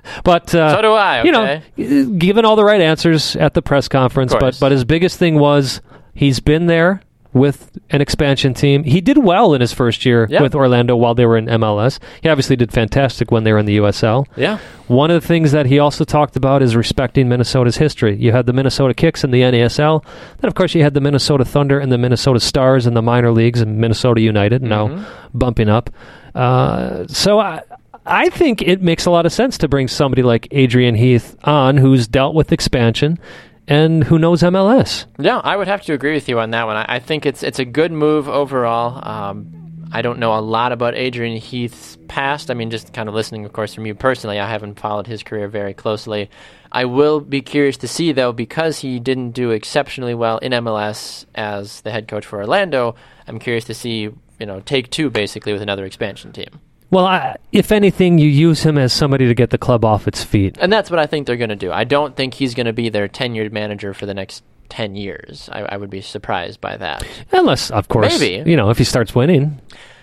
but 0.23 0.53
uh, 0.55 0.75
So 0.75 0.81
do 0.81 0.91
I, 0.93 1.23
You 1.23 1.31
know, 1.31 1.61
given 2.17 2.45
all 2.45 2.55
the 2.55 2.65
right 2.65 2.81
answers 2.81 3.35
at 3.35 3.53
the 3.53 3.61
press 3.61 3.87
conference, 3.87 4.33
but 4.33 4.59
but 4.59 4.71
his 4.71 4.83
biggest 4.83 5.19
thing 5.19 5.35
was 5.37 5.81
he's 6.15 6.39
been 6.39 6.65
there 6.65 7.01
with 7.33 7.71
an 7.89 8.01
expansion 8.01 8.53
team. 8.53 8.83
He 8.83 8.99
did 8.99 9.17
well 9.17 9.53
in 9.53 9.61
his 9.61 9.71
first 9.73 10.05
year 10.05 10.27
Yeah. 10.29 10.41
with 10.41 10.53
Orlando 10.53 10.95
while 10.95 11.15
they 11.15 11.25
were 11.25 11.37
in 11.37 11.45
MLS. 11.47 11.97
He 12.21 12.27
obviously 12.29 12.55
did 12.57 12.71
fantastic 12.73 13.31
when 13.31 13.43
they 13.45 13.53
were 13.53 13.59
in 13.59 13.65
the 13.65 13.77
USL. 13.77 14.25
Yeah. 14.35 14.57
One 14.87 15.09
of 15.11 15.21
the 15.21 15.25
things 15.27 15.53
that 15.53 15.65
he 15.65 15.79
also 15.79 16.03
talked 16.03 16.35
about 16.35 16.61
is 16.61 16.75
respecting 16.75 17.29
Minnesota's 17.29 17.77
history. 17.77 18.17
You 18.17 18.33
had 18.33 18.45
the 18.47 18.53
Minnesota 18.53 18.93
Kicks 18.93 19.23
in 19.23 19.31
the 19.31 19.41
NASL. 19.41 20.03
Then, 20.39 20.49
of 20.49 20.55
course, 20.55 20.75
you 20.75 20.83
had 20.83 20.93
the 20.93 20.99
Minnesota 21.01 21.45
Thunder 21.45 21.79
and 21.79 21.89
the 21.91 21.97
Minnesota 21.97 22.39
Stars 22.41 22.85
in 22.85 22.93
the 22.95 23.01
minor 23.01 23.31
leagues 23.31 23.61
and 23.61 23.77
Minnesota 23.77 24.19
United 24.19 24.61
now 24.61 25.05
bumping 25.33 25.69
up. 25.69 25.89
Uh, 26.35 27.05
so 27.07 27.39
I, 27.39 27.61
I 28.05 28.29
think 28.29 28.61
it 28.61 28.81
makes 28.81 29.05
a 29.05 29.11
lot 29.11 29.25
of 29.25 29.31
sense 29.31 29.57
to 29.59 29.67
bring 29.67 29.87
somebody 29.87 30.23
like 30.23 30.47
Adrian 30.51 30.95
Heath 30.95 31.35
on 31.43 31.77
who's 31.77 32.07
dealt 32.07 32.35
with 32.35 32.51
expansion 32.51 33.19
and 33.67 34.03
who 34.03 34.19
knows 34.19 34.41
MLS. 34.41 35.05
Yeah, 35.19 35.37
I 35.37 35.55
would 35.55 35.67
have 35.67 35.83
to 35.83 35.93
agree 35.93 36.13
with 36.13 36.27
you 36.27 36.39
on 36.39 36.51
that 36.51 36.65
one. 36.65 36.77
I, 36.77 36.99
think 36.99 37.25
it's 37.25 37.43
it's 37.43 37.59
a 37.59 37.65
good 37.65 37.91
move 37.91 38.27
overall. 38.27 38.99
Um, 39.07 39.87
I 39.91 40.01
don't 40.01 40.19
know 40.19 40.37
a 40.37 40.39
lot 40.39 40.71
about 40.71 40.95
Adrian 40.95 41.37
Heath's 41.37 41.97
past. 42.07 42.49
I 42.49 42.53
mean, 42.53 42.71
just 42.71 42.93
kind 42.93 43.09
of 43.09 43.15
listening, 43.15 43.45
of 43.45 43.51
course, 43.51 43.73
from 43.73 43.85
you 43.85 43.93
personally. 43.93 44.39
I 44.39 44.49
haven't 44.49 44.79
followed 44.79 45.05
his 45.05 45.21
career 45.21 45.47
very 45.47 45.73
closely. 45.73 46.29
I 46.71 46.85
will 46.85 47.19
be 47.19 47.41
curious 47.41 47.75
to 47.77 47.87
see, 47.87 48.13
though, 48.13 48.31
because 48.31 48.79
he 48.79 48.99
didn't 48.99 49.31
do 49.31 49.51
exceptionally 49.51 50.13
well 50.13 50.37
in 50.37 50.53
MLS 50.53 51.25
as 51.35 51.81
the 51.81 51.91
head 51.91 52.07
coach 52.07 52.25
for 52.25 52.39
Orlando. 52.39 52.95
I'm 53.27 53.39
curious 53.39 53.65
to 53.65 53.73
see, 53.73 54.09
you 54.39 54.45
know, 54.45 54.61
take 54.61 54.89
two 54.89 55.09
basically 55.09 55.51
with 55.51 55.61
another 55.61 55.83
expansion 55.85 56.31
team. 56.31 56.61
Well, 56.91 57.05
I, 57.05 57.37
if 57.53 57.71
anything, 57.71 58.17
you 58.17 58.27
use 58.27 58.63
him 58.63 58.77
as 58.77 58.91
somebody 58.91 59.25
to 59.27 59.33
get 59.33 59.49
the 59.49 59.57
club 59.57 59.85
off 59.85 60.07
its 60.07 60.23
feet. 60.23 60.57
And 60.59 60.71
that's 60.71 60.91
what 60.91 60.99
I 60.99 61.05
think 61.07 61.25
they're 61.25 61.37
going 61.37 61.49
to 61.49 61.55
do. 61.55 61.71
I 61.71 61.85
don't 61.85 62.15
think 62.15 62.33
he's 62.33 62.53
going 62.53 62.65
to 62.65 62.73
be 62.73 62.89
their 62.89 63.07
tenured 63.07 63.53
manager 63.53 63.93
for 63.93 64.05
the 64.05 64.13
next 64.13 64.43
10 64.69 64.95
years. 64.95 65.49
I, 65.51 65.61
I 65.61 65.77
would 65.77 65.89
be 65.89 66.01
surprised 66.01 66.59
by 66.59 66.75
that. 66.77 67.05
Unless, 67.31 67.71
of 67.71 67.87
course, 67.87 68.19
Maybe. 68.19 68.49
you 68.49 68.57
know, 68.57 68.69
if 68.69 68.77
he 68.77 68.83
starts 68.83 69.15
winning, 69.15 69.61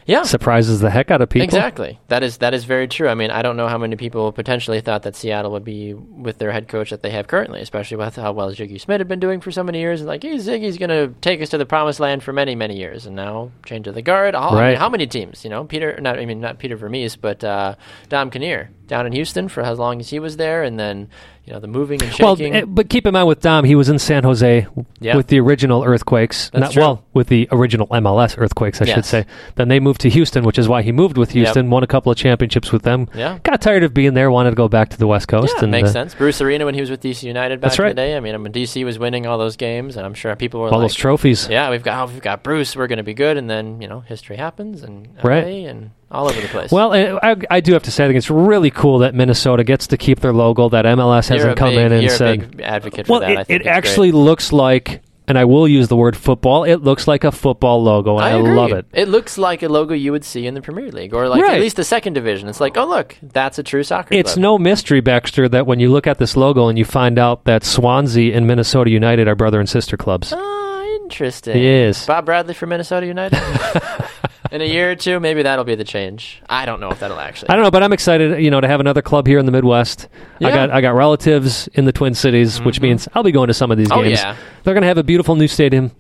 Yeah. 0.09 0.22
surprises 0.24 0.80
the 0.80 0.90
heck 0.90 1.11
out 1.12 1.20
of 1.20 1.28
people. 1.28 1.44
Exactly. 1.44 2.00
That 2.09 2.22
is 2.24 2.38
that 2.38 2.54
is 2.54 2.64
very 2.64 2.88
true. 2.88 3.09
I 3.09 3.14
mean, 3.14 3.30
I 3.30 3.42
don't 3.42 3.56
know 3.56 3.68
how 3.68 3.78
many 3.78 3.94
people 3.94 4.32
potentially 4.32 4.80
thought 4.80 5.02
that 5.02 5.14
Seattle 5.14 5.52
would 5.52 5.64
be 5.64 5.94
with 5.94 6.38
their 6.38 6.50
head 6.50 6.66
coach 6.66 6.90
that 6.90 7.02
they 7.02 7.11
have 7.11 7.28
currently, 7.28 7.61
especially 7.61 7.98
with 7.98 8.16
how 8.16 8.32
well 8.32 8.50
Sigi 8.50 8.80
Schmid 8.80 8.98
had 9.00 9.06
been 9.09 9.20
doing 9.20 9.40
for 9.40 9.52
so 9.52 9.62
many 9.62 9.78
years. 9.78 10.00
And 10.00 10.09
like, 10.09 10.22
hey, 10.22 10.36
Sigi's 10.36 10.78
going 10.78 10.88
to 10.90 11.14
take 11.20 11.40
us 11.42 11.50
to 11.50 11.59
the 11.59 11.66
promised 11.66 12.00
land 12.00 12.22
for 12.24 12.32
many, 12.32 12.54
many 12.54 12.76
years. 12.76 13.06
And 13.06 13.14
now 13.14 13.52
change 13.66 13.86
of 13.86 13.94
the 13.94 14.02
guard. 14.02 14.34
All, 14.34 14.50
I 14.50 14.54
mean, 14.54 14.61
Right. 14.62 14.78
how 14.78 14.88
many 14.88 15.06
teams? 15.06 15.44
You 15.44 15.50
know, 15.50 15.64
Peter. 15.64 15.98
Not 16.00 16.18
I 16.18 16.24
mean, 16.24 16.40
not 16.40 16.59
Peter 16.59 16.76
Vermes, 16.76 17.14
but 17.16 17.44
uh, 17.44 17.74
Dom 18.09 18.30
Kinnear 18.30 18.70
down 18.89 19.07
in 19.07 19.12
Houston 19.12 19.49
for 19.49 19.62
as 19.62 19.78
long 19.78 20.01
as 20.01 20.11
he 20.11 20.18
was 20.18 20.36
there, 20.36 20.62
and 20.64 20.78
then 20.80 21.09
you 21.45 21.53
know 21.53 21.61
the 21.61 21.66
moving 21.68 22.03
and 22.03 22.12
Well, 22.18 22.36
shaking. 22.36 22.55
eh, 22.55 22.64
but 22.66 22.89
keep 22.89 23.07
in 23.07 23.12
mind 23.14 23.28
with 23.28 23.41
Dom, 23.41 23.64
he 23.64 23.74
was 23.74 23.89
in 23.89 23.99
San 23.99 24.22
Jose 24.24 24.66
Yeah. 25.01 25.16
with 25.16 25.28
the 25.28 25.39
original 25.41 25.84
earthquakes. 25.84 26.51
That's 26.51 26.61
not 26.61 26.72
true. 26.72 26.82
well 26.82 27.05
with 27.14 27.28
the 27.28 27.49
original 27.53 27.86
MLS 27.91 28.36
earthquakes, 28.36 28.82
I 28.82 28.86
should 28.86 29.05
say. 29.05 29.24
Then 29.55 29.68
they 29.68 29.78
moved 29.80 30.01
to 30.03 30.11
Houston, 30.11 30.45
which 30.45 30.59
is 30.59 30.68
why 30.68 30.82
he 30.82 30.91
moved 30.93 31.16
with 31.16 31.30
Houston. 31.30 31.70
Won 31.70 31.82
a 31.82 31.86
couple 31.86 32.11
of 32.12 32.18
championships 32.18 32.72
with 32.72 32.82
them. 32.82 33.09
Yeah. 33.14 33.39
Got 33.45 33.61
tired 33.62 33.82
of 33.84 33.95
being 33.95 34.14
there. 34.14 34.30
Wanted 34.30 34.51
to 34.51 34.57
go 34.57 34.68
back 34.68 34.89
to 34.91 34.99
the 34.99 35.07
West 35.07 35.28
Coast. 35.28 35.55
Yeah, 35.57 35.62
and 35.64 35.70
makes 35.70 35.91
uh, 35.91 35.93
sense. 35.93 36.14
Bruce 36.14 36.41
Arena 36.41 36.64
when 36.64 36.74
he 36.74 36.80
was 36.80 36.91
with 36.91 37.01
DC 37.01 37.22
United 37.22 37.61
back 37.61 37.70
That's 37.70 37.78
in 37.78 37.82
right. 37.84 37.91
the 37.91 37.95
day. 37.95 38.16
I 38.16 38.20
mean, 38.20 38.43
when 38.43 38.53
DC 38.53 38.84
was 38.84 38.99
winning 38.99 39.26
all 39.26 39.39
those 39.39 39.57
games, 39.57 39.97
and 39.97 40.05
I'm 40.05 40.14
sure 40.14 40.34
people 40.36 40.61
were 40.61 40.68
All 40.68 40.78
like, 40.78 40.84
those 40.89 40.95
trophies. 40.95 41.49
Yeah, 41.49 41.70
we've 41.70 41.82
got 41.82 42.09
oh, 42.09 42.12
we've 42.12 42.22
got 42.22 42.43
Bruce. 42.43 42.74
We're 42.76 42.86
going 42.89 42.99
to 42.99 43.03
be 43.03 43.14
good, 43.14 43.36
and 43.36 43.49
then 43.49 43.80
you 43.80 43.89
know 43.89 44.01
history 44.01 44.36
happens, 44.36 44.82
and 44.82 45.09
Right. 45.22 45.45
LA 45.45 45.68
and 45.70 45.91
all 46.11 46.28
over 46.28 46.40
the 46.40 46.48
place. 46.48 46.70
Well, 46.70 46.92
eh, 46.94 47.18
I, 47.22 47.36
I 47.50 47.61
do 47.61 47.72
have 47.74 47.82
to 47.84 47.90
say, 47.90 48.04
I 48.04 48.09
think 48.09 48.16
it's 48.18 48.30
really 48.30 48.70
cool 48.70 48.98
that 49.00 49.14
Minnesota 49.14 49.64
gets 49.64 49.86
to 49.88 49.96
keep 49.96 50.20
their 50.20 50.32
logo. 50.32 50.68
That 50.68 50.84
MLS 50.84 51.28
you're 51.28 51.38
hasn't 51.38 51.56
come 51.59 51.70
big, 51.70 51.78
in 51.78 51.92
and 51.92 52.11
said, 52.11 52.42
a 52.42 52.46
big 52.46 52.61
advocate 52.62 53.06
for 53.06 53.12
"Well, 53.12 53.20
that. 53.20 53.30
I 53.30 53.40
it, 53.42 53.46
think 53.46 53.61
it 53.62 53.66
actually 53.66 54.11
great. 54.11 54.18
looks 54.20 54.52
like." 54.52 55.02
And 55.26 55.36
I 55.38 55.44
will 55.44 55.68
use 55.68 55.88
the 55.88 55.96
word 55.96 56.16
football. 56.16 56.64
It 56.64 56.76
looks 56.76 57.06
like 57.06 57.22
a 57.22 57.30
football 57.30 57.82
logo, 57.82 58.16
and 58.16 58.24
I, 58.24 58.30
agree. 58.30 58.54
love 58.56 58.72
it. 58.72 58.86
It 58.94 59.09
looks 59.09 59.36
like 59.36 59.62
a 59.62 59.68
logo 59.68 59.92
you 59.92 60.11
would 60.11 60.24
see 60.24 60.46
in 60.46 60.54
the 60.54 60.62
Premier 60.62 60.90
League, 60.90 61.12
or 61.12 61.28
like 61.28 61.42
Right. 61.42 61.56
at 61.56 61.61
least 61.61 61.76
the 61.76 61.84
second 61.84 62.14
division. 62.14 62.48
It's 62.48 62.62
like, 62.62 62.78
oh 62.78 62.86
look, 62.86 63.14
that's 63.22 63.59
a 63.59 63.62
true 63.62 63.82
soccer. 63.82 64.14
It's 64.14 64.32
club. 64.32 64.40
no 64.40 64.56
mystery, 64.59 65.02
Baxter, 65.02 65.46
that 65.46 65.66
when 65.66 65.80
you 65.80 65.90
look 65.90 66.06
at 66.06 66.16
this 66.16 66.34
logo 66.34 66.68
and 66.68 66.78
you 66.78 66.86
find 66.86 67.18
out 67.18 67.44
that 67.44 67.62
Swansea 67.62 68.34
and 68.34 68.46
Minnesota 68.46 68.88
United 68.88 69.28
are 69.28 69.34
brother 69.34 69.61
and 69.61 69.68
sister 69.68 69.98
clubs. 69.98 70.32
Oh, 70.34 71.00
interesting. 71.04 71.62
Yes. 71.62 72.06
Bob 72.06 72.24
Bradley 72.24 72.54
from 72.54 72.70
Minnesota 72.70 73.04
United. 73.06 73.38
in 74.51 74.61
a 74.61 74.64
year 74.64 74.90
or 74.92 74.94
two, 74.96 75.20
maybe 75.20 75.42
that'll 75.42 75.64
be 75.64 75.74
the 75.74 75.84
change. 75.84 76.42
I 76.49 76.66
don't 76.66 76.80
know 76.80 76.90
if 76.90 77.01
that'll 77.01 77.18
actually. 77.20 77.51
I 77.51 77.55
don't 77.55 77.64
know, 77.64 77.70
but 77.70 77.82
I'm 77.82 77.92
excited, 77.92 78.42
you 78.42 78.51
know, 78.51 78.61
to 78.61 78.68
have 78.68 78.80
another 78.80 79.03
club 79.03 79.26
here 79.26 79.38
in 79.38 79.46
the 79.46 79.53
Midwest. 79.53 80.09
I 80.42 80.51
got 80.51 80.70
I 80.70 80.80
got 80.80 80.94
relatives 80.94 81.68
in 81.74 81.84
the 81.84 81.92
Twin 81.92 82.14
Cities, 82.14 82.61
which 82.62 82.80
means 82.80 83.09
I'll 83.14 83.22
be 83.22 83.32
going 83.32 83.49
to 83.49 83.55
some 83.55 83.70
of 83.70 83.78
these 83.78 83.90
Oh, 83.90 84.03
games. 84.03 84.18
yeah. 84.20 84.36
They're 84.64 84.74
going 84.74 84.82
to 84.82 84.88
have 84.88 84.99
a 84.99 85.03
beautiful 85.03 85.34
new 85.36 85.49
stadium. 85.49 85.90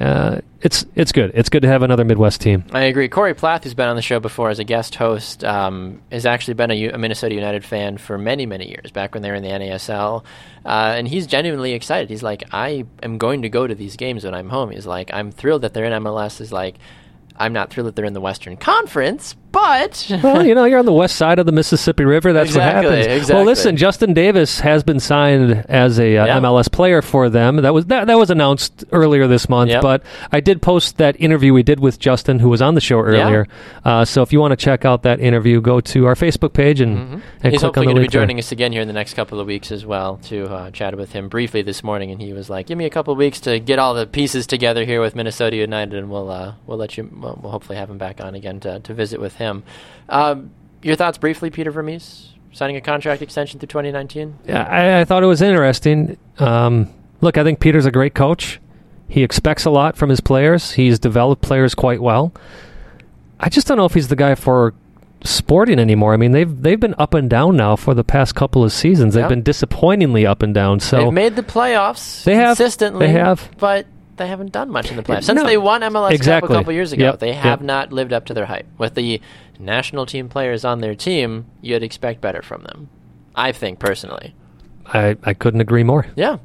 Uh, 0.00 0.40
it's 0.60 0.84
it's 0.96 1.12
good. 1.12 1.30
It's 1.34 1.48
good 1.48 1.62
to 1.62 1.68
have 1.68 1.82
another 1.82 2.04
Midwest 2.04 2.40
team. 2.40 2.64
I 2.72 2.82
agree. 2.84 3.08
Corey 3.08 3.34
Plath, 3.34 3.62
who's 3.64 3.74
been 3.74 3.88
on 3.88 3.94
the 3.96 4.02
show 4.02 4.18
before 4.18 4.50
as 4.50 4.58
a 4.58 4.64
guest 4.64 4.94
host, 4.96 5.44
um, 5.44 6.00
has 6.10 6.26
actually 6.26 6.54
been 6.54 6.70
a, 6.70 6.74
U- 6.74 6.90
a 6.92 6.98
Minnesota 6.98 7.34
United 7.34 7.64
fan 7.64 7.98
for 7.98 8.18
many, 8.18 8.44
many 8.46 8.68
years, 8.68 8.90
back 8.90 9.14
when 9.14 9.22
they 9.22 9.30
were 9.30 9.36
in 9.36 9.42
the 9.44 9.50
NASL. 9.50 10.24
Uh, 10.64 10.68
and 10.96 11.06
he's 11.06 11.26
genuinely 11.28 11.72
excited. 11.74 12.08
He's 12.10 12.22
like, 12.24 12.42
I 12.52 12.84
am 13.02 13.18
going 13.18 13.42
to 13.42 13.48
go 13.48 13.66
to 13.66 13.74
these 13.74 13.96
games 13.96 14.24
when 14.24 14.34
I'm 14.34 14.48
home. 14.48 14.70
He's 14.70 14.86
like, 14.86 15.10
I'm 15.12 15.30
thrilled 15.30 15.62
that 15.62 15.74
they're 15.74 15.84
in 15.84 15.92
MLS. 16.02 16.38
He's 16.38 16.52
like, 16.52 16.76
I'm 17.36 17.52
not 17.52 17.70
thrilled 17.70 17.88
that 17.88 17.96
they're 17.96 18.04
in 18.04 18.12
the 18.12 18.20
Western 18.20 18.56
Conference, 18.56 19.36
but 19.54 20.06
Well, 20.22 20.44
you 20.44 20.54
know, 20.54 20.64
you're 20.64 20.80
on 20.80 20.84
the 20.84 20.92
west 20.92 21.16
side 21.16 21.38
of 21.38 21.46
the 21.46 21.52
Mississippi 21.52 22.04
River. 22.04 22.32
That's 22.34 22.48
Exactly, 22.50 22.86
what 22.90 22.98
happens. 22.98 23.06
exactly. 23.22 23.34
Well, 23.36 23.44
listen, 23.46 23.76
Justin 23.76 24.12
Davis 24.12 24.60
has 24.60 24.82
been 24.82 25.00
signed 25.00 25.64
as 25.68 25.98
a 25.98 26.16
uh, 26.18 26.26
Yeah. 26.26 26.40
MLS 26.40 26.70
player 26.70 27.00
for 27.00 27.30
them. 27.30 27.56
That 27.56 27.72
was 27.72 27.86
that, 27.86 28.08
that 28.08 28.18
was 28.18 28.30
announced 28.30 28.84
earlier 28.92 29.26
this 29.28 29.48
month. 29.48 29.70
Yep. 29.70 29.82
But 29.82 30.02
I 30.32 30.40
did 30.40 30.60
post 30.60 30.98
that 30.98 31.18
interview 31.20 31.52
we 31.54 31.62
did 31.62 31.78
with 31.80 31.98
Justin, 31.98 32.40
who 32.40 32.48
was 32.48 32.60
on 32.60 32.74
the 32.74 32.80
show 32.80 32.98
earlier. 33.00 33.46
Uh, 33.84 34.04
so 34.04 34.22
if 34.22 34.32
you 34.32 34.40
want 34.40 34.50
to 34.52 34.56
check 34.56 34.84
out 34.84 35.02
that 35.04 35.20
interview, 35.20 35.60
go 35.60 35.80
to 35.80 36.06
our 36.06 36.14
Facebook 36.16 36.52
page 36.52 36.80
and, 36.80 36.98
and 36.98 37.22
Mm-hmm. 37.22 37.48
he's 37.50 37.60
click 37.60 37.76
on 37.78 37.84
going 37.84 37.86
the 37.88 37.92
to 37.92 37.94
be 37.94 38.00
link 38.00 38.12
there. 38.12 38.20
joining 38.22 38.38
us 38.40 38.50
again 38.50 38.72
here 38.72 38.82
in 38.82 38.88
the 38.88 38.94
next 38.94 39.14
couple 39.14 39.38
of 39.38 39.46
weeks 39.46 39.70
as 39.70 39.86
well. 39.86 40.16
To 40.24 40.46
uh, 40.46 40.70
chat 40.72 40.96
with 40.96 41.12
him 41.12 41.28
briefly 41.28 41.62
this 41.62 41.84
morning, 41.84 42.10
and 42.10 42.20
he 42.20 42.32
was 42.32 42.50
like, 42.50 42.66
"Give 42.66 42.76
me 42.76 42.86
a 42.86 42.90
couple 42.90 43.12
of 43.12 43.18
weeks 43.18 43.38
to 43.42 43.60
get 43.60 43.78
all 43.78 43.94
the 43.94 44.06
pieces 44.06 44.46
together 44.46 44.84
here 44.84 45.00
with 45.00 45.14
Minnesota 45.14 45.54
United, 45.56 45.94
and 45.98 46.10
we'll 46.10 46.30
uh, 46.30 46.54
we'll 46.66 46.78
let 46.78 46.96
you 46.96 47.08
we'll, 47.12 47.38
we'll 47.42 47.52
hopefully 47.52 47.76
have 47.78 47.88
him 47.90 47.98
back 47.98 48.20
on 48.20 48.34
again 48.34 48.58
to, 48.60 48.80
to 48.80 48.94
visit 48.94 49.20
with 49.20 49.36
him." 49.36 49.43
Um, 50.08 50.50
your 50.82 50.96
thoughts 50.96 51.18
briefly, 51.18 51.50
Peter 51.50 51.70
Vermes, 51.70 52.32
signing 52.52 52.76
a 52.76 52.80
contract 52.80 53.22
extension 53.22 53.58
through 53.60 53.68
2019. 53.68 54.38
Yeah, 54.46 54.62
I, 54.64 55.00
I 55.00 55.04
thought 55.04 55.22
it 55.22 55.26
was 55.26 55.40
interesting. 55.42 56.16
Um, 56.38 56.90
look, 57.20 57.38
I 57.38 57.44
think 57.44 57.60
Peter's 57.60 57.86
a 57.86 57.90
great 57.90 58.14
coach. 58.14 58.60
He 59.08 59.22
expects 59.22 59.64
a 59.64 59.70
lot 59.70 59.96
from 59.96 60.10
his 60.10 60.20
players. 60.20 60.72
He's 60.72 60.98
developed 60.98 61.42
players 61.42 61.74
quite 61.74 62.00
well. 62.02 62.32
I 63.40 63.48
just 63.48 63.66
don't 63.66 63.76
know 63.76 63.84
if 63.84 63.94
he's 63.94 64.08
the 64.08 64.16
guy 64.16 64.34
for 64.34 64.74
sporting 65.22 65.78
anymore. 65.78 66.12
I 66.14 66.16
mean, 66.16 66.32
they've 66.32 66.62
they've 66.62 66.78
been 66.80 66.94
up 66.98 67.14
and 67.14 67.28
down 67.30 67.56
now 67.56 67.76
for 67.76 67.94
the 67.94 68.04
past 68.04 68.34
couple 68.34 68.62
of 68.64 68.72
seasons. 68.72 69.14
They've 69.14 69.22
Yeah. 69.22 69.28
been 69.28 69.42
disappointingly 69.42 70.26
up 70.26 70.42
and 70.42 70.52
down. 70.54 70.80
So 70.80 70.98
They've 71.04 71.12
made 71.12 71.36
the 71.36 71.42
playoffs 71.42 72.24
They 72.24 72.34
have. 72.34 72.56
consistently. 72.58 73.06
They 73.06 73.12
have. 73.12 73.48
but 73.58 73.86
they 74.16 74.26
haven't 74.28 74.52
done 74.52 74.70
much 74.70 74.90
in 74.90 74.96
the 74.96 75.02
playoffs 75.02 75.24
since 75.24 75.40
No. 75.40 75.46
they 75.46 75.56
won 75.58 75.80
MLS 75.82 76.10
Exactly. 76.12 76.48
Cup 76.48 76.56
a 76.56 76.58
couple 76.60 76.72
years 76.72 76.92
ago. 76.92 77.04
Yep, 77.04 77.18
They 77.20 77.28
yep. 77.32 77.42
have 77.42 77.62
not 77.62 77.92
lived 77.92 78.12
up 78.12 78.26
to 78.26 78.34
their 78.34 78.46
hype. 78.46 78.66
With 78.78 78.94
the 78.94 79.20
national 79.58 80.06
team 80.06 80.28
players 80.28 80.64
on 80.64 80.80
their 80.80 80.94
team, 80.94 81.46
you'd 81.60 81.82
expect 81.82 82.20
better 82.20 82.42
from 82.42 82.62
them. 82.64 82.88
I 83.34 83.52
think 83.52 83.78
personally. 83.78 84.34
I, 84.86 85.16
I 85.24 85.34
couldn't 85.34 85.60
agree 85.60 85.82
more. 85.82 86.06
Yeah. 86.16 86.38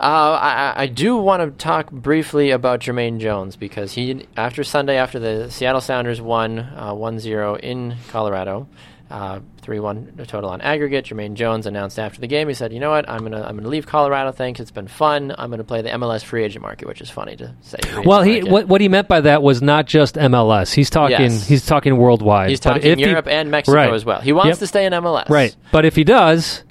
Uh, 0.00 0.02
I, 0.40 0.72
I- 0.82 0.86
do 0.86 1.16
want 1.16 1.42
to 1.42 1.50
talk 1.64 1.90
briefly 1.90 2.50
about 2.50 2.80
Jermaine 2.80 3.20
Jones 3.20 3.54
because 3.56 3.92
he, 3.92 4.26
after 4.36 4.64
Sunday, 4.64 4.96
after 4.96 5.18
the 5.20 5.50
Seattle 5.50 5.80
Sounders 5.80 6.20
won 6.20 6.58
uh, 6.58 6.92
1-0 6.94 7.60
in 7.60 7.96
Colorado, 8.08 8.66
uh, 9.14 9.38
3-1 9.62 10.26
total 10.26 10.50
on 10.50 10.60
aggregate. 10.60 11.04
Jermaine 11.04 11.34
Jones 11.34 11.66
announced 11.66 11.98
after 12.00 12.20
the 12.20 12.26
game, 12.26 12.48
he 12.48 12.54
said, 12.54 12.72
"You 12.72 12.80
know 12.80 12.90
what? 12.90 13.08
I'm 13.08 13.20
gonna 13.22 13.42
I'm 13.42 13.56
gonna 13.56 13.68
leave 13.68 13.86
Colorado. 13.86 14.32
Thanks, 14.32 14.58
it's 14.58 14.72
been 14.72 14.88
fun. 14.88 15.32
I'm 15.38 15.50
gonna 15.50 15.62
play 15.62 15.82
the 15.82 15.90
MLS 15.90 16.24
free 16.24 16.42
agent 16.42 16.62
market, 16.62 16.88
which 16.88 17.00
is 17.00 17.10
funny 17.10 17.36
to 17.36 17.54
say. 17.60 17.78
Well, 18.04 18.22
he 18.22 18.40
market. 18.40 18.50
what 18.50 18.68
what 18.68 18.80
he 18.80 18.88
meant 18.88 19.06
by 19.06 19.20
that 19.20 19.42
was 19.42 19.62
not 19.62 19.86
just 19.86 20.16
MLS. 20.16 20.72
He's 20.74 20.90
talking 20.90 21.20
Yes. 21.20 21.46
he's 21.46 21.64
talking 21.64 21.96
worldwide. 21.96 22.50
he's 22.50 22.60
But 22.60 22.74
talking 22.74 22.90
if 22.90 22.98
he- 22.98 23.04
Europe 23.04 23.28
and 23.28 23.50
Mexico 23.52 23.76
Right. 23.76 23.92
as 23.94 24.04
well. 24.04 24.20
He 24.20 24.32
wants 24.32 24.48
Yep. 24.48 24.58
to 24.58 24.66
stay 24.66 24.84
in 24.86 24.92
MLS, 24.92 25.30
Right. 25.30 25.54
But 25.70 25.84
if 25.84 25.94
he 25.94 26.02
does, 26.02 26.64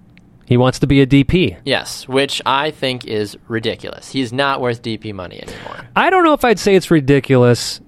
he 0.45 0.57
wants 0.57 0.79
to 0.79 0.87
be 0.87 0.99
a 1.01 1.05
DP. 1.05 1.55
Yes, 1.63 2.07
which 2.09 2.41
I 2.45 2.71
think 2.71 3.05
is 3.05 3.37
ridiculous. 3.47 4.11
He's 4.11 4.33
not 4.33 4.59
worth 4.59 4.81
DP 4.81 5.13
money 5.13 5.41
anymore. 5.41 5.77
I 5.95 6.09
don't 6.09 6.25
know 6.25 6.33
if 6.33 6.43
I'd 6.43 6.59
say 6.59 6.75
it's 6.75 6.91
ridiculous 6.91 7.79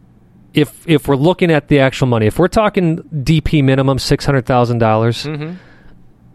if 0.56 0.88
if 0.88 1.08
we're 1.08 1.16
looking 1.16 1.51
at 1.51 1.68
the 1.68 1.80
actual 1.80 2.08
money. 2.08 2.26
If 2.28 2.39
we're 2.39 2.47
talking 2.47 2.97
DP 3.14 3.64
minimum 3.64 3.99
six 3.99 4.26
hundred 4.26 4.45
thousand 4.45 4.80
dollars, 4.80 5.24
mm-hmm. 5.26 5.53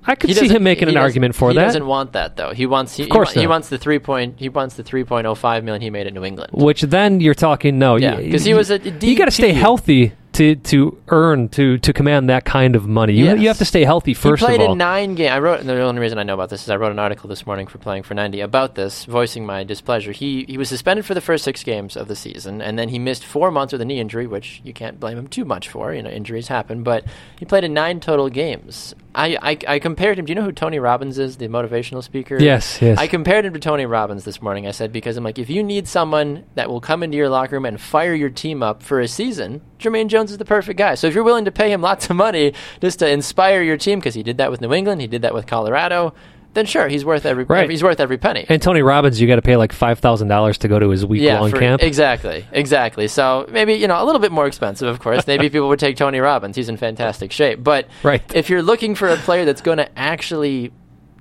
I 0.06 0.14
could 0.14 0.30
He 0.30 0.34
see 0.34 0.48
him 0.48 0.62
making 0.62 0.88
an 0.88 0.96
argument 0.96 1.34
for 1.34 1.50
he 1.50 1.56
that. 1.56 1.64
doesn't 1.66 1.86
want 1.86 2.12
that 2.12 2.36
though. 2.36 2.52
He 2.52 2.66
wants 2.66 2.96
he, 2.96 3.04
Of 3.04 3.10
course 3.10 3.32
he, 3.32 3.40
he 3.40 3.46
wants 3.46 3.68
the 3.68 3.78
three 3.78 3.98
point 3.98 4.36
he 4.38 4.48
wants 4.48 4.76
the 4.76 4.82
three 4.82 5.04
point 5.04 5.26
oh 5.26 5.34
five 5.34 5.62
million 5.64 5.82
he 5.82 5.90
made 5.90 6.06
at 6.06 6.14
New 6.14 6.24
England. 6.24 6.52
Which 6.54 6.82
then 6.82 7.20
you're 7.20 7.34
talking 7.34 7.78
no, 7.78 7.96
Yeah, 7.96 8.16
'cause 8.30 8.44
he 8.44 8.54
was 8.54 8.70
a 8.70 8.78
You 8.78 9.16
got 9.16 9.26
to 9.26 9.30
stay 9.30 9.52
healthy 9.52 10.12
to 10.40 10.56
to 10.56 10.96
earn 11.08 11.48
to 11.50 11.76
to 11.78 11.92
command 11.92 12.30
that 12.30 12.44
kind 12.46 12.74
of 12.74 12.86
money. 12.86 13.12
You 13.12 13.26
Yes. 13.26 13.38
you 13.40 13.48
have 13.48 13.58
to 13.58 13.64
stay 13.64 13.84
healthy 13.84 14.14
first 14.14 14.40
he 14.40 14.46
played 14.46 14.60
of 14.60 14.68
all. 14.68 14.72
in 14.72 14.78
nine 14.78 15.14
games. 15.14 15.32
I 15.32 15.38
wrote. 15.38 15.60
The 15.64 15.80
only 15.82 16.00
reason 16.00 16.18
I 16.18 16.22
know 16.22 16.34
about 16.34 16.48
this 16.48 16.62
is 16.62 16.70
I 16.70 16.76
wrote 16.76 16.92
an 16.92 16.98
article 16.98 17.28
this 17.28 17.44
morning 17.46 17.66
for 17.66 17.76
playing 17.78 18.04
for 18.04 18.14
ninety 18.14 18.40
about 18.40 18.74
this, 18.74 19.04
voicing 19.04 19.44
my 19.44 19.64
displeasure. 19.64 20.12
He 20.12 20.46
he 20.48 20.56
was 20.56 20.68
suspended 20.68 21.04
for 21.04 21.12
the 21.14 21.20
first 21.20 21.44
six 21.44 21.62
games 21.62 21.96
of 21.96 22.08
the 22.08 22.16
season, 22.16 22.62
and 22.62 22.78
then 22.78 22.88
he 22.88 22.98
missed 22.98 23.24
four 23.24 23.50
months 23.50 23.72
with 23.72 23.82
a 23.82 23.84
knee 23.84 24.00
injury, 24.00 24.26
which 24.26 24.62
you 24.64 24.72
can't 24.72 24.98
blame 24.98 25.18
him 25.18 25.26
too 25.28 25.44
much 25.44 25.68
for. 25.68 25.92
You 25.92 26.02
know, 26.02 26.10
injuries 26.10 26.48
happen, 26.48 26.82
but 26.82 27.04
he 27.38 27.44
played 27.44 27.64
in 27.64 27.74
nine 27.74 28.00
total 28.00 28.30
games. 28.30 28.94
I, 29.14 29.36
I, 29.42 29.58
I 29.66 29.78
compared 29.78 30.18
him. 30.18 30.24
Do 30.24 30.30
you 30.30 30.34
know 30.34 30.44
who 30.44 30.52
Tony 30.52 30.78
Robbins 30.78 31.18
is, 31.18 31.36
the 31.36 31.48
motivational 31.48 32.02
speaker? 32.02 32.38
Yes, 32.38 32.80
yes. 32.80 32.98
I 32.98 33.06
compared 33.06 33.44
him 33.44 33.52
to 33.54 33.58
Tony 33.58 33.86
Robbins 33.86 34.24
this 34.24 34.40
morning. 34.40 34.66
I 34.66 34.70
said 34.70 34.92
because 34.92 35.16
I'm 35.16 35.24
like, 35.24 35.38
if 35.38 35.50
you 35.50 35.62
need 35.62 35.88
someone 35.88 36.44
that 36.54 36.68
will 36.68 36.80
come 36.80 37.02
into 37.02 37.16
your 37.16 37.28
locker 37.28 37.56
room 37.56 37.64
and 37.64 37.80
fire 37.80 38.14
your 38.14 38.30
team 38.30 38.62
up 38.62 38.82
for 38.82 39.00
a 39.00 39.08
season, 39.08 39.62
Jermaine 39.78 40.08
Jones 40.08 40.30
is 40.30 40.38
the 40.38 40.44
perfect 40.44 40.78
guy. 40.78 40.94
So 40.94 41.06
if 41.06 41.14
you're 41.14 41.24
willing 41.24 41.44
to 41.46 41.52
pay 41.52 41.72
him 41.72 41.80
lots 41.80 42.08
of 42.08 42.16
money 42.16 42.54
just 42.80 43.00
to 43.00 43.10
inspire 43.10 43.62
your 43.62 43.76
team, 43.76 43.98
because 43.98 44.14
he 44.14 44.22
did 44.22 44.38
that 44.38 44.50
with 44.50 44.60
New 44.60 44.72
England, 44.72 45.00
he 45.00 45.06
did 45.06 45.22
that 45.22 45.34
with 45.34 45.46
Colorado, 45.46 46.14
then 46.54 46.66
sure, 46.66 46.88
he's 46.88 47.04
worth 47.04 47.26
every 47.26 47.44
Right. 47.44 47.70
he's 47.70 47.82
worth 47.82 48.00
every 48.00 48.18
penny. 48.18 48.44
and 48.48 48.60
Tony 48.60 48.82
Robbins, 48.82 49.20
you 49.20 49.28
got 49.28 49.36
to 49.36 49.42
pay 49.42 49.56
like 49.56 49.72
five 49.72 49.98
thousand 50.00 50.28
dollars 50.28 50.58
to 50.58 50.68
go 50.68 50.78
to 50.78 50.88
his 50.90 51.06
week 51.06 51.22
yeah, 51.22 51.40
long 51.40 51.50
for- 51.50 51.58
camp. 51.58 51.82
exactly, 51.82 52.44
exactly. 52.52 53.06
So 53.08 53.46
maybe 53.50 53.74
you 53.74 53.86
know 53.88 54.02
a 54.02 54.04
little 54.04 54.20
bit 54.20 54.32
more 54.32 54.46
expensive, 54.46 54.88
of 54.88 54.98
course. 55.00 55.26
Maybe 55.26 55.48
people 55.48 55.68
would 55.68 55.78
take 55.78 55.96
Tony 55.96 56.18
Robbins; 56.18 56.56
he's 56.56 56.68
in 56.68 56.76
fantastic 56.76 57.32
shape. 57.32 57.62
But 57.62 57.86
Right. 58.02 58.22
if 58.34 58.50
you're 58.50 58.62
looking 58.62 58.94
for 58.94 59.08
a 59.08 59.16
player 59.16 59.44
that's 59.44 59.60
going 59.62 59.78
to 59.78 59.88
actually 59.98 60.72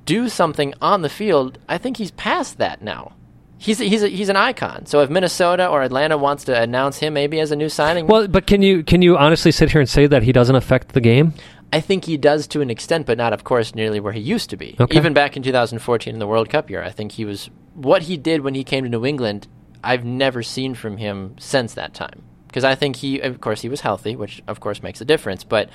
do 0.05 0.29
something 0.29 0.73
on 0.81 1.01
the 1.03 1.09
field, 1.09 1.59
I 1.69 1.77
think 1.77 1.97
he's 1.97 2.11
past 2.11 2.57
that 2.57 2.81
now. 2.81 3.13
He's 3.61 3.81
a, 3.81 3.83
he's 3.83 4.01
a, 4.03 4.07
he's 4.07 4.29
an 4.29 4.37
icon. 4.37 4.85
So 4.85 5.01
if 5.01 5.09
Minnesota 5.09 5.67
or 5.67 5.81
Atlanta 5.83 6.17
wants 6.17 6.45
to 6.45 6.57
announce 6.59 6.97
him 6.97 7.13
maybe 7.13 7.41
as 7.41 7.51
a 7.51 7.57
new 7.57 7.67
signing, 7.67 8.07
Well, 8.07 8.27
but 8.29 8.47
can 8.47 8.61
you 8.61 8.83
can 8.83 9.01
you 9.01 9.17
honestly 9.17 9.51
sit 9.51 9.69
here 9.71 9.81
and 9.81 9.89
say 9.89 10.07
that 10.07 10.23
he 10.23 10.31
doesn't 10.31 10.55
affect 10.55 10.93
the 10.93 11.01
game? 11.01 11.33
I 11.71 11.81
think 11.81 12.05
he 12.05 12.17
does 12.17 12.47
to 12.47 12.61
an 12.61 12.69
extent, 12.69 13.05
but 13.05 13.17
not, 13.17 13.33
of 13.33 13.43
course, 13.43 13.75
nearly 13.75 13.99
where 13.99 14.13
he 14.13 14.19
used 14.19 14.49
to 14.49 14.57
be. 14.57 14.75
Okay. 14.79 14.97
Even 14.97 15.13
back 15.13 15.37
in 15.37 15.43
2014 15.43 16.13
in 16.13 16.19
the 16.19 16.27
World 16.27 16.49
Cup 16.49 16.69
year, 16.69 16.83
I 16.83 16.89
think 16.89 17.13
he 17.13 17.25
was 17.25 17.49
what 17.75 18.03
he 18.03 18.17
did 18.17 18.41
when 18.41 18.55
he 18.55 18.63
came 18.63 18.83
to 18.83 18.89
New 18.89 19.05
England. 19.05 19.47
I've 19.83 20.03
never 20.03 20.43
seen 20.43 20.75
from 20.75 20.97
him 20.97 21.35
since 21.39 21.75
that 21.75 21.93
time 21.93 22.23
because 22.47 22.63
I 22.63 22.75
think 22.75 22.97
he, 22.97 23.19
of 23.19 23.39
course, 23.39 23.61
he 23.61 23.69
was 23.69 23.81
healthy, 23.81 24.15
which 24.15 24.41
of 24.47 24.59
course 24.59 24.81
makes 24.81 24.99
a 24.99 25.05
difference. 25.05 25.43
But 25.43 25.69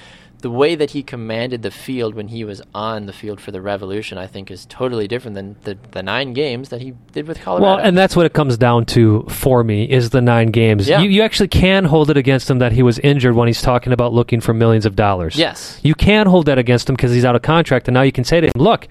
the 0.44 0.50
way 0.50 0.74
that 0.74 0.90
he 0.90 1.02
commanded 1.02 1.62
the 1.62 1.70
field 1.70 2.14
when 2.14 2.28
he 2.28 2.44
was 2.44 2.60
on 2.74 3.06
the 3.06 3.14
field 3.14 3.40
for 3.40 3.50
the 3.50 3.62
Revolution, 3.62 4.18
I 4.18 4.26
think, 4.26 4.50
is 4.50 4.66
totally 4.66 5.08
different 5.08 5.36
than 5.36 5.56
the, 5.62 5.78
the 5.92 6.02
nine 6.02 6.34
games 6.34 6.68
that 6.68 6.82
he 6.82 6.92
did 7.12 7.26
with 7.26 7.40
Colorado. 7.40 7.64
Well, 7.64 7.78
and 7.78 7.96
that's 7.96 8.14
what 8.14 8.26
it 8.26 8.34
comes 8.34 8.58
down 8.58 8.84
to 8.92 9.22
for 9.30 9.64
me 9.64 9.84
is 9.90 10.10
the 10.10 10.20
nine 10.20 10.48
games. 10.48 10.86
Yeah. 10.86 11.00
You, 11.00 11.08
you 11.08 11.22
actually 11.22 11.48
can 11.48 11.86
hold 11.86 12.10
it 12.10 12.18
against 12.18 12.50
him 12.50 12.58
that 12.58 12.72
he 12.72 12.82
was 12.82 12.98
injured 12.98 13.34
when 13.34 13.46
he's 13.48 13.62
talking 13.62 13.94
about 13.94 14.12
looking 14.12 14.42
for 14.42 14.52
millions 14.52 14.84
of 14.84 14.94
dollars. 14.94 15.34
yes, 15.34 15.80
You 15.82 15.94
can 15.94 16.26
hold 16.26 16.44
that 16.44 16.58
against 16.58 16.90
him 16.90 16.94
because 16.94 17.10
he's 17.10 17.24
out 17.24 17.34
of 17.34 17.40
contract, 17.40 17.88
and 17.88 17.94
now 17.94 18.02
you 18.02 18.12
can 18.12 18.24
say 18.24 18.42
to 18.42 18.48
him, 18.48 18.52
"Look, 18.56 18.86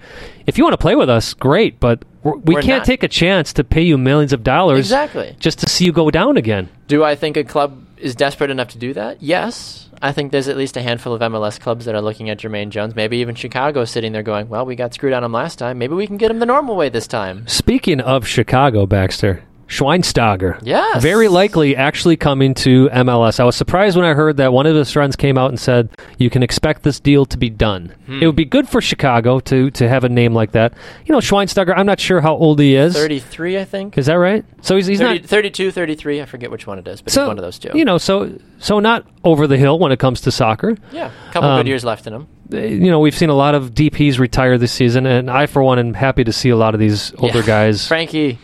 if 0.48 0.58
you 0.58 0.64
want 0.64 0.74
to 0.74 0.78
play 0.78 0.96
with 0.96 1.08
us, 1.08 1.34
great, 1.34 1.78
but 1.78 2.04
we're, 2.24 2.36
we 2.38 2.54
can't 2.56 2.78
not- 2.78 2.84
take 2.84 3.04
a 3.04 3.08
chance 3.08 3.52
to 3.52 3.62
pay 3.62 3.82
you 3.82 3.96
millions 3.96 4.32
of 4.32 4.42
dollars 4.42 4.80
exactly. 4.80 5.36
just 5.38 5.60
to 5.60 5.68
see 5.68 5.84
you 5.84 5.92
go 5.92 6.10
down 6.10 6.36
again." 6.36 6.68
Do 6.88 7.04
I 7.04 7.14
think 7.14 7.36
a 7.36 7.44
club 7.44 7.80
is 7.96 8.16
desperate 8.16 8.50
enough 8.50 8.70
to 8.70 8.78
do 8.78 8.92
that? 8.94 9.22
Yes. 9.22 9.83
I 10.04 10.12
think 10.12 10.32
there's 10.32 10.48
at 10.48 10.58
least 10.58 10.76
a 10.76 10.82
handful 10.82 11.14
of 11.14 11.22
MLS 11.22 11.58
clubs 11.58 11.86
that 11.86 11.94
are 11.94 12.02
looking 12.02 12.28
at 12.28 12.38
Jermaine 12.38 12.68
Jones. 12.68 12.94
Maybe 12.94 13.16
even 13.16 13.34
Chicago 13.34 13.86
sitting 13.86 14.12
there 14.12 14.22
going, 14.22 14.50
well, 14.50 14.66
we 14.66 14.76
got 14.76 14.92
screwed 14.92 15.14
on 15.14 15.24
him 15.24 15.32
last 15.32 15.58
time. 15.58 15.78
Maybe 15.78 15.94
we 15.94 16.06
can 16.06 16.18
get 16.18 16.30
him 16.30 16.40
the 16.40 16.46
normal 16.46 16.76
way 16.76 16.90
this 16.90 17.06
time. 17.06 17.48
Speaking 17.48 18.02
of 18.02 18.26
Chicago, 18.26 18.84
Baxter, 18.84 19.44
Schweinsteiger. 19.68 20.58
Yes. 20.62 21.02
Very 21.02 21.28
likely 21.28 21.76
actually 21.76 22.16
coming 22.16 22.54
to 22.54 22.88
MLS. 22.90 23.40
I 23.40 23.44
was 23.44 23.56
surprised 23.56 23.96
when 23.96 24.04
I 24.06 24.14
heard 24.14 24.36
that 24.38 24.52
one 24.52 24.66
of 24.66 24.74
his 24.74 24.90
friends 24.90 25.16
came 25.16 25.36
out 25.38 25.50
and 25.50 25.58
said, 25.58 25.88
you 26.18 26.30
can 26.30 26.42
expect 26.42 26.82
this 26.82 27.00
deal 27.00 27.24
to 27.26 27.36
be 27.38 27.50
done. 27.50 27.94
Hmm. 28.06 28.22
It 28.22 28.26
would 28.26 28.36
be 28.36 28.44
good 28.44 28.68
for 28.68 28.80
Chicago 28.80 29.40
to, 29.40 29.70
to 29.72 29.88
have 29.88 30.04
a 30.04 30.08
name 30.08 30.34
like 30.34 30.52
that. 30.52 30.74
You 31.06 31.12
know, 31.12 31.18
Schweinsteiger, 31.18 31.74
I'm 31.76 31.86
not 31.86 32.00
sure 32.00 32.20
how 32.20 32.34
old 32.36 32.58
he 32.60 32.74
is. 32.74 32.94
33, 32.94 33.58
I 33.58 33.64
think. 33.64 33.98
Is 33.98 34.06
that 34.06 34.14
right? 34.14 34.44
So 34.62 34.76
he's, 34.76 34.86
he's 34.86 34.98
30, 35.00 35.20
not. 35.20 35.28
32, 35.28 35.70
33. 35.70 36.22
I 36.22 36.24
forget 36.26 36.50
which 36.50 36.66
one 36.66 36.78
it 36.78 36.86
is, 36.88 37.00
but 37.02 37.12
So, 37.12 37.22
it's 37.22 37.28
one 37.28 37.38
of 37.38 37.42
those 37.42 37.58
two. 37.58 37.70
You 37.74 37.84
know, 37.84 37.98
so 37.98 38.38
so 38.58 38.80
not 38.80 39.06
over 39.24 39.46
the 39.46 39.56
hill 39.58 39.78
when 39.78 39.92
it 39.92 39.98
comes 39.98 40.20
to 40.22 40.30
soccer. 40.30 40.76
yeah, 40.92 41.10
a 41.28 41.32
couple 41.32 41.48
Um, 41.50 41.58
good 41.60 41.68
years 41.68 41.84
left 41.84 42.06
in 42.06 42.12
him. 42.14 42.26
You 42.50 42.90
know, 42.90 43.00
we've 43.00 43.16
seen 43.16 43.30
a 43.30 43.34
lot 43.34 43.54
of 43.54 43.72
DPs 43.74 44.18
retire 44.18 44.58
this 44.58 44.70
season, 44.72 45.06
and 45.06 45.30
I, 45.30 45.46
for 45.46 45.62
one, 45.62 45.78
am 45.78 45.94
happy 45.94 46.24
to 46.24 46.32
see 46.32 46.50
a 46.50 46.56
lot 46.56 46.74
of 46.74 46.80
these 46.80 47.12
older 47.18 47.40
Yeah. 47.40 47.46
guys. 47.46 47.88
Frankie, 47.88 48.38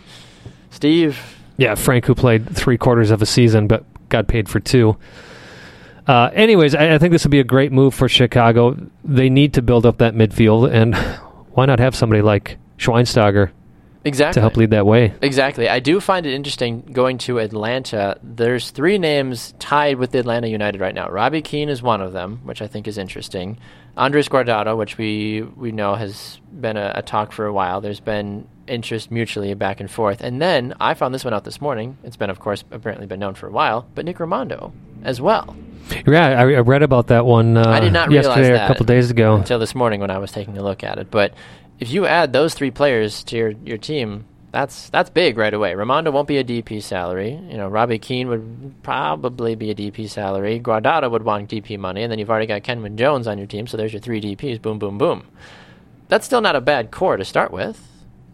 Steve. 0.81 1.37
Yeah, 1.59 1.75
Frank, 1.75 2.07
who 2.07 2.15
played 2.15 2.49
three 2.57 2.79
quarters 2.79 3.11
of 3.11 3.21
a 3.21 3.27
season 3.27 3.67
but 3.67 3.85
got 4.09 4.29
paid 4.29 4.49
for 4.49 4.61
two. 4.61 4.97
Uh, 6.07 6.31
anyways, 6.33 6.75
I, 6.75 6.95
I 6.95 6.99
think 6.99 7.13
this 7.13 7.23
would 7.23 7.31
be 7.31 7.39
a 7.39 7.45
great 7.45 7.71
move 7.71 7.93
for 7.93 8.09
Chicago. 8.09 8.79
They 9.05 9.29
need 9.29 9.53
to 9.55 9.63
build 9.63 9.85
up 9.85 9.99
that 9.99 10.15
midfield, 10.15 10.73
and 10.73 10.97
why 11.53 11.67
not 11.67 11.81
have 11.81 11.95
somebody 11.95 12.23
like 12.23 12.57
Schweinsteiger 12.79 13.51
Exactly. 14.07 14.35
to 14.35 14.41
help 14.41 14.57
lead 14.57 14.71
that 14.71 14.87
way? 14.87 15.13
Exactly. 15.21 15.69
I 15.69 15.81
do 15.81 16.01
find 16.01 16.25
it 16.25 16.33
interesting 16.33 16.81
going 16.95 17.19
to 17.19 17.39
Atlanta. 17.41 18.19
There's 18.23 18.71
three 18.71 18.97
names 18.97 19.53
tied 19.59 19.99
with 19.99 20.15
Atlanta 20.15 20.49
United 20.49 20.81
right 20.81 20.95
now. 20.95 21.11
Robbie 21.11 21.43
Keane 21.43 21.69
is 21.69 21.83
one 21.83 22.01
of 22.01 22.15
them, 22.15 22.41
which 22.45 22.63
I 22.63 22.69
think 22.69 22.89
is 22.89 22.97
interesting. 22.97 23.59
Andres 23.99 24.31
Guardado, 24.31 24.79
which 24.79 24.97
we, 24.97 25.43
we 25.43 25.73
know 25.73 25.95
has 25.95 26.41
been 26.59 26.79
a, 26.79 26.93
a 26.95 27.03
talk 27.03 27.33
for 27.33 27.45
a 27.45 27.53
while. 27.53 27.83
There's 27.83 28.01
been 28.01 28.49
interest 28.71 29.11
mutually 29.11 29.53
back 29.55 29.81
and 29.81 29.91
forth. 29.91 30.21
And 30.21 30.41
then 30.41 30.75
I 30.81 30.95
found 30.95 31.15
this 31.15 31.25
one 31.25 31.35
out 31.35 31.45
this 31.45 31.61
morning. 31.61 31.99
It's 32.05 32.17
been, 32.17 32.31
of 32.31 32.41
course, 32.41 32.65
apparently 32.71 33.07
been 33.07 33.21
known 33.21 33.35
for 33.35 33.47
a 33.47 33.51
while, 33.51 33.87
but 33.95 34.05
Nick 34.05 34.19
Rimando 34.19 34.73
as 35.03 35.21
well. 35.21 35.57
Yeah, 36.07 36.29
I, 36.29 36.43
I 36.43 36.61
read 36.61 36.83
about 36.83 37.09
that 37.09 37.27
one. 37.27 37.57
Uh, 37.57 37.69
I 37.69 37.81
did 37.81 37.93
not 37.93 38.09
realize 38.09 38.37
yesterday 38.37 38.65
a 38.65 38.67
couple 38.67 38.87
days 38.87 39.11
ago. 39.11 39.35
until 39.35 39.59
this 39.59 39.75
morning 39.75 40.01
when 40.01 40.11
I 40.11 40.19
was 40.19 40.31
taking 40.31 40.57
a 40.57 40.63
look 40.63 40.85
at 40.85 40.99
it. 40.99 41.11
But 41.11 41.35
if 41.81 41.91
you 41.91 42.07
add 42.07 42.33
those 42.33 42.55
three 42.55 42.71
players 42.71 43.25
to 43.25 43.37
your, 43.37 43.51
your 43.65 43.79
team, 43.79 44.25
that's 44.53 44.89
that's 44.91 45.11
big 45.11 45.37
right 45.39 45.55
away. 45.55 45.73
Ramondo 45.73 46.13
won't 46.13 46.29
be 46.29 46.39
a 46.39 46.45
DP 46.45 46.83
salary. 46.83 47.33
You 47.33 47.57
know, 47.57 47.69
Robbie 47.69 47.99
Keane 47.99 48.29
would 48.29 48.75
probably 48.83 49.55
be 49.55 49.71
a 49.71 49.75
DP 49.75 50.09
salary. 50.09 50.61
Guardado 50.61 51.11
would 51.11 51.23
want 51.23 51.51
DP 51.51 51.79
money, 51.79 52.03
and 52.03 52.11
then 52.11 52.19
you've 52.19 52.31
already 52.31 52.47
got 52.47 52.63
Kenwyne 52.63 52.97
Jones 52.97 53.27
on 53.27 53.39
your 53.39 53.47
team, 53.47 53.67
so 53.67 53.77
there's 53.77 53.93
your 53.93 54.01
three 54.03 54.21
DPs. 54.21 54.61
Boom, 54.61 54.79
boom, 54.79 54.99
boom. 54.99 55.27
That's 56.09 56.27
still 56.27 56.41
not 56.41 56.57
a 56.57 56.61
bad 56.61 56.91
core 56.91 57.17
to 57.17 57.25
start 57.25 57.53
with. 57.53 57.87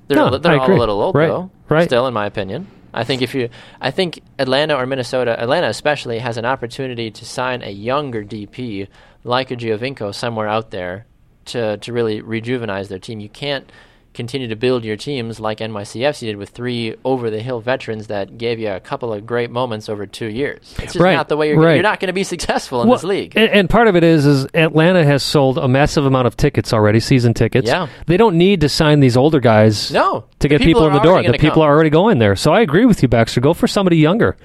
They're, 0.09 0.16
No, 0.16 0.36
they're 0.38 0.52
I 0.52 0.57
all 0.59 0.64
agree. 0.64 0.76
a 0.76 0.78
little 0.78 1.00
old 1.02 1.14
Right, 1.14 1.28
though. 1.28 1.50
right. 1.68 1.84
Still, 1.88 2.07
in 2.07 2.14
my 2.14 2.26
opinion. 2.26 2.66
I 2.94 3.04
think 3.04 3.20
if 3.20 3.34
you, 3.34 3.50
I 3.80 3.90
think 3.90 4.22
Atlanta 4.38 4.74
or 4.74 4.86
Minnesota, 4.86 5.38
Atlanta 5.40 5.68
especially, 5.68 6.18
has 6.20 6.38
an 6.38 6.46
opportunity 6.46 7.11
to 7.11 7.24
sign 7.26 7.62
a 7.62 7.70
younger 7.70 8.24
DP 8.24 8.88
like 9.24 9.50
a 9.50 9.57
Giovinco 9.57 10.14
somewhere 10.14 10.48
out 10.48 10.70
there 10.70 11.04
to 11.46 11.76
to 11.78 11.92
really 11.92 12.22
rejuvenize 12.22 12.88
their 12.88 12.98
team. 12.98 13.20
You 13.20 13.28
can't 13.28 13.70
continue 14.16 14.48
to 14.48 14.56
build 14.56 14.84
your 14.84 14.96
teams 14.96 15.38
like 15.38 15.58
NYCFC 15.58 16.20
did 16.20 16.36
with 16.36 16.48
three 16.48 16.96
over 17.04 17.30
the 17.30 17.40
hill 17.40 17.60
veterans 17.60 18.08
that 18.08 18.38
gave 18.38 18.58
you 18.58 18.70
a 18.70 18.80
couple 18.80 19.12
of 19.12 19.24
great 19.26 19.50
moments 19.50 19.88
over 19.88 20.06
two 20.06 20.26
years. 20.26 20.74
It's 20.78 20.94
just 20.94 20.96
Right, 20.96 21.14
not 21.14 21.28
the 21.28 21.36
way 21.36 21.50
you're 21.50 21.60
right. 21.60 21.74
you're 21.74 21.82
not 21.82 22.00
going 22.00 22.08
to 22.08 22.12
be 22.14 22.24
successful 22.24 22.82
in 22.82 22.88
this 22.88 23.04
league. 23.04 23.36
And, 23.36 23.50
and 23.50 23.70
part 23.70 23.86
of 23.86 23.94
it 23.94 24.02
is 24.02 24.26
is 24.26 24.46
Atlanta 24.54 25.04
has 25.04 25.22
sold 25.22 25.58
a 25.58 25.68
massive 25.68 26.06
amount 26.06 26.26
of 26.26 26.36
tickets 26.36 26.72
already, 26.72 26.98
season 26.98 27.34
tickets. 27.34 27.68
Yeah. 27.68 27.88
They 28.06 28.16
don't 28.16 28.36
need 28.36 28.62
to 28.62 28.68
sign 28.68 29.00
these 29.00 29.16
older 29.16 29.38
guys 29.38 29.92
no, 29.92 30.24
to 30.40 30.48
get 30.48 30.60
people, 30.60 30.82
are 30.82 30.88
in 30.88 30.94
the 30.94 31.00
door. 31.00 31.22
The 31.22 31.32
people 31.34 31.50
come. 31.50 31.62
are 31.62 31.70
already 31.72 31.90
going 31.90 32.18
there. 32.18 32.34
So 32.34 32.52
I 32.52 32.62
agree 32.62 32.86
with 32.86 33.02
you, 33.02 33.08
Baxter. 33.08 33.40
Go 33.40 33.52
for 33.54 33.68
somebody 33.68 33.98
younger. 33.98 34.36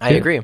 I 0.00 0.10
Yeah. 0.10 0.16
agree. 0.16 0.40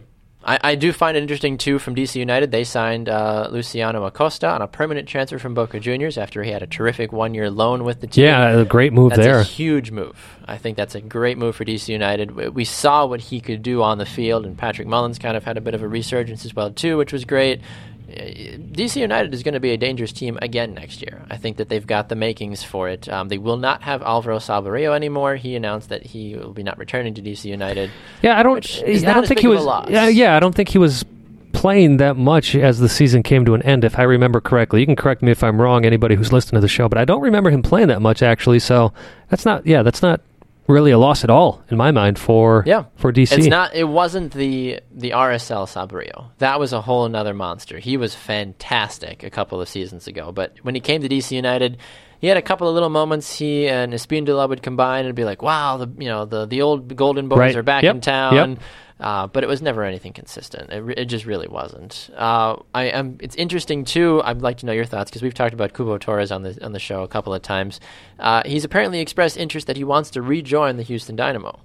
I, 0.49 0.59
I 0.63 0.75
do 0.77 0.93
find 0.93 1.17
it 1.17 1.21
interesting 1.21 1.59
too. 1.59 1.79
From 1.81 1.95
DC 1.97 2.15
United, 2.15 2.53
they 2.53 2.63
signed 2.63 3.09
uh, 3.09 3.49
Luciano 3.51 4.05
Acosta 4.05 4.49
on 4.49 4.63
a 4.63 4.69
permanent 4.69 5.09
transfer 5.09 5.39
from 5.41 5.55
Boca 5.55 5.81
Juniors 5.81 6.17
after 6.17 6.43
he 6.45 6.53
had 6.53 6.63
a 6.63 6.67
terrific 6.69 7.13
one-year 7.13 7.51
loan 7.51 7.83
with 7.83 8.01
the 8.01 8.07
team. 8.07 8.25
Yeah, 8.27 8.51
a 8.61 8.65
great 8.65 8.93
move 8.93 9.11
That's 9.11 9.23
there. 9.23 9.41
a 9.41 9.43
huge 9.43 9.91
move. 9.91 10.17
I 10.47 10.57
think 10.57 10.77
that's 10.77 10.95
a 10.95 11.01
great 11.01 11.37
move 11.37 11.57
for 11.57 11.65
DC 11.65 11.89
United. 11.89 12.31
We- 12.31 12.49
We 12.49 12.65
saw 12.65 13.05
what 13.07 13.21
he 13.21 13.41
could 13.41 13.63
do 13.63 13.83
on 13.83 13.99
the 13.99 14.07
field, 14.07 14.47
and 14.47 14.57
Patrick 14.57 14.87
Mullins 14.87 15.19
kind 15.19 15.37
of 15.37 15.43
had 15.45 15.57
a 15.57 15.61
bit 15.61 15.75
of 15.75 15.83
a 15.83 15.89
resurgence 15.89 16.45
as 16.45 16.55
well 16.55 16.71
too, 16.71 16.97
which 16.97 17.13
was 17.13 17.25
great. 17.25 17.61
Uh, 18.09 18.21
DC 18.21 18.97
United 18.97 19.35
is 19.35 19.43
going 19.43 19.55
to 19.55 19.61
be 19.61 19.73
a 19.73 19.77
dangerous 19.77 20.13
team 20.13 20.39
again 20.41 20.75
next 20.75 21.03
year. 21.03 21.25
I 21.29 21.37
think 21.37 21.57
that 21.57 21.69
they've 21.69 21.87
got 21.87 22.09
the 22.09 22.15
makings 22.15 22.63
for 22.63 22.89
it. 22.89 23.09
Um, 23.09 23.29
they 23.29 23.39
will 23.39 23.57
not 23.57 23.83
have 23.83 24.01
Alvaro 24.03 24.39
Saborio 24.39 24.95
anymore. 24.95 25.35
He 25.37 25.57
announced 25.57 25.89
that 25.89 26.05
he 26.05 26.37
will 26.37 26.53
be 26.53 26.63
not 26.63 26.79
returning 26.79 27.15
to 27.15 27.23
DC 27.23 27.45
United. 27.47 27.91
yeah, 28.23 28.39
I 28.39 28.43
don't. 28.45 28.65
I 28.85 28.99
don't 29.13 29.27
think 29.27 29.41
he 29.41 29.49
was. 29.49 29.65
Yeah, 29.89 30.09
yeah, 30.09 30.37
I 30.37 30.41
don't 30.41 30.55
think 30.55 30.69
he 30.69 30.79
was 30.79 31.05
playing 31.53 31.97
that 31.97 32.17
much 32.17 32.55
as 32.55 32.79
the 32.79 32.89
season 32.89 33.23
came 33.23 33.45
to 33.45 33.55
an 33.55 33.63
end. 33.63 33.83
If 33.83 33.99
I 33.99 34.03
remember 34.03 34.41
correctly, 34.41 34.81
you 34.81 34.87
can 34.87 34.95
correct 34.95 35.23
me 35.23 35.33
if 35.33 35.43
I'm 35.43 35.61
wrong. 35.61 35.85
Anybody 35.85 36.15
who's 36.15 36.33
listening 36.33 36.59
to 36.59 36.61
the 36.61 36.69
show, 36.69 36.89
but 36.89 36.99
I 36.99 37.05
don't 37.05 37.23
remember 37.23 37.51
him 37.51 37.63
playing 37.63 37.89
that 37.89 38.03
much 38.03 38.23
actually. 38.23 38.61
So 38.61 38.93
that's 39.31 39.45
not. 39.45 39.67
Yeah, 39.67 39.83
that's 39.83 40.03
not 40.03 40.21
really 40.69 40.91
a 40.91 40.99
loss 40.99 41.25
at 41.25 41.31
all 41.31 41.63
in 41.71 41.77
my 41.77 41.91
mind 41.91 42.19
for 42.19 42.63
Yeah. 42.67 42.85
for 42.97 43.13
DC. 43.13 43.37
It's 43.39 43.47
not. 43.47 43.75
It 43.75 43.85
wasn't 43.89 44.33
the 44.33 44.81
the 44.95 45.11
RSL 45.13 45.67
Saborio. 45.67 46.27
That 46.39 46.59
was 46.59 46.73
a 46.73 46.81
whole 46.81 47.05
another 47.05 47.35
monster. 47.35 47.79
He 47.79 47.97
was 47.97 48.15
fantastic 48.15 49.23
a 49.23 49.31
couple 49.31 49.61
of 49.61 49.69
seasons 49.69 50.07
ago. 50.07 50.33
But 50.33 50.55
when 50.63 50.75
he 50.75 50.81
came 50.81 51.03
to 51.03 51.09
DC 51.09 51.33
United, 51.35 51.79
he 52.21 52.27
had 52.29 52.37
a 52.37 52.43
couple 52.43 52.69
of 52.69 52.75
little 52.75 52.89
moments. 52.91 53.39
He 53.39 53.69
and 53.69 53.93
Espindola 53.93 54.49
would 54.49 54.63
combine 54.63 55.05
and 55.07 55.15
be 55.15 55.25
like, 55.25 55.43
"Wow, 55.43 55.77
the 55.77 55.89
you 56.03 56.09
know 56.09 56.25
the 56.25 56.47
the 56.47 56.63
old 56.63 56.95
Golden 56.97 57.29
Boys 57.29 57.39
Right. 57.39 57.57
are 57.57 57.63
back 57.63 57.83
Yep. 57.83 57.95
in 57.97 58.01
town." 58.01 58.35
Yep. 58.51 58.59
Uh, 58.99 59.27
but 59.27 59.45
it 59.45 59.47
was 59.47 59.61
never 59.61 59.85
anything 59.85 60.15
consistent. 60.15 60.73
It, 60.73 60.79
re- 60.81 60.95
it 60.97 61.05
just 61.05 61.27
really 61.27 61.49
wasn't. 61.49 62.09
Uh, 62.17 62.57
I 62.75 62.85
am. 62.85 63.19
It's 63.21 63.37
interesting 63.37 63.85
too. 63.85 64.23
I'd 64.25 64.41
like 64.41 64.57
to 64.59 64.67
know 64.67 64.73
your 64.73 64.87
thoughts 64.87 65.11
because 65.11 65.21
we've 65.23 65.35
talked 65.35 65.53
about 65.53 65.75
Cubo 65.75 66.01
Torres 66.01 66.33
on 66.33 66.43
the 66.45 66.59
on 66.65 66.73
the 66.73 66.79
show 66.79 67.03
a 67.03 67.09
couple 67.09 67.35
of 67.35 67.43
times. 67.43 67.79
Uh, 68.19 68.43
he's 68.47 68.65
apparently 68.65 69.01
expressed 69.01 69.37
interest 69.37 69.67
that 69.67 69.77
he 69.77 69.85
wants 69.85 70.09
to 70.13 70.23
rejoin 70.23 70.79
the 70.79 70.83
Houston 70.83 71.15
Dynamo. 71.15 71.61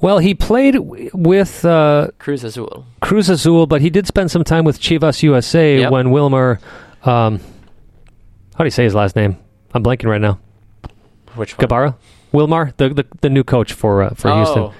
Well, 0.00 0.18
he 0.20 0.32
played 0.32 0.74
w- 0.74 1.10
with 1.12 1.62
uh, 1.66 2.08
Cruz 2.18 2.42
Azul. 2.44 2.86
Cruz 3.02 3.28
Azul, 3.28 3.66
but 3.66 3.82
he 3.82 3.90
did 3.90 4.06
spend 4.06 4.30
some 4.30 4.44
time 4.44 4.64
with 4.64 4.80
Chivas 4.80 5.22
USA 5.24 5.80
Yep. 5.80 5.90
when 5.92 6.10
Wilmer. 6.10 6.58
Um, 7.04 7.38
how 8.54 8.58
do 8.60 8.64
you 8.64 8.70
say 8.70 8.84
his 8.84 8.94
last 8.94 9.14
name? 9.14 9.36
I'm 9.76 9.84
blanking 9.84 10.06
right 10.06 10.20
now. 10.20 10.38
Which 11.34 11.56
one? 11.58 11.68
Gabara, 11.68 11.96
Wilmar, 12.32 12.74
the 12.78 12.88
the, 12.88 13.06
the 13.20 13.30
new 13.30 13.44
coach 13.44 13.72
for 13.74 14.02
uh, 14.02 14.14
for 14.14 14.30
oh, 14.30 14.36
Houston. 14.36 14.70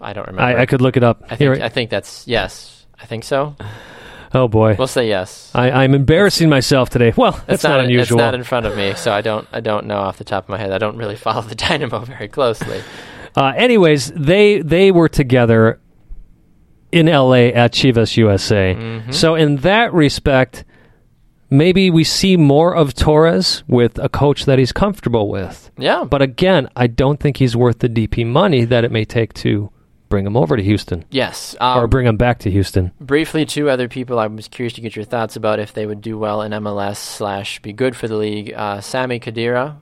I 0.00 0.12
don't 0.12 0.26
remember. 0.26 0.42
I, 0.42 0.62
I 0.62 0.66
could 0.66 0.82
look 0.82 0.96
it 0.96 1.02
up. 1.02 1.24
I 1.30 1.36
Here- 1.36 1.54
think, 1.54 1.64
I 1.64 1.68
think 1.70 1.90
that's 1.90 2.28
yes. 2.28 2.86
I 3.00 3.06
think 3.06 3.24
so. 3.24 3.56
oh 4.34 4.46
boy, 4.46 4.76
We'll 4.78 4.88
say 4.88 5.08
yes. 5.08 5.50
I, 5.54 5.70
I'm 5.70 5.94
embarrassing 5.94 6.50
myself 6.50 6.90
today. 6.90 7.14
Well, 7.16 7.32
that's 7.32 7.54
It's 7.54 7.64
not, 7.64 7.80
unusual. 7.80 8.18
It's 8.18 8.24
not 8.24 8.34
in 8.34 8.44
front 8.44 8.66
of 8.66 8.76
me, 8.76 8.94
so 8.94 9.10
I 9.12 9.22
don't. 9.22 9.48
I 9.52 9.60
don't 9.60 9.86
know 9.86 9.96
off 9.96 10.18
the 10.18 10.24
top 10.24 10.44
of 10.44 10.48
my 10.50 10.58
head. 10.58 10.70
I 10.70 10.78
don't 10.78 10.96
really 10.98 11.16
follow 11.16 11.42
the 11.48 11.54
Dynamo 11.54 12.00
very 12.00 12.28
closely. 12.28 12.82
Uh, 13.38 13.52
anyways, 13.54 14.12
they 14.12 14.62
they 14.62 14.90
were 14.90 15.10
together 15.10 15.78
in 16.90 17.04
LA 17.04 17.52
at 17.52 17.70
Chivas 17.72 18.16
USA. 18.16 18.74
Mm-hmm. 18.74 19.10
So 19.12 19.34
in 19.34 19.56
that 19.56 19.92
respect, 19.92 20.64
maybe 21.50 21.90
we 21.90 22.04
see 22.04 22.36
more 22.36 22.74
of 22.74 22.94
Torres 22.94 23.62
with 23.66 23.98
a 23.98 24.08
coach 24.08 24.44
that 24.44 24.58
he's 24.58 24.72
comfortable 24.72 25.28
with. 25.28 25.70
Yeah, 25.78 26.04
But 26.04 26.22
again, 26.22 26.68
I 26.76 26.86
don't 26.86 27.20
think 27.20 27.36
he's 27.36 27.56
worth 27.56 27.80
the 27.80 27.88
DP 27.88 28.26
money 28.26 28.64
that 28.64 28.84
it 28.84 28.90
may 28.90 29.04
take 29.04 29.34
to 29.34 29.70
bring 30.08 30.26
him 30.26 30.36
over 30.36 30.56
to 30.56 30.62
Houston 30.62 31.04
yes. 31.10 31.56
Um, 31.60 31.80
or 31.80 31.86
bring 31.88 32.06
him 32.06 32.16
back 32.16 32.38
to 32.40 32.50
Houston. 32.50 32.92
briefly, 33.00 33.44
two 33.44 33.68
other 33.68 33.88
people 33.88 34.18
I 34.18 34.26
was 34.28 34.48
curious 34.48 34.72
to 34.74 34.80
get 34.80 34.94
your 34.94 35.04
thoughts 35.04 35.36
about 35.36 35.58
if 35.58 35.72
they 35.72 35.84
would 35.84 36.00
do 36.00 36.16
well 36.16 36.42
in 36.42 36.52
MLS 36.52 36.96
slash 36.96 37.60
be 37.60 37.72
good 37.72 37.96
for 37.96 38.06
the 38.06 38.16
league. 38.16 38.52
Uh, 38.54 38.80
Sami 38.80 39.18
Khedira 39.18 39.76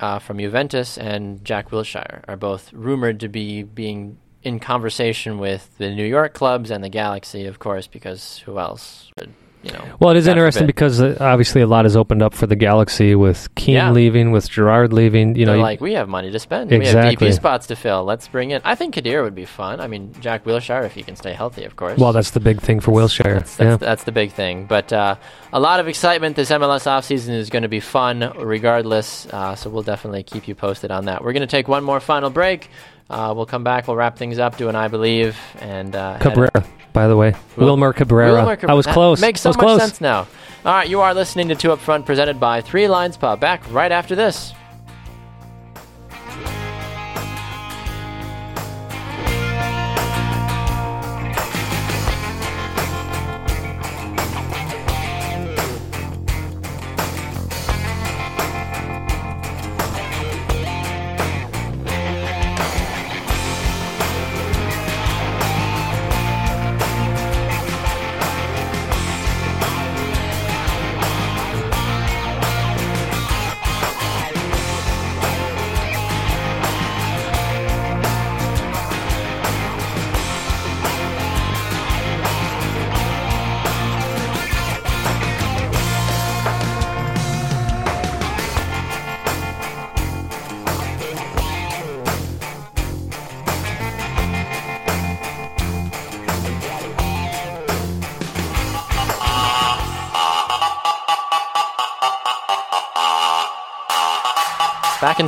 uh, 0.00 0.18
from 0.18 0.38
Juventus 0.38 0.98
and 0.98 1.44
Jack 1.44 1.70
Wilshere 1.70 2.22
are 2.28 2.36
both 2.36 2.72
rumored 2.72 3.20
to 3.20 3.28
be 3.28 3.62
being 3.62 4.18
in 4.42 4.58
conversation 4.58 5.38
with 5.38 5.76
the 5.78 5.94
New 5.94 6.04
York 6.04 6.34
clubs 6.34 6.70
and 6.70 6.82
the 6.82 6.88
Galaxy, 6.88 7.46
of 7.46 7.58
course, 7.58 7.86
because 7.86 8.38
who 8.38 8.58
else 8.58 9.10
would 9.18 9.32
you 9.62 9.70
know? 9.72 9.84
Well, 10.00 10.10
it 10.10 10.16
is 10.16 10.26
interesting 10.26 10.66
because 10.66 11.00
uh, 11.00 11.16
obviously 11.20 11.60
a 11.60 11.66
lot 11.66 11.84
has 11.84 11.96
opened 11.96 12.22
up 12.22 12.34
for 12.34 12.46
the 12.46 12.56
Galaxy 12.56 13.14
with 13.14 13.54
Keane 13.54 13.74
Yeah. 13.74 13.90
leaving, 13.90 14.30
with 14.32 14.48
Gerard 14.50 14.92
leaving. 14.92 15.36
You 15.36 15.46
know, 15.46 15.52
They're 15.52 15.56
you- 15.58 15.62
like, 15.62 15.80
we 15.80 15.92
have 15.94 16.08
money 16.08 16.30
to 16.30 16.38
spend. 16.38 16.70
We 16.70 16.76
have 16.76 16.82
Exactly. 16.84 17.28
DP 17.28 17.32
spots 17.34 17.66
to 17.68 17.76
fill. 17.76 18.04
Let's 18.04 18.26
bring 18.28 18.50
in. 18.50 18.60
I 18.64 18.74
think 18.74 18.94
Kadir 18.94 19.22
would 19.22 19.34
be 19.34 19.44
fun. 19.44 19.80
I 19.80 19.86
mean, 19.86 20.14
Jack 20.20 20.44
Wilshere, 20.44 20.84
if 20.84 20.94
he 20.94 21.02
can 21.02 21.16
stay 21.16 21.32
healthy, 21.32 21.64
of 21.64 21.76
course. 21.76 21.98
well, 21.98 22.12
that's 22.12 22.30
the 22.32 22.40
big 22.40 22.60
thing 22.60 22.80
for 22.80 22.92
Wilshere. 22.92 23.34
That's, 23.38 23.56
that's, 23.56 23.68
yeah. 23.68 23.76
that's 23.76 24.04
the 24.04 24.12
big 24.12 24.32
thing. 24.32 24.66
But 24.66 24.92
uh, 24.92 25.16
a 25.52 25.60
lot 25.60 25.80
of 25.80 25.88
excitement. 25.88 26.36
This 26.36 26.50
MLS 26.50 26.86
offseason 26.86 27.30
is 27.30 27.50
going 27.50 27.62
to 27.62 27.68
be 27.68 27.80
fun 27.80 28.32
regardless. 28.38 29.26
Uh, 29.26 29.54
so 29.54 29.70
we'll 29.70 29.82
definitely 29.82 30.22
keep 30.22 30.48
you 30.48 30.54
posted 30.54 30.90
on 30.90 31.06
that. 31.06 31.22
We're 31.24 31.32
going 31.32 31.40
to 31.42 31.46
take 31.46 31.68
one 31.68 31.84
more 31.84 32.00
final 32.00 32.30
break. 32.30 32.68
Uh, 33.10 33.32
we'll 33.36 33.46
come 33.46 33.62
back. 33.64 33.86
We'll 33.86 33.96
wrap 33.96 34.16
things 34.16 34.38
up, 34.38 34.56
do 34.56 34.68
an 34.70 34.76
I 34.76 34.88
Believe. 34.88 35.36
and 35.60 35.94
uh, 35.94 36.18
Cabrera, 36.18 36.64
by 36.92 37.08
the 37.08 37.16
way. 37.16 37.34
Wil- 37.56 37.66
Wilmer 37.66 37.92
Cabrera. 37.92 38.32
Wilmer 38.34 38.56
Cabrera. 38.56 38.72
I 38.72 38.74
was 38.74 38.86
That 38.86 38.94
close. 38.94 39.20
Makes 39.20 39.40
I 39.40 39.42
so 39.44 39.48
was 39.50 39.56
much 39.56 39.64
close. 39.66 39.80
sense 39.80 40.00
now. 40.00 40.26
All 40.64 40.72
right, 40.74 40.88
you 40.88 41.00
are 41.00 41.12
listening 41.14 41.48
to 41.48 41.54
Two 41.54 41.72
Up 41.72 41.80
Front, 41.80 42.06
presented 42.06 42.38
by 42.38 42.60
Three 42.60 42.86
Lions 42.88 43.16
Pub. 43.16 43.40
Back 43.40 43.62
right 43.72 43.90
after 43.90 44.14
this. 44.14 44.52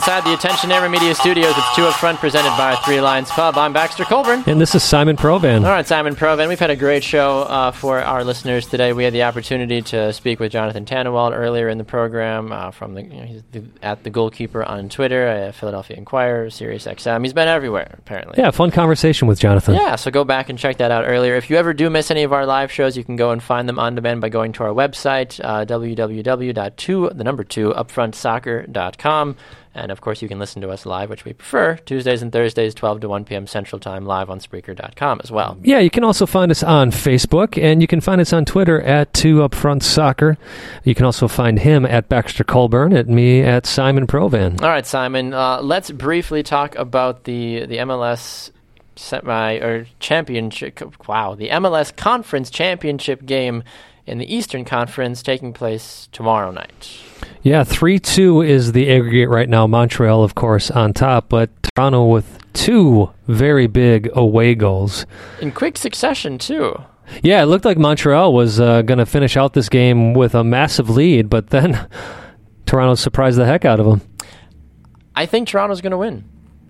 Inside 0.05 0.25
the 0.27 0.35
Attention 0.35 0.71
Era 0.71 0.91
Media 0.91 1.15
Studios, 1.15 1.55
it's 1.57 1.75
Two 1.75 1.87
Up 1.87 1.95
Front, 1.95 2.19
presented 2.19 2.55
by 2.59 2.77
Three 2.85 3.01
Lions 3.01 3.31
Pub. 3.31 3.57
I'm 3.57 3.73
Baxter 3.73 4.05
Colburn. 4.05 4.45
And 4.47 4.61
this 4.61 4.75
is 4.75 4.83
Simon 4.83 5.17
Provan. 5.17 5.65
All 5.65 5.71
right, 5.71 5.87
Simon 5.87 6.15
Provan. 6.15 6.47
We've 6.47 6.61
had 6.61 6.69
a 6.69 6.77
great 6.77 7.03
show 7.03 7.39
uh, 7.45 7.71
for 7.71 8.03
our 8.03 8.23
listeners 8.23 8.67
today. 8.67 8.93
We 8.93 9.05
had 9.05 9.15
the 9.15 9.23
opportunity 9.23 9.81
to 9.81 10.13
speak 10.13 10.41
with 10.41 10.53
Jonathan 10.53 10.85
Tannenwald 10.85 11.35
earlier 11.35 11.71
in 11.71 11.79
the 11.79 11.85
program 11.85 12.53
uh, 12.53 12.71
from 12.71 12.93
the, 12.93 13.03
you 13.03 13.17
know, 13.17 13.23
he's 13.23 13.43
the 13.53 13.65
at 13.81 14.05
the 14.05 14.11
goalkeeper 14.11 14.63
on 14.63 14.91
Twitter, 14.91 15.27
uh, 15.27 15.53
Philadelphia 15.53 15.97
Inquirer, 15.97 16.51
Sirius 16.51 16.85
XM. 16.85 17.23
He's 17.23 17.33
been 17.33 17.49
everywhere 17.49 17.95
apparently. 17.97 18.35
Yeah, 18.37 18.51
fun 18.51 18.73
conversation 18.73 19.27
with 19.27 19.41
Jonathan. 19.41 19.75
Yeah, 19.75 19.97
so 19.97 20.11
go 20.11 20.23
back 20.23 20.51
and 20.51 20.59
check 20.59 20.77
that 20.77 20.91
out 20.91 21.05
earlier. 21.07 21.35
If 21.37 21.49
you 21.49 21.57
ever 21.57 21.73
do 21.73 21.89
miss 21.89 22.11
any 22.11 22.25
of 22.25 22.33
our 22.35 22.45
live 22.45 22.71
shows, 22.71 22.95
you 22.95 23.05
can 23.05 23.17
go 23.17 23.31
and 23.31 23.43
find 23.43 23.67
them 23.67 23.79
on 23.79 23.95
demand 23.95 24.21
by 24.21 24.29
going 24.29 24.53
to 24.53 24.65
our 24.65 24.75
website, 24.75 25.41
uh, 25.43 25.65
www.2, 25.65 27.17
the 27.17 27.25
number 27.25 27.43
2, 27.43 27.71
upfrontsoccer.com. 27.71 29.37
And 29.75 29.91
of 29.91 30.01
course, 30.01 30.23
you 30.23 30.29
can 30.29 30.39
listen 30.39 30.63
to 30.63 30.71
us 30.71 30.87
live, 30.87 31.11
which 31.11 31.25
we 31.25 31.33
prefer, 31.33 31.77
Tuesdays 31.77 32.23
and 32.23 32.33
Thursdays, 32.33 32.75
12 32.75 33.01
to 33.01 33.09
1 33.09 33.25
p.m. 33.25 33.47
Central 33.47 33.81
Time, 33.81 34.07
live 34.07 34.31
on 34.31 34.39
Spreaker.com 34.39 35.21
as 35.25 35.33
well. 35.33 35.59
Yeah, 35.63 35.81
you 35.81 35.91
can 35.91 36.05
also 36.05 36.27
find 36.27 36.51
us 36.51 36.63
on 36.63 36.93
Facebook, 36.93 37.61
and 37.61 37.81
you 37.81 37.89
can 37.89 38.01
find 38.01 38.21
us 38.21 38.33
on 38.33 38.45
Twitter 38.45 38.81
at 38.83 39.13
Two 39.13 39.39
Upfront 39.39 39.83
Soccer. 39.83 40.39
You 40.85 40.95
can 40.95 41.05
also 41.05 41.27
find 41.27 41.59
him 41.59 41.85
at 41.85 42.09
Baxter 42.09 42.45
Colburn, 42.45 42.93
at 42.93 43.09
me 43.09 43.43
at 43.43 43.67
Simon 43.67 44.07
Provan. 44.07 44.63
All 44.63 44.69
right, 44.69 44.87
Simon. 44.87 45.35
Uh, 45.35 45.61
let's 45.61 45.91
briefly 45.91 46.43
talk 46.43 46.77
about 46.77 47.25
the 47.25 47.67
the 47.67 47.79
MLS 47.79 48.51
semi 48.97 49.55
or 49.57 49.87
championship. 49.99 51.09
Wow, 51.09 51.35
the 51.35 51.49
MLS 51.49 51.95
Conference 51.95 52.49
Championship 52.51 53.27
game 53.27 53.65
in 54.07 54.19
the 54.19 54.35
Eastern 54.35 54.65
Conference 54.65 55.23
taking 55.23 55.53
place 55.53 56.09
tomorrow 56.13 56.51
night. 56.51 57.01
Yeah, 57.45 57.63
3 57.63 57.99
2 57.99 58.41
is 58.43 58.73
the 58.73 58.91
aggregate 58.91 59.29
right 59.29 59.49
now. 59.49 59.67
Montreal, 59.67 60.25
of 60.25 60.35
course, 60.35 60.71
on 60.71 60.93
top, 60.95 61.29
but 61.29 61.51
Toronto 61.77 62.07
with 62.07 62.39
two 62.55 63.11
very 63.29 63.67
big 63.67 64.09
away 64.15 64.55
goals. 64.55 65.05
In 65.43 65.53
quick 65.53 65.77
succession, 65.77 66.39
too. 66.39 66.75
Yeah, 67.23 67.43
it 67.43 67.47
looked 67.47 67.67
like 67.67 67.77
Montreal 67.77 68.33
was 68.33 68.59
uh, 68.61 68.81
going 68.83 68.97
to 68.99 69.05
finish 69.05 69.37
out 69.37 69.53
this 69.53 69.69
game 69.69 70.15
with 70.15 70.35
a 70.35 70.43
massive 70.43 70.89
lead, 70.89 71.29
but 71.29 71.51
then 71.51 71.87
Toronto 72.67 72.95
surprised 72.95 73.37
the 73.37 73.45
heck 73.45 73.67
out 73.67 73.79
of 73.79 73.85
them. 73.87 74.01
I 75.15 75.27
think 75.27 75.47
Toronto's 75.49 75.83
going 75.83 75.91
to 75.93 75.99
win. 75.99 76.25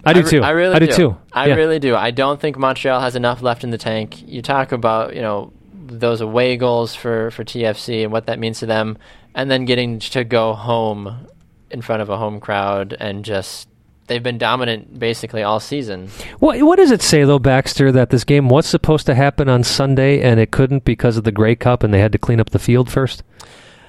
I 0.04 0.12
do 0.12 0.22
re- 0.22 0.28
too. 0.30 0.42
I 0.42 0.50
really 0.50 0.74
I 0.74 0.78
do 0.80 0.86
do. 0.88 0.92
too. 0.92 1.16
I 1.32 1.46
Yeah. 1.46 1.54
really 1.54 1.78
do. 1.78 1.94
I 1.94 2.10
don't 2.10 2.40
think 2.40 2.58
Montreal 2.58 3.00
has 3.00 3.14
enough 3.16 3.42
left 3.42 3.62
in 3.64 3.70
the 3.70 3.78
tank. 3.78 4.22
You 4.26 4.42
talk 4.42 4.72
about, 4.72 5.14
you 5.14 5.22
know, 5.22 5.52
those 5.86 6.20
away 6.20 6.56
goals 6.56 6.94
for, 6.94 7.30
for 7.30 7.44
TFC 7.44 8.02
and 8.02 8.12
what 8.12 8.26
that 8.26 8.38
means 8.38 8.58
to 8.60 8.66
them, 8.66 8.96
and 9.34 9.50
then 9.50 9.64
getting 9.64 9.98
to 9.98 10.24
go 10.24 10.54
home 10.54 11.26
in 11.70 11.82
front 11.82 12.02
of 12.02 12.08
a 12.10 12.16
home 12.16 12.40
crowd 12.40 12.96
and 13.00 13.24
just 13.24 13.68
they've 14.06 14.22
been 14.22 14.38
dominant 14.38 14.98
basically 14.98 15.42
all 15.42 15.58
season. 15.60 16.08
What 16.38 16.62
what 16.62 16.76
does 16.76 16.90
it 16.90 17.02
say 17.02 17.24
though, 17.24 17.38
Baxter, 17.38 17.90
that 17.92 18.10
this 18.10 18.22
game 18.24 18.48
was 18.48 18.66
supposed 18.66 19.06
to 19.06 19.14
happen 19.14 19.48
on 19.48 19.64
Sunday 19.64 20.20
and 20.20 20.38
it 20.38 20.50
couldn't 20.50 20.84
because 20.84 21.16
of 21.16 21.24
the 21.24 21.32
Grey 21.32 21.56
Cup 21.56 21.82
and 21.82 21.92
they 21.92 22.00
had 22.00 22.12
to 22.12 22.18
clean 22.18 22.38
up 22.40 22.50
the 22.50 22.58
field 22.58 22.90
first? 22.90 23.22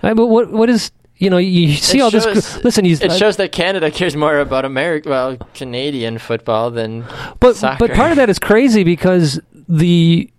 I, 0.01 0.13
but 0.13 0.27
what 0.27 0.51
what 0.51 0.69
is 0.69 0.91
you 1.17 1.29
know 1.29 1.37
you 1.37 1.73
see 1.75 1.99
It 1.99 2.01
all 2.01 2.09
shows- 2.11 2.25
this? 2.25 2.63
Listen, 2.63 2.85
you, 2.85 2.97
it 2.99 3.11
shows 3.13 3.37
that 3.37 3.51
Canada 3.51 3.91
cares 3.91 4.15
more 4.15 4.39
about 4.39 4.65
American, 4.65 5.09
well, 5.11 5.37
Canadian 5.53 6.17
football 6.17 6.71
than 6.71 7.05
but 7.39 7.55
soccer. 7.55 7.87
but 7.87 7.95
part 7.95 8.11
of 8.11 8.17
that 8.17 8.29
is 8.29 8.39
crazy 8.39 8.83
because 8.83 9.39
the 9.69 10.29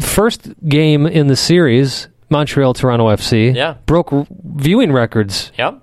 first 0.00 0.48
game 0.68 1.06
in 1.06 1.26
the 1.26 1.36
series, 1.36 2.08
Montreal 2.30 2.74
Toronto 2.74 3.08
FC, 3.08 3.52
Yeah. 3.54 3.74
broke 3.86 4.12
r- 4.12 4.26
viewing 4.56 4.92
records 4.92 5.52
Yep. 5.58 5.78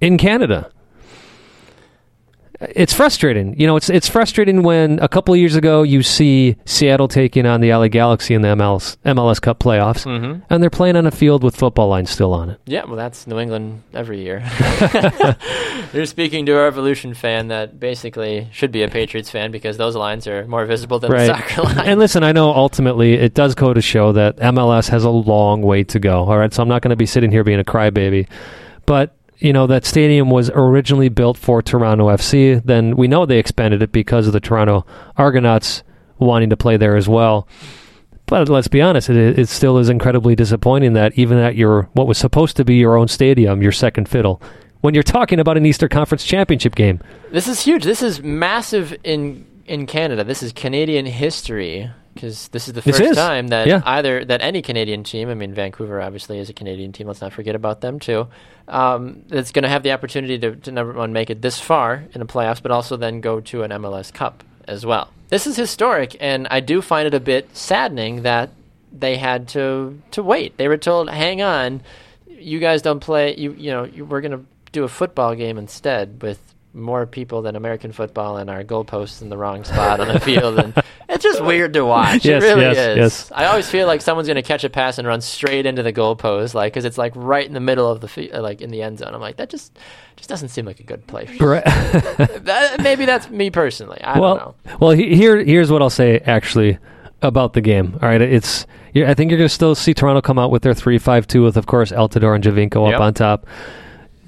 in 0.00 0.18
Canada. 0.18 0.70
It's 2.60 2.94
frustrating. 2.94 3.58
You 3.60 3.66
know, 3.66 3.76
it's 3.76 3.90
it's 3.90 4.08
frustrating 4.08 4.62
when 4.62 4.98
a 5.00 5.08
couple 5.08 5.34
of 5.34 5.38
years 5.40 5.56
ago 5.56 5.82
you 5.82 6.02
see 6.02 6.56
Seattle 6.64 7.08
taking 7.08 7.44
on 7.44 7.60
the 7.60 7.70
LA 7.72 7.88
Galaxy 7.88 8.32
in 8.34 8.42
the 8.42 8.48
MLS 8.48 8.96
MLS 9.04 9.40
Cup 9.40 9.58
playoffs, 9.60 10.04
Mm-hmm. 10.06 10.40
and 10.48 10.62
they're 10.62 10.70
playing 10.70 10.96
on 10.96 11.06
a 11.06 11.10
field 11.10 11.42
with 11.42 11.54
football 11.56 11.88
lines 11.88 12.10
still 12.10 12.32
on 12.32 12.48
it. 12.50 12.60
Yeah, 12.66 12.84
well, 12.86 12.96
that's 12.96 13.26
New 13.26 13.38
England 13.38 13.82
every 13.92 14.22
year. 14.22 14.42
You're 15.92 16.06
speaking 16.06 16.46
to 16.46 16.52
a 16.52 16.62
Revolution 16.62 17.14
fan 17.14 17.48
that 17.48 17.78
basically 17.78 18.48
should 18.52 18.72
be 18.72 18.82
a 18.82 18.88
Patriots 18.88 19.30
fan 19.30 19.50
because 19.50 19.76
those 19.76 19.96
lines 19.96 20.26
are 20.26 20.46
more 20.46 20.64
visible 20.66 20.98
than 20.98 21.10
the 21.10 21.26
soccer 21.26 21.62
line. 21.62 21.78
And 21.80 22.00
listen, 22.00 22.22
I 22.24 22.32
know 22.32 22.50
ultimately 22.52 23.14
it 23.14 23.34
does 23.34 23.54
go 23.54 23.72
to 23.74 23.80
show 23.82 24.12
that 24.12 24.36
MLS 24.38 24.88
has 24.88 25.04
a 25.04 25.10
long 25.10 25.62
way 25.62 25.84
to 25.84 25.98
go. 25.98 26.24
All 26.24 26.38
right, 26.38 26.52
so 26.52 26.62
I'm 26.62 26.68
not 26.68 26.82
going 26.82 26.90
to 26.90 26.96
be 26.96 27.06
sitting 27.06 27.30
here 27.30 27.44
being 27.44 27.60
a 27.60 27.64
crybaby, 27.64 28.28
but 28.86 29.15
you 29.38 29.52
know 29.52 29.66
that 29.66 29.84
stadium 29.84 30.30
was 30.30 30.50
originally 30.50 31.08
built 31.08 31.36
for 31.36 31.62
Toronto 31.62 32.06
FC. 32.08 32.62
Then 32.64 32.96
we 32.96 33.08
know 33.08 33.26
they 33.26 33.38
expanded 33.38 33.82
it 33.82 33.92
because 33.92 34.26
of 34.26 34.32
the 34.32 34.40
Toronto 34.40 34.86
Argonauts 35.16 35.82
wanting 36.18 36.50
to 36.50 36.56
play 36.56 36.76
there 36.76 36.96
as 36.96 37.08
well. 37.08 37.46
But 38.26 38.48
let's 38.48 38.68
be 38.68 38.80
honest, 38.82 39.08
it, 39.08 39.38
it 39.38 39.48
still 39.48 39.78
is 39.78 39.88
incredibly 39.88 40.34
disappointing 40.34 40.94
that 40.94 41.16
even 41.16 41.38
at 41.38 41.54
your 41.54 41.88
what 41.92 42.06
was 42.06 42.18
supposed 42.18 42.56
to 42.56 42.64
be 42.64 42.74
your 42.74 42.96
own 42.96 43.08
stadium, 43.08 43.62
your 43.62 43.72
second 43.72 44.08
fiddle, 44.08 44.42
when 44.80 44.94
you're 44.94 45.02
talking 45.02 45.38
about 45.38 45.56
an 45.56 45.66
Easter 45.66 45.88
Conference 45.88 46.24
championship 46.24 46.74
game, 46.74 47.00
This 47.30 47.48
is 47.48 47.60
huge. 47.60 47.84
This 47.84 48.02
is 48.02 48.22
massive 48.22 48.96
in 49.04 49.46
in 49.66 49.86
Canada. 49.86 50.24
This 50.24 50.42
is 50.42 50.52
Canadian 50.52 51.06
history 51.06 51.90
because 52.16 52.48
this 52.48 52.66
is 52.66 52.74
the 52.74 52.82
first 52.82 53.00
is. 53.00 53.16
time 53.16 53.48
that 53.48 53.68
Yeah. 53.68 53.82
either 53.84 54.24
that 54.24 54.42
any 54.42 54.60
Canadian 54.62 55.04
team. 55.04 55.28
I 55.28 55.34
mean, 55.34 55.54
Vancouver 55.54 56.00
obviously 56.02 56.38
is 56.38 56.50
a 56.50 56.52
Canadian 56.52 56.90
team. 56.92 57.06
Let's 57.06 57.20
not 57.20 57.32
forget 57.32 57.54
about 57.54 57.80
them 57.82 58.00
too. 58.00 58.26
Um, 58.66 59.22
that's 59.28 59.52
going 59.52 59.62
to 59.62 59.68
have 59.68 59.84
the 59.84 59.92
opportunity 59.92 60.38
to, 60.40 60.56
to 60.56 60.72
number 60.72 60.92
one 60.92 61.12
make 61.12 61.30
it 61.30 61.40
this 61.42 61.60
far 61.60 62.04
in 62.12 62.18
the 62.18 62.26
playoffs, 62.26 62.60
but 62.60 62.72
also 62.72 62.96
then 62.96 63.20
go 63.20 63.40
to 63.40 63.62
an 63.62 63.70
MLS 63.70 64.12
Cup 64.12 64.42
as 64.66 64.84
well. 64.84 65.08
This 65.28 65.46
is 65.46 65.56
historic, 65.56 66.16
and 66.20 66.48
I 66.50 66.58
do 66.60 66.82
find 66.82 67.06
it 67.06 67.14
a 67.14 67.20
bit 67.20 67.56
saddening 67.56 68.22
that 68.22 68.50
they 68.92 69.16
had 69.16 69.48
to 69.48 70.00
to 70.12 70.22
wait. 70.22 70.56
They 70.56 70.68
were 70.68 70.76
told, 70.78 71.08
"Hang 71.10 71.42
on, 71.42 71.82
you 72.28 72.58
guys 72.60 72.82
don't 72.82 73.00
play. 73.00 73.36
You 73.36 73.52
you 73.52 73.70
know 73.70 73.84
you, 73.84 74.04
we're 74.04 74.20
going 74.20 74.32
to 74.32 74.44
do 74.72 74.84
a 74.84 74.88
football 74.88 75.34
game 75.34 75.58
instead 75.58 76.22
with 76.22 76.38
more 76.76 77.06
people 77.06 77.42
than 77.42 77.56
American 77.56 77.90
football 77.90 78.36
and 78.36 78.48
our 78.50 78.62
goalposts 78.62 79.22
in 79.22 79.30
the 79.30 79.36
wrong 79.36 79.64
spot 79.64 79.98
on 79.98 80.08
the 80.08 80.20
field, 80.20 80.58
and 80.58 80.74
it's 81.08 81.24
just 81.24 81.42
weird 81.42 81.72
to 81.72 81.84
watch. 81.84 82.24
Yes, 82.24 82.42
it 82.42 82.46
really 82.46 82.62
yes, 82.62 82.76
is. 82.76 82.96
yes. 82.96 83.32
I 83.34 83.46
always 83.46 83.68
feel 83.68 83.86
like 83.86 84.02
someone's 84.02 84.28
going 84.28 84.36
to 84.36 84.42
catch 84.42 84.62
a 84.62 84.70
pass 84.70 84.98
and 84.98 85.08
run 85.08 85.20
straight 85.20 85.64
into 85.66 85.82
the 85.82 85.92
goalpost, 85.92 86.54
like 86.54 86.72
because 86.72 86.84
it's 86.84 86.98
like 86.98 87.12
right 87.16 87.46
in 87.46 87.54
the 87.54 87.60
middle 87.60 87.90
of 87.90 88.00
the 88.00 88.08
fe- 88.08 88.30
uh, 88.30 88.42
like 88.42 88.60
in 88.60 88.70
the 88.70 88.82
end 88.82 88.98
zone. 88.98 89.14
I'm 89.14 89.20
like 89.20 89.36
that 89.38 89.48
just 89.50 89.78
just 90.16 90.28
doesn't 90.28 90.50
seem 90.50 90.66
like 90.66 90.80
a 90.80 90.84
good 90.84 91.06
play. 91.06 91.26
That- 91.38 92.80
maybe 92.82 93.04
that's 93.06 93.28
me 93.30 93.50
personally. 93.50 94.00
I 94.02 94.18
well, 94.20 94.36
don't 94.36 94.66
know. 94.66 94.76
well, 94.80 94.90
he- 94.92 95.16
here 95.16 95.42
here's 95.42 95.70
what 95.70 95.82
I'll 95.82 95.90
say 95.90 96.18
actually 96.20 96.78
about 97.22 97.54
the 97.54 97.60
game. 97.60 97.98
All 98.02 98.08
right, 98.08 98.20
it's 98.20 98.66
I 98.94 99.14
think 99.14 99.30
you're 99.30 99.38
going 99.38 99.48
to 99.48 99.54
still 99.54 99.74
see 99.74 99.92
Toronto 99.94 100.20
come 100.22 100.38
out 100.38 100.50
with 100.50 100.62
their 100.62 100.72
three-five-two 100.72 101.42
with, 101.42 101.58
of 101.58 101.66
course, 101.66 101.92
Altidore 101.92 102.34
and 102.34 102.42
Giovinco 102.42 102.86
Yep. 102.90 102.94
up 102.94 103.00
on 103.02 103.12
top. 103.14 103.46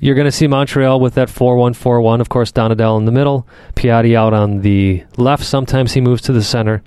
You're 0.01 0.15
going 0.15 0.27
to 0.27 0.33
see 0.33 0.47
Montreal 0.47 1.01
with 1.01 1.15
that 1.15 1.29
4-1-4-1. 1.29 2.21
Of 2.21 2.29
course, 2.29 2.53
Donadel 2.53 2.99
in 2.99 3.05
the 3.05 3.13
middle, 3.13 3.47
Piatti 3.75 4.15
out 4.15 4.33
on 4.33 4.61
the 4.63 5.05
left. 5.17 5.45
Sometimes 5.45 5.93
he 5.93 6.01
moves 6.01 6.23
to 6.23 6.33
the 6.33 6.43
center. 6.43 6.83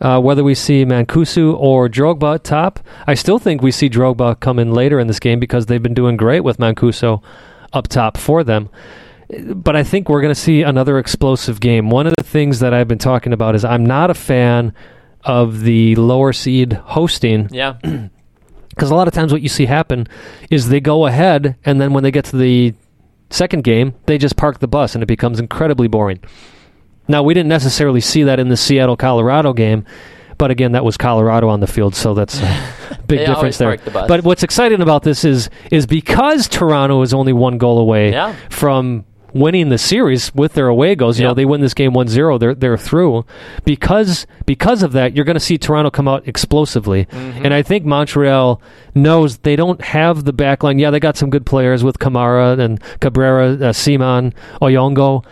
Uh, 0.00 0.20
whether 0.20 0.44
we 0.44 0.54
see 0.54 0.84
Mancosu 0.84 1.56
or 1.58 1.88
Drogba 1.88 2.42
top, 2.42 2.80
I 3.06 3.14
still 3.14 3.38
think 3.38 3.62
we 3.62 3.70
see 3.70 3.88
Drogba 3.88 4.38
come 4.40 4.58
in 4.58 4.72
later 4.72 5.00
in 5.00 5.06
this 5.06 5.20
game 5.20 5.40
because 5.40 5.66
they've 5.66 5.82
been 5.82 5.94
doing 5.94 6.16
great 6.16 6.40
with 6.40 6.58
Mancosu 6.58 7.22
up 7.72 7.88
top 7.88 8.16
for 8.16 8.44
them 8.44 8.68
but 9.28 9.74
I 9.74 9.82
think 9.82 10.08
we're 10.08 10.20
going 10.20 10.34
to 10.34 10.40
see 10.40 10.62
another 10.62 10.98
explosive 10.98 11.60
game. 11.60 11.90
One 11.90 12.06
of 12.06 12.14
the 12.16 12.22
things 12.22 12.60
that 12.60 12.72
I've 12.72 12.88
been 12.88 12.98
talking 12.98 13.32
about 13.32 13.54
is 13.54 13.64
I'm 13.64 13.84
not 13.84 14.10
a 14.10 14.14
fan 14.14 14.72
of 15.24 15.62
the 15.62 15.96
lower 15.96 16.32
seed 16.32 16.72
hosting 16.74 17.48
Yeah, 17.50 17.78
because 18.76 18.90
a 18.90 18.94
lot 18.94 19.08
of 19.08 19.14
times 19.14 19.32
what 19.32 19.42
you 19.42 19.48
see 19.48 19.66
happen 19.66 20.06
is 20.50 20.68
they 20.68 20.80
go 20.80 21.06
ahead 21.06 21.56
and 21.64 21.80
then 21.80 21.92
when 21.92 22.04
they 22.04 22.10
get 22.12 22.24
to 22.26 22.36
the 22.36 22.74
second 23.30 23.64
game, 23.64 23.94
they 24.06 24.18
just 24.18 24.36
park 24.36 24.60
the 24.60 24.68
bus 24.68 24.94
and 24.94 25.02
it 25.02 25.06
becomes 25.06 25.40
incredibly 25.40 25.88
boring. 25.88 26.20
Now, 27.08 27.22
we 27.22 27.34
didn't 27.34 27.48
necessarily 27.48 28.00
see 28.00 28.22
that 28.24 28.38
in 28.38 28.48
the 28.48 28.56
Seattle 28.56 28.96
Colorado 28.96 29.52
game, 29.52 29.84
but 30.38 30.50
again, 30.50 30.72
that 30.72 30.84
was 30.84 30.96
Colorado 30.96 31.48
on 31.48 31.60
the 31.60 31.66
field, 31.66 31.94
so 31.94 32.12
that's 32.14 32.38
a 32.40 33.00
big 33.06 33.24
difference 33.26 33.58
there. 33.58 33.76
the. 33.76 33.90
But 33.90 34.24
what's 34.24 34.42
exciting 34.42 34.82
about 34.82 35.02
this 35.04 35.24
is 35.24 35.48
is 35.70 35.86
because 35.86 36.46
Toronto 36.48 37.00
is 37.02 37.14
only 37.14 37.32
one 37.32 37.58
goal 37.58 37.78
away 37.78 38.10
Yeah. 38.12 38.34
from 38.50 39.04
winning 39.38 39.68
the 39.68 39.78
series 39.78 40.34
with 40.34 40.54
their 40.54 40.68
away 40.68 40.94
goals. 40.94 41.18
You 41.18 41.24
Yeah. 41.24 41.28
know, 41.28 41.34
they 41.34 41.44
win 41.44 41.60
this 41.60 41.74
game 41.74 41.92
1-0, 41.92 42.38
they're 42.38 42.54
they're 42.54 42.76
through. 42.76 43.24
Because 43.64 44.26
because 44.46 44.82
of 44.82 44.92
that, 44.92 45.14
you're 45.14 45.24
going 45.24 45.34
to 45.34 45.40
see 45.40 45.58
Toronto 45.58 45.90
come 45.90 46.08
out 46.08 46.26
explosively. 46.26 47.06
Mm-hmm. 47.06 47.44
And 47.44 47.54
I 47.54 47.62
think 47.62 47.84
Montreal 47.84 48.60
knows 48.94 49.38
they 49.38 49.56
don't 49.56 49.80
have 49.82 50.24
the 50.24 50.32
back 50.32 50.62
line. 50.62 50.78
Yeah, 50.78 50.90
they 50.90 51.00
got 51.00 51.16
some 51.16 51.30
good 51.30 51.46
players 51.46 51.84
with 51.84 51.98
Camara 51.98 52.56
and 52.58 52.80
Cabrera, 53.00 53.52
uh, 53.52 53.72
Ciman, 53.72 54.32
Oyongo. 54.62 55.24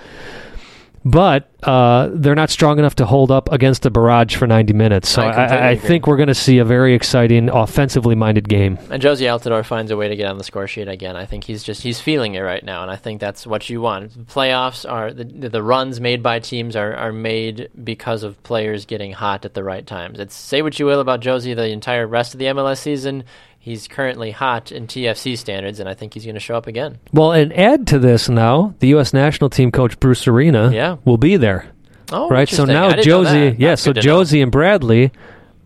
But 1.04 1.50
uh, 1.62 2.08
they're 2.12 2.34
not 2.34 2.48
strong 2.48 2.78
enough 2.78 2.94
to 2.96 3.04
hold 3.04 3.30
up 3.30 3.52
against 3.52 3.84
a 3.84 3.90
barrage 3.90 4.36
for 4.36 4.46
90 4.46 4.72
minutes. 4.72 5.10
So 5.10 5.22
I 5.22 5.44
I, 5.44 5.68
I, 5.70 5.76
think 5.76 6.06
we're 6.06 6.16
going 6.16 6.28
to 6.28 6.34
see 6.34 6.58
a 6.58 6.64
very 6.64 6.94
exciting, 6.94 7.50
offensively 7.50 8.14
minded 8.14 8.48
game. 8.48 8.78
And 8.90 9.02
Jozy 9.02 9.26
Altidore 9.26 9.64
finds 9.64 9.90
a 9.90 9.96
way 9.98 10.08
to 10.08 10.16
get 10.16 10.26
on 10.26 10.38
the 10.38 10.44
score 10.44 10.66
sheet 10.66 10.88
again. 10.88 11.14
I 11.14 11.26
think 11.26 11.44
he's 11.44 11.62
just 11.62 11.82
he's 11.82 12.00
feeling 12.00 12.34
it 12.34 12.40
right 12.40 12.64
now, 12.64 12.80
and 12.82 12.90
I 12.90 12.96
think 12.96 13.20
that's 13.20 13.46
what 13.46 13.68
you 13.68 13.82
want. 13.82 14.12
The 14.14 14.32
playoffs 14.32 14.90
are 14.90 15.12
the 15.12 15.24
the 15.24 15.62
runs 15.62 16.00
made 16.00 16.22
by 16.22 16.38
teams 16.38 16.74
are, 16.74 16.94
are 16.94 17.12
made 17.12 17.68
because 17.82 18.22
of 18.22 18.42
players 18.42 18.86
getting 18.86 19.12
hot 19.12 19.44
at 19.44 19.52
the 19.52 19.62
right 19.62 19.86
times. 19.86 20.18
It's 20.18 20.34
say 20.34 20.62
what 20.62 20.78
you 20.78 20.86
will 20.86 21.00
about 21.00 21.20
Jozy 21.20 21.54
the 21.54 21.68
entire 21.68 22.06
rest 22.06 22.32
of 22.32 22.38
the 22.38 22.46
MLS 22.46 22.78
season. 22.78 23.24
He's 23.64 23.88
currently 23.88 24.30
hot 24.30 24.70
in 24.72 24.86
TFC 24.86 25.38
standards, 25.38 25.80
and 25.80 25.88
I 25.88 25.94
think 25.94 26.12
he's 26.12 26.26
going 26.26 26.34
to 26.34 26.40
show 26.40 26.54
up 26.54 26.66
again. 26.66 26.98
Well, 27.14 27.32
and 27.32 27.50
add 27.54 27.86
to 27.86 27.98
this 27.98 28.28
now, 28.28 28.74
the 28.80 28.88
U.S. 28.88 29.14
national 29.14 29.48
team 29.48 29.72
coach 29.72 29.98
Bruce 29.98 30.28
Arena 30.28 30.70
Yeah. 30.70 30.96
will 31.06 31.16
be 31.16 31.38
there. 31.38 31.70
Oh, 32.12 32.28
right? 32.28 32.46
So 32.46 32.66
now 32.66 32.88
I 32.88 32.96
didn't 32.96 33.06
know 33.08 33.22
Jozy, 33.24 33.50
that. 33.52 33.58
yeah, 33.58 33.68
That's 33.70 33.80
so. 33.82 33.94
Jozy 33.94 34.42
and 34.42 34.52
Bradley 34.52 35.12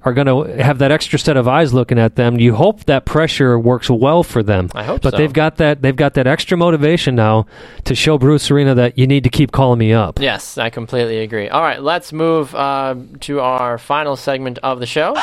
are 0.04 0.12
going 0.14 0.28
to 0.28 0.62
have 0.62 0.78
that 0.78 0.92
extra 0.92 1.18
set 1.18 1.36
of 1.36 1.48
eyes 1.48 1.74
looking 1.74 1.98
at 1.98 2.14
them. 2.14 2.38
You 2.38 2.54
hope 2.54 2.84
that 2.84 3.04
pressure 3.04 3.58
works 3.58 3.90
well 3.90 4.22
for 4.22 4.44
them. 4.44 4.70
I 4.76 4.84
hope 4.84 5.02
but 5.02 5.10
so. 5.10 5.16
they've 5.16 5.32
got 5.32 5.56
that 5.56 5.82
they've 5.82 5.96
got 5.96 6.14
that 6.14 6.28
extra 6.28 6.56
motivation 6.56 7.16
now 7.16 7.46
to 7.86 7.96
show 7.96 8.16
Bruce 8.16 8.48
Arena 8.48 8.76
that 8.76 8.96
you 8.96 9.08
need 9.08 9.24
to 9.24 9.28
keep 9.30 9.50
calling 9.50 9.80
me 9.80 9.92
up. 9.92 10.20
Yes, 10.20 10.56
I 10.56 10.70
completely 10.70 11.18
agree. 11.18 11.48
All 11.48 11.62
right, 11.62 11.82
let's 11.82 12.12
move 12.12 12.54
uh, 12.54 12.94
to 13.22 13.40
our 13.40 13.76
final 13.76 14.14
segment 14.14 14.58
of 14.62 14.78
the 14.78 14.86
show. 14.86 15.14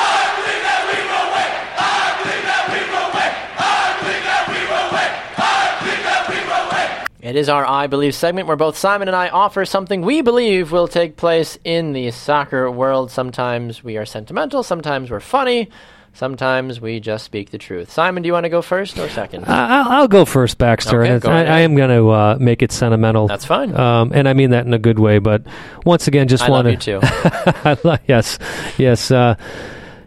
It 7.26 7.34
is 7.34 7.48
our 7.48 7.66
I 7.66 7.88
Believe 7.88 8.14
segment 8.14 8.46
where 8.46 8.56
both 8.56 8.78
Simon 8.78 9.08
and 9.08 9.16
I 9.16 9.30
offer 9.30 9.64
something 9.64 10.02
we 10.02 10.22
believe 10.22 10.70
will 10.70 10.86
take 10.86 11.16
place 11.16 11.58
in 11.64 11.92
the 11.92 12.12
soccer 12.12 12.70
world. 12.70 13.10
Sometimes 13.10 13.82
we 13.82 13.96
are 13.96 14.06
sentimental, 14.06 14.62
sometimes 14.62 15.10
we're 15.10 15.18
funny, 15.18 15.68
sometimes 16.14 16.80
we 16.80 17.00
just 17.00 17.24
speak 17.24 17.50
the 17.50 17.58
truth. 17.58 17.90
Simon, 17.90 18.22
do 18.22 18.28
you 18.28 18.32
want 18.32 18.44
to 18.44 18.48
go 18.48 18.62
first 18.62 18.96
or 18.96 19.08
second? 19.08 19.44
I'll, 19.48 19.88
I'll 20.02 20.08
go 20.08 20.24
first, 20.24 20.56
Baxter. 20.56 21.02
Okay, 21.02 21.14
and 21.14 21.20
go 21.20 21.28
I. 21.32 21.42
I 21.42 21.60
am 21.62 21.74
going 21.74 21.90
to 21.90 22.10
uh, 22.10 22.36
make 22.38 22.62
it 22.62 22.70
sentimental. 22.70 23.26
That's 23.26 23.44
fine. 23.44 23.74
Um, 23.74 24.12
and 24.14 24.28
I 24.28 24.32
mean 24.32 24.50
that 24.50 24.64
in 24.64 24.72
a 24.72 24.78
good 24.78 25.00
way. 25.00 25.18
But 25.18 25.42
once 25.84 26.06
again, 26.06 26.28
just 26.28 26.44
I 26.44 26.46
love 26.46 26.64
want 26.66 26.86
you 26.86 27.00
to. 27.00 27.80
too. 27.82 27.98
Yes, 28.06 28.38
yes. 28.78 29.10
Uh, 29.10 29.34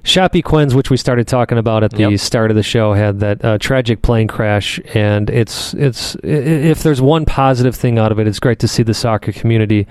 Chapecoense, 0.04 0.74
which 0.74 0.90
we 0.90 0.98
started 0.98 1.28
talking 1.28 1.58
about 1.58 1.84
at 1.84 1.92
the 1.92 2.10
Yep. 2.12 2.20
start 2.20 2.52
of 2.52 2.56
the 2.56 2.64
show, 2.64 2.94
had 2.94 3.20
that 3.20 3.44
uh, 3.44 3.58
tragic 3.58 4.02
plane 4.02 4.28
crash, 4.28 4.80
and 4.94 5.30
it's 5.30 5.74
it's 5.74 6.16
if 6.24 6.84
there's 6.84 7.02
one 7.02 7.26
positive 7.26 7.76
thing 7.76 8.00
out 8.00 8.12
of 8.12 8.20
it, 8.20 8.28
it's 8.28 8.40
great 8.40 8.60
to 8.60 8.68
see 8.68 8.84
the 8.84 8.94
soccer 8.94 9.32
community 9.32 9.88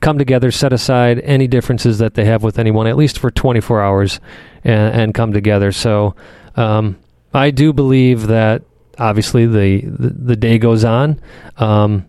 come 0.00 0.18
together, 0.18 0.50
set 0.50 0.72
aside 0.72 1.20
any 1.20 1.46
differences 1.46 1.98
that 1.98 2.14
they 2.14 2.24
have 2.24 2.42
with 2.42 2.58
anyone, 2.58 2.86
at 2.88 2.96
least 2.96 3.18
for 3.20 3.30
24 3.30 3.80
hours, 3.82 4.20
and, 4.64 5.00
and 5.00 5.14
come 5.14 5.32
together. 5.32 5.70
So 5.70 6.16
um, 6.56 6.98
I 7.32 7.50
do 7.50 7.72
believe 7.72 8.26
that 8.26 8.62
obviously 8.98 9.46
the 9.46 9.80
the, 9.86 10.08
the 10.10 10.36
day 10.36 10.58
goes 10.58 10.84
on. 10.84 11.20
Um, 11.58 12.08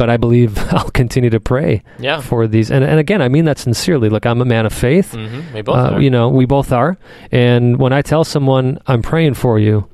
but 0.00 0.08
I 0.08 0.16
believe 0.16 0.56
I'll 0.72 0.88
continue 1.02 1.28
to 1.30 1.40
pray 1.40 1.82
Yeah. 1.98 2.20
for 2.22 2.46
these. 2.48 2.70
And, 2.70 2.82
and 2.84 2.98
again, 2.98 3.20
I 3.20 3.28
mean 3.28 3.44
that 3.44 3.58
sincerely. 3.58 4.08
Look, 4.08 4.24
I'm 4.24 4.40
a 4.40 4.46
man 4.46 4.64
of 4.64 4.72
faith. 4.72 5.12
hmm 5.12 5.40
We 5.54 5.60
both 5.62 5.76
Uh, 5.76 5.94
are. 5.96 6.00
you 6.00 6.08
know, 6.10 6.30
we 6.30 6.46
both 6.46 6.72
are. 6.72 6.96
And 7.30 7.76
when 7.78 7.92
I 7.92 8.00
tell 8.02 8.24
someone 8.24 8.78
I'm 8.86 9.02
praying 9.02 9.34
for 9.34 9.58
you, 9.58 9.86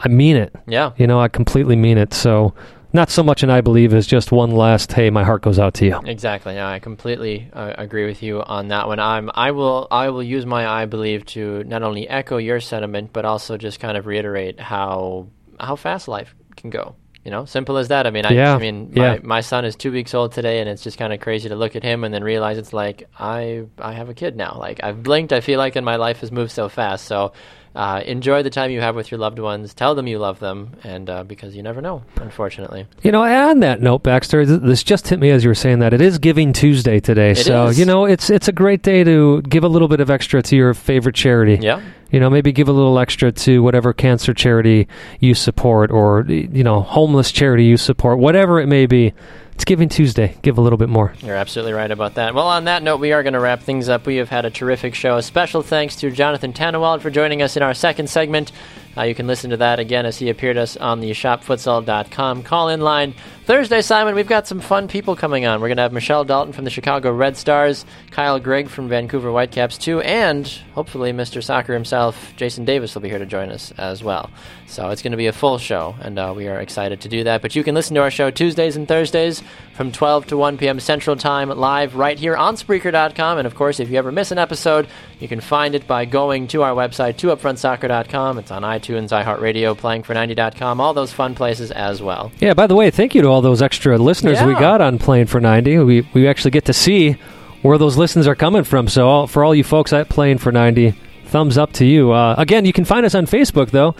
I 0.00 0.08
mean 0.08 0.36
it. 0.36 0.52
yeah. 0.66 0.90
You 0.98 1.06
know, 1.06 1.18
I 1.18 1.28
completely 1.28 1.76
mean 1.76 1.96
it. 1.96 2.12
So, 2.12 2.52
not 2.92 3.08
so 3.10 3.22
much 3.22 3.42
an 3.42 3.50
I 3.50 3.60
believe 3.62 3.94
as 3.94 4.06
just 4.06 4.30
one 4.32 4.50
last, 4.52 4.92
hey, 4.92 5.08
my 5.10 5.24
heart 5.24 5.42
goes 5.42 5.58
out 5.58 5.74
to 5.74 5.84
you. 5.86 5.98
Exactly. 6.04 6.54
Yeah, 6.54 6.68
I 6.68 6.78
completely 6.78 7.48
uh, 7.52 7.72
agree 7.78 8.06
with 8.06 8.22
you 8.22 8.42
on 8.42 8.68
that 8.68 8.86
one. 8.86 9.00
I'm. 9.00 9.30
I 9.34 9.50
will. 9.50 9.88
I 9.90 10.10
will 10.10 10.22
use 10.22 10.44
my 10.46 10.62
I 10.82 10.84
believe 10.86 11.24
to 11.34 11.64
not 11.64 11.82
only 11.82 12.06
echo 12.08 12.36
your 12.36 12.60
sentiment, 12.60 13.10
but 13.12 13.24
also 13.24 13.56
just 13.56 13.80
kind 13.80 13.96
of 13.96 14.06
reiterate 14.06 14.60
how 14.60 15.26
how 15.58 15.74
fast 15.76 16.06
life 16.06 16.34
can 16.56 16.70
go. 16.70 16.94
You 17.24 17.30
know, 17.30 17.46
simple 17.46 17.78
as 17.78 17.88
that. 17.88 18.06
I 18.06 18.10
mean, 18.10 18.26
I, 18.26 18.32
Yeah, 18.32 18.54
I 18.54 18.58
mean, 18.58 18.90
yeah. 18.92 19.12
my, 19.14 19.20
my 19.22 19.40
son 19.40 19.64
is 19.64 19.76
two 19.76 19.90
weeks 19.90 20.12
old 20.12 20.32
today, 20.32 20.60
and 20.60 20.68
it's 20.68 20.82
just 20.82 20.98
kind 20.98 21.12
of 21.12 21.20
crazy 21.20 21.48
to 21.48 21.56
look 21.56 21.74
at 21.74 21.82
him 21.82 22.04
and 22.04 22.12
then 22.12 22.22
realize 22.22 22.58
it's 22.58 22.74
like 22.74 23.08
I 23.18 23.64
I 23.78 23.92
have 23.94 24.10
a 24.10 24.14
kid 24.14 24.36
now. 24.36 24.56
Like 24.58 24.80
I've 24.82 25.02
blinked, 25.02 25.32
I 25.32 25.40
feel 25.40 25.58
like, 25.58 25.74
and 25.76 25.84
my 25.86 25.96
life 25.96 26.20
has 26.20 26.30
moved 26.30 26.52
so 26.52 26.68
fast. 26.68 27.06
So 27.06 27.32
uh, 27.74 28.02
enjoy 28.06 28.42
the 28.42 28.50
time 28.50 28.70
you 28.70 28.80
have 28.80 28.94
with 28.94 29.10
your 29.10 29.18
loved 29.18 29.38
ones. 29.38 29.74
Tell 29.74 29.94
them 29.94 30.06
you 30.06 30.18
love 30.18 30.38
them, 30.38 30.72
and 30.84 31.10
uh, 31.10 31.24
because 31.24 31.56
you 31.56 31.62
never 31.62 31.80
know, 31.80 32.02
unfortunately. 32.16 32.86
You 33.02 33.10
know, 33.10 33.22
on 33.24 33.60
that 33.60 33.80
note, 33.80 34.04
Baxter, 34.04 34.44
th- 34.44 34.60
this 34.60 34.84
just 34.84 35.08
hit 35.08 35.18
me 35.18 35.30
as 35.30 35.42
you 35.42 35.50
were 35.50 35.54
saying 35.54 35.80
that 35.80 35.92
it 35.92 36.00
is 36.00 36.18
Giving 36.18 36.52
Tuesday 36.52 37.00
today. 37.00 37.32
It 37.32 37.38
so 37.38 37.66
is. 37.66 37.78
you 37.78 37.84
know, 37.84 38.04
it's 38.04 38.30
it's 38.30 38.46
a 38.46 38.52
great 38.52 38.82
day 38.82 39.02
to 39.02 39.42
give 39.42 39.64
a 39.64 39.68
little 39.68 39.88
bit 39.88 40.00
of 40.00 40.08
extra 40.08 40.40
to 40.42 40.56
your 40.56 40.72
favorite 40.72 41.16
charity. 41.16 41.58
Yeah. 41.60 41.82
You 42.10 42.20
know, 42.20 42.30
maybe 42.30 42.52
give 42.52 42.68
a 42.68 42.72
little 42.72 42.96
extra 43.00 43.32
to 43.32 43.60
whatever 43.60 43.92
cancer 43.92 44.32
charity 44.32 44.86
you 45.18 45.34
support, 45.34 45.90
or 45.90 46.24
you 46.28 46.62
know, 46.62 46.80
homeless 46.80 47.32
charity 47.32 47.64
you 47.64 47.76
support, 47.76 48.20
whatever 48.20 48.60
it 48.60 48.68
may 48.68 48.86
be. 48.86 49.14
It's 49.54 49.64
Giving 49.64 49.88
Tuesday. 49.88 50.36
Give 50.42 50.58
a 50.58 50.60
little 50.60 50.76
bit 50.76 50.88
more. 50.88 51.14
You're 51.20 51.36
absolutely 51.36 51.74
right 51.74 51.90
about 51.90 52.14
that. 52.14 52.34
Well, 52.34 52.48
on 52.48 52.64
that 52.64 52.82
note, 52.82 52.98
we 52.98 53.12
are 53.12 53.22
going 53.22 53.34
to 53.34 53.40
wrap 53.40 53.62
things 53.62 53.88
up. 53.88 54.04
We 54.04 54.16
have 54.16 54.28
had 54.28 54.44
a 54.44 54.50
terrific 54.50 54.94
show. 54.94 55.16
A 55.16 55.22
special 55.22 55.62
thanks 55.62 55.94
to 55.96 56.10
Jonathan 56.10 56.52
Tannenwald 56.52 57.00
for 57.00 57.10
joining 57.10 57.40
us 57.40 57.56
in 57.56 57.62
our 57.62 57.72
second 57.72 58.10
segment. 58.10 58.50
Uh, 58.96 59.02
you 59.02 59.14
can 59.14 59.26
listen 59.26 59.50
to 59.50 59.56
that 59.58 59.78
again 59.78 60.06
as 60.06 60.18
he 60.18 60.28
appeared 60.28 60.56
us 60.56 60.76
on 60.76 61.00
the 61.00 61.12
shopfutsal.com 61.12 62.42
call 62.42 62.68
in 62.68 62.80
line. 62.80 63.14
Thursday, 63.46 63.82
Simon, 63.82 64.14
we've 64.14 64.26
got 64.26 64.46
some 64.46 64.58
fun 64.58 64.88
people 64.88 65.14
coming 65.14 65.44
on. 65.44 65.60
We're 65.60 65.68
going 65.68 65.76
to 65.76 65.82
have 65.82 65.92
Michelle 65.92 66.24
Dalton 66.24 66.54
from 66.54 66.64
the 66.64 66.70
Chicago 66.70 67.12
Red 67.12 67.36
Stars, 67.36 67.84
Kyle 68.10 68.40
Gregg 68.40 68.70
from 68.70 68.88
Vancouver 68.88 69.30
Whitecaps, 69.30 69.76
too, 69.76 70.00
and 70.00 70.48
hopefully 70.74 71.12
Mr. 71.12 71.44
Soccer 71.44 71.74
himself, 71.74 72.32
Jason 72.36 72.64
Davis, 72.64 72.94
will 72.94 73.02
be 73.02 73.10
here 73.10 73.18
to 73.18 73.26
join 73.26 73.50
us 73.50 73.70
as 73.76 74.02
well. 74.02 74.30
So 74.66 74.88
it's 74.88 75.02
going 75.02 75.10
to 75.10 75.18
be 75.18 75.26
a 75.26 75.32
full 75.32 75.58
show, 75.58 75.94
and 76.00 76.18
uh, 76.18 76.32
we 76.34 76.48
are 76.48 76.58
excited 76.58 77.02
to 77.02 77.08
do 77.08 77.24
that. 77.24 77.42
But 77.42 77.54
you 77.54 77.62
can 77.62 77.74
listen 77.74 77.94
to 77.96 78.00
our 78.00 78.10
show 78.10 78.30
Tuesdays 78.30 78.76
and 78.76 78.88
Thursdays 78.88 79.42
from 79.74 79.92
12 79.92 80.28
to 80.28 80.36
1 80.38 80.56
p.m. 80.56 80.80
Central 80.80 81.14
Time 81.14 81.50
live 81.50 81.96
right 81.96 82.18
here 82.18 82.36
on 82.36 82.56
Spreaker.com. 82.56 83.38
And 83.38 83.46
of 83.46 83.54
course, 83.54 83.78
if 83.78 83.90
you 83.90 83.98
ever 83.98 84.10
miss 84.10 84.30
an 84.30 84.38
episode, 84.38 84.88
you 85.20 85.28
can 85.28 85.40
find 85.40 85.74
it 85.74 85.86
by 85.86 86.06
going 86.06 86.48
to 86.48 86.62
our 86.62 86.72
website, 86.72 87.16
2upfrontsoccer.com. 87.16 88.38
It's 88.38 88.50
on 88.50 88.62
iTunes, 88.62 89.10
iHeartRadio, 89.10 89.76
playingfor90.com, 89.76 90.80
all 90.80 90.94
those 90.94 91.12
fun 91.12 91.34
places 91.34 91.70
as 91.70 92.00
well. 92.00 92.32
Yeah. 92.40 92.54
By 92.54 92.66
the 92.66 92.74
way, 92.74 92.90
thank 92.90 93.14
you 93.14 93.22
to 93.22 93.28
all 93.28 93.33
those 93.40 93.62
extra 93.62 93.98
listeners 93.98 94.42
we 94.42 94.54
got 94.54 94.80
on 94.80 94.98
Playing 94.98 95.26
for 95.26 95.40
ninety. 95.40 95.78
We 95.78 96.08
we 96.14 96.28
actually 96.28 96.50
get 96.52 96.64
to 96.66 96.72
see 96.72 97.16
where 97.62 97.78
those 97.78 97.96
listens 97.96 98.26
are 98.26 98.34
coming 98.34 98.64
from. 98.64 98.88
So 98.88 99.08
all, 99.08 99.26
for 99.26 99.44
all 99.44 99.54
you 99.54 99.64
folks 99.64 99.92
at 99.92 100.08
Playing 100.08 100.38
for 100.38 100.52
ninety, 100.52 100.94
thumbs 101.26 101.56
up 101.56 101.72
to 101.74 101.84
you. 101.84 102.12
Uh, 102.12 102.34
again, 102.36 102.64
you 102.64 102.72
can 102.72 102.84
find 102.84 103.06
us 103.06 103.14
on 103.14 103.26
Facebook 103.26 103.70
though. 103.70 103.94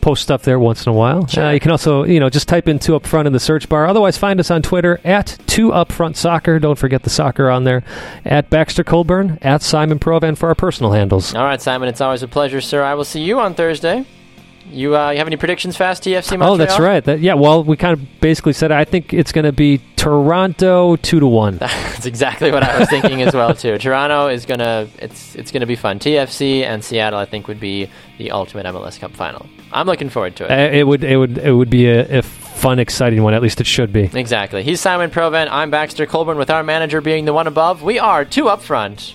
Post 0.00 0.22
stuff 0.22 0.42
there 0.42 0.58
once 0.58 0.84
in 0.84 0.90
a 0.90 0.92
while. 0.92 1.28
Sure. 1.28 1.44
Uh, 1.44 1.50
you 1.52 1.60
can 1.60 1.70
also, 1.70 2.02
you 2.02 2.18
know, 2.18 2.28
just 2.28 2.48
type 2.48 2.66
in 2.66 2.80
two 2.80 2.96
up 2.96 3.06
front 3.06 3.28
in 3.28 3.32
the 3.32 3.38
search 3.38 3.68
bar. 3.68 3.86
Otherwise, 3.86 4.18
find 4.18 4.40
us 4.40 4.50
on 4.50 4.60
Twitter 4.60 5.00
at 5.04 5.38
two 5.46 5.68
upfront 5.68 6.16
soccer. 6.16 6.58
Don't 6.58 6.76
forget 6.76 7.04
the 7.04 7.10
soccer 7.10 7.48
on 7.48 7.62
there. 7.62 7.84
At 8.24 8.50
Baxter 8.50 8.82
Colburn, 8.82 9.38
at 9.42 9.62
Simon 9.62 10.00
Provan 10.00 10.36
for 10.36 10.48
our 10.48 10.56
personal 10.56 10.90
handles. 10.90 11.36
All 11.36 11.44
right, 11.44 11.62
Simon, 11.62 11.88
it's 11.88 12.00
always 12.00 12.24
a 12.24 12.28
pleasure, 12.28 12.60
sir. 12.60 12.82
I 12.82 12.94
will 12.94 13.04
see 13.04 13.22
you 13.22 13.38
on 13.38 13.54
Thursday. 13.54 14.04
You, 14.70 14.96
uh, 14.96 15.10
you 15.10 15.18
have 15.18 15.26
any 15.26 15.36
predictions 15.36 15.76
fast, 15.76 16.04
TFC 16.04 16.30
Montreal? 16.30 16.52
Oh, 16.52 16.56
that's 16.56 16.78
right. 16.78 17.04
That, 17.04 17.20
yeah. 17.20 17.34
Well, 17.34 17.64
we 17.64 17.76
kind 17.76 17.92
of 17.92 18.20
basically 18.20 18.52
said 18.52 18.72
I 18.72 18.84
think 18.84 19.12
it's 19.12 19.32
going 19.32 19.44
to 19.44 19.52
be 19.52 19.80
Toronto 20.02 20.96
two 20.96 21.20
to 21.20 21.26
one. 21.28 21.58
That's 21.58 22.06
exactly 22.06 22.50
what 22.50 22.64
I 22.64 22.80
was 22.80 22.88
thinking 22.88 23.22
as 23.22 23.32
well 23.34 23.54
too. 23.54 23.78
Toronto 23.78 24.26
is 24.26 24.46
gonna 24.46 24.88
it's 24.98 25.36
it's 25.36 25.52
gonna 25.52 25.64
be 25.64 25.76
fun. 25.76 26.00
TFC 26.00 26.62
and 26.62 26.82
Seattle 26.82 27.20
I 27.20 27.24
think 27.24 27.46
would 27.46 27.60
be 27.60 27.88
the 28.18 28.32
ultimate 28.32 28.66
MLS 28.66 28.98
Cup 28.98 29.12
final. 29.12 29.46
I'm 29.70 29.86
looking 29.86 30.08
forward 30.10 30.34
to 30.36 30.44
it. 30.46 30.50
Uh, 30.50 30.76
it 30.76 30.84
would 30.88 31.04
it 31.04 31.16
would 31.16 31.38
it 31.38 31.52
would 31.52 31.70
be 31.70 31.86
a, 31.86 32.18
a 32.18 32.22
fun, 32.22 32.80
exciting 32.80 33.22
one. 33.22 33.32
At 33.32 33.42
least 33.42 33.60
it 33.60 33.66
should 33.68 33.92
be. 33.92 34.10
Exactly. 34.12 34.64
He's 34.64 34.80
Simon 34.80 35.08
Provan. 35.10 35.46
I'm 35.48 35.70
Baxter 35.70 36.06
Colburn. 36.06 36.36
With 36.36 36.50
our 36.50 36.64
manager 36.64 37.00
being 37.00 37.24
the 37.24 37.32
one 37.32 37.46
above, 37.46 37.84
we 37.84 38.00
are 38.00 38.24
two 38.24 38.48
up 38.48 38.60
front. 38.60 39.14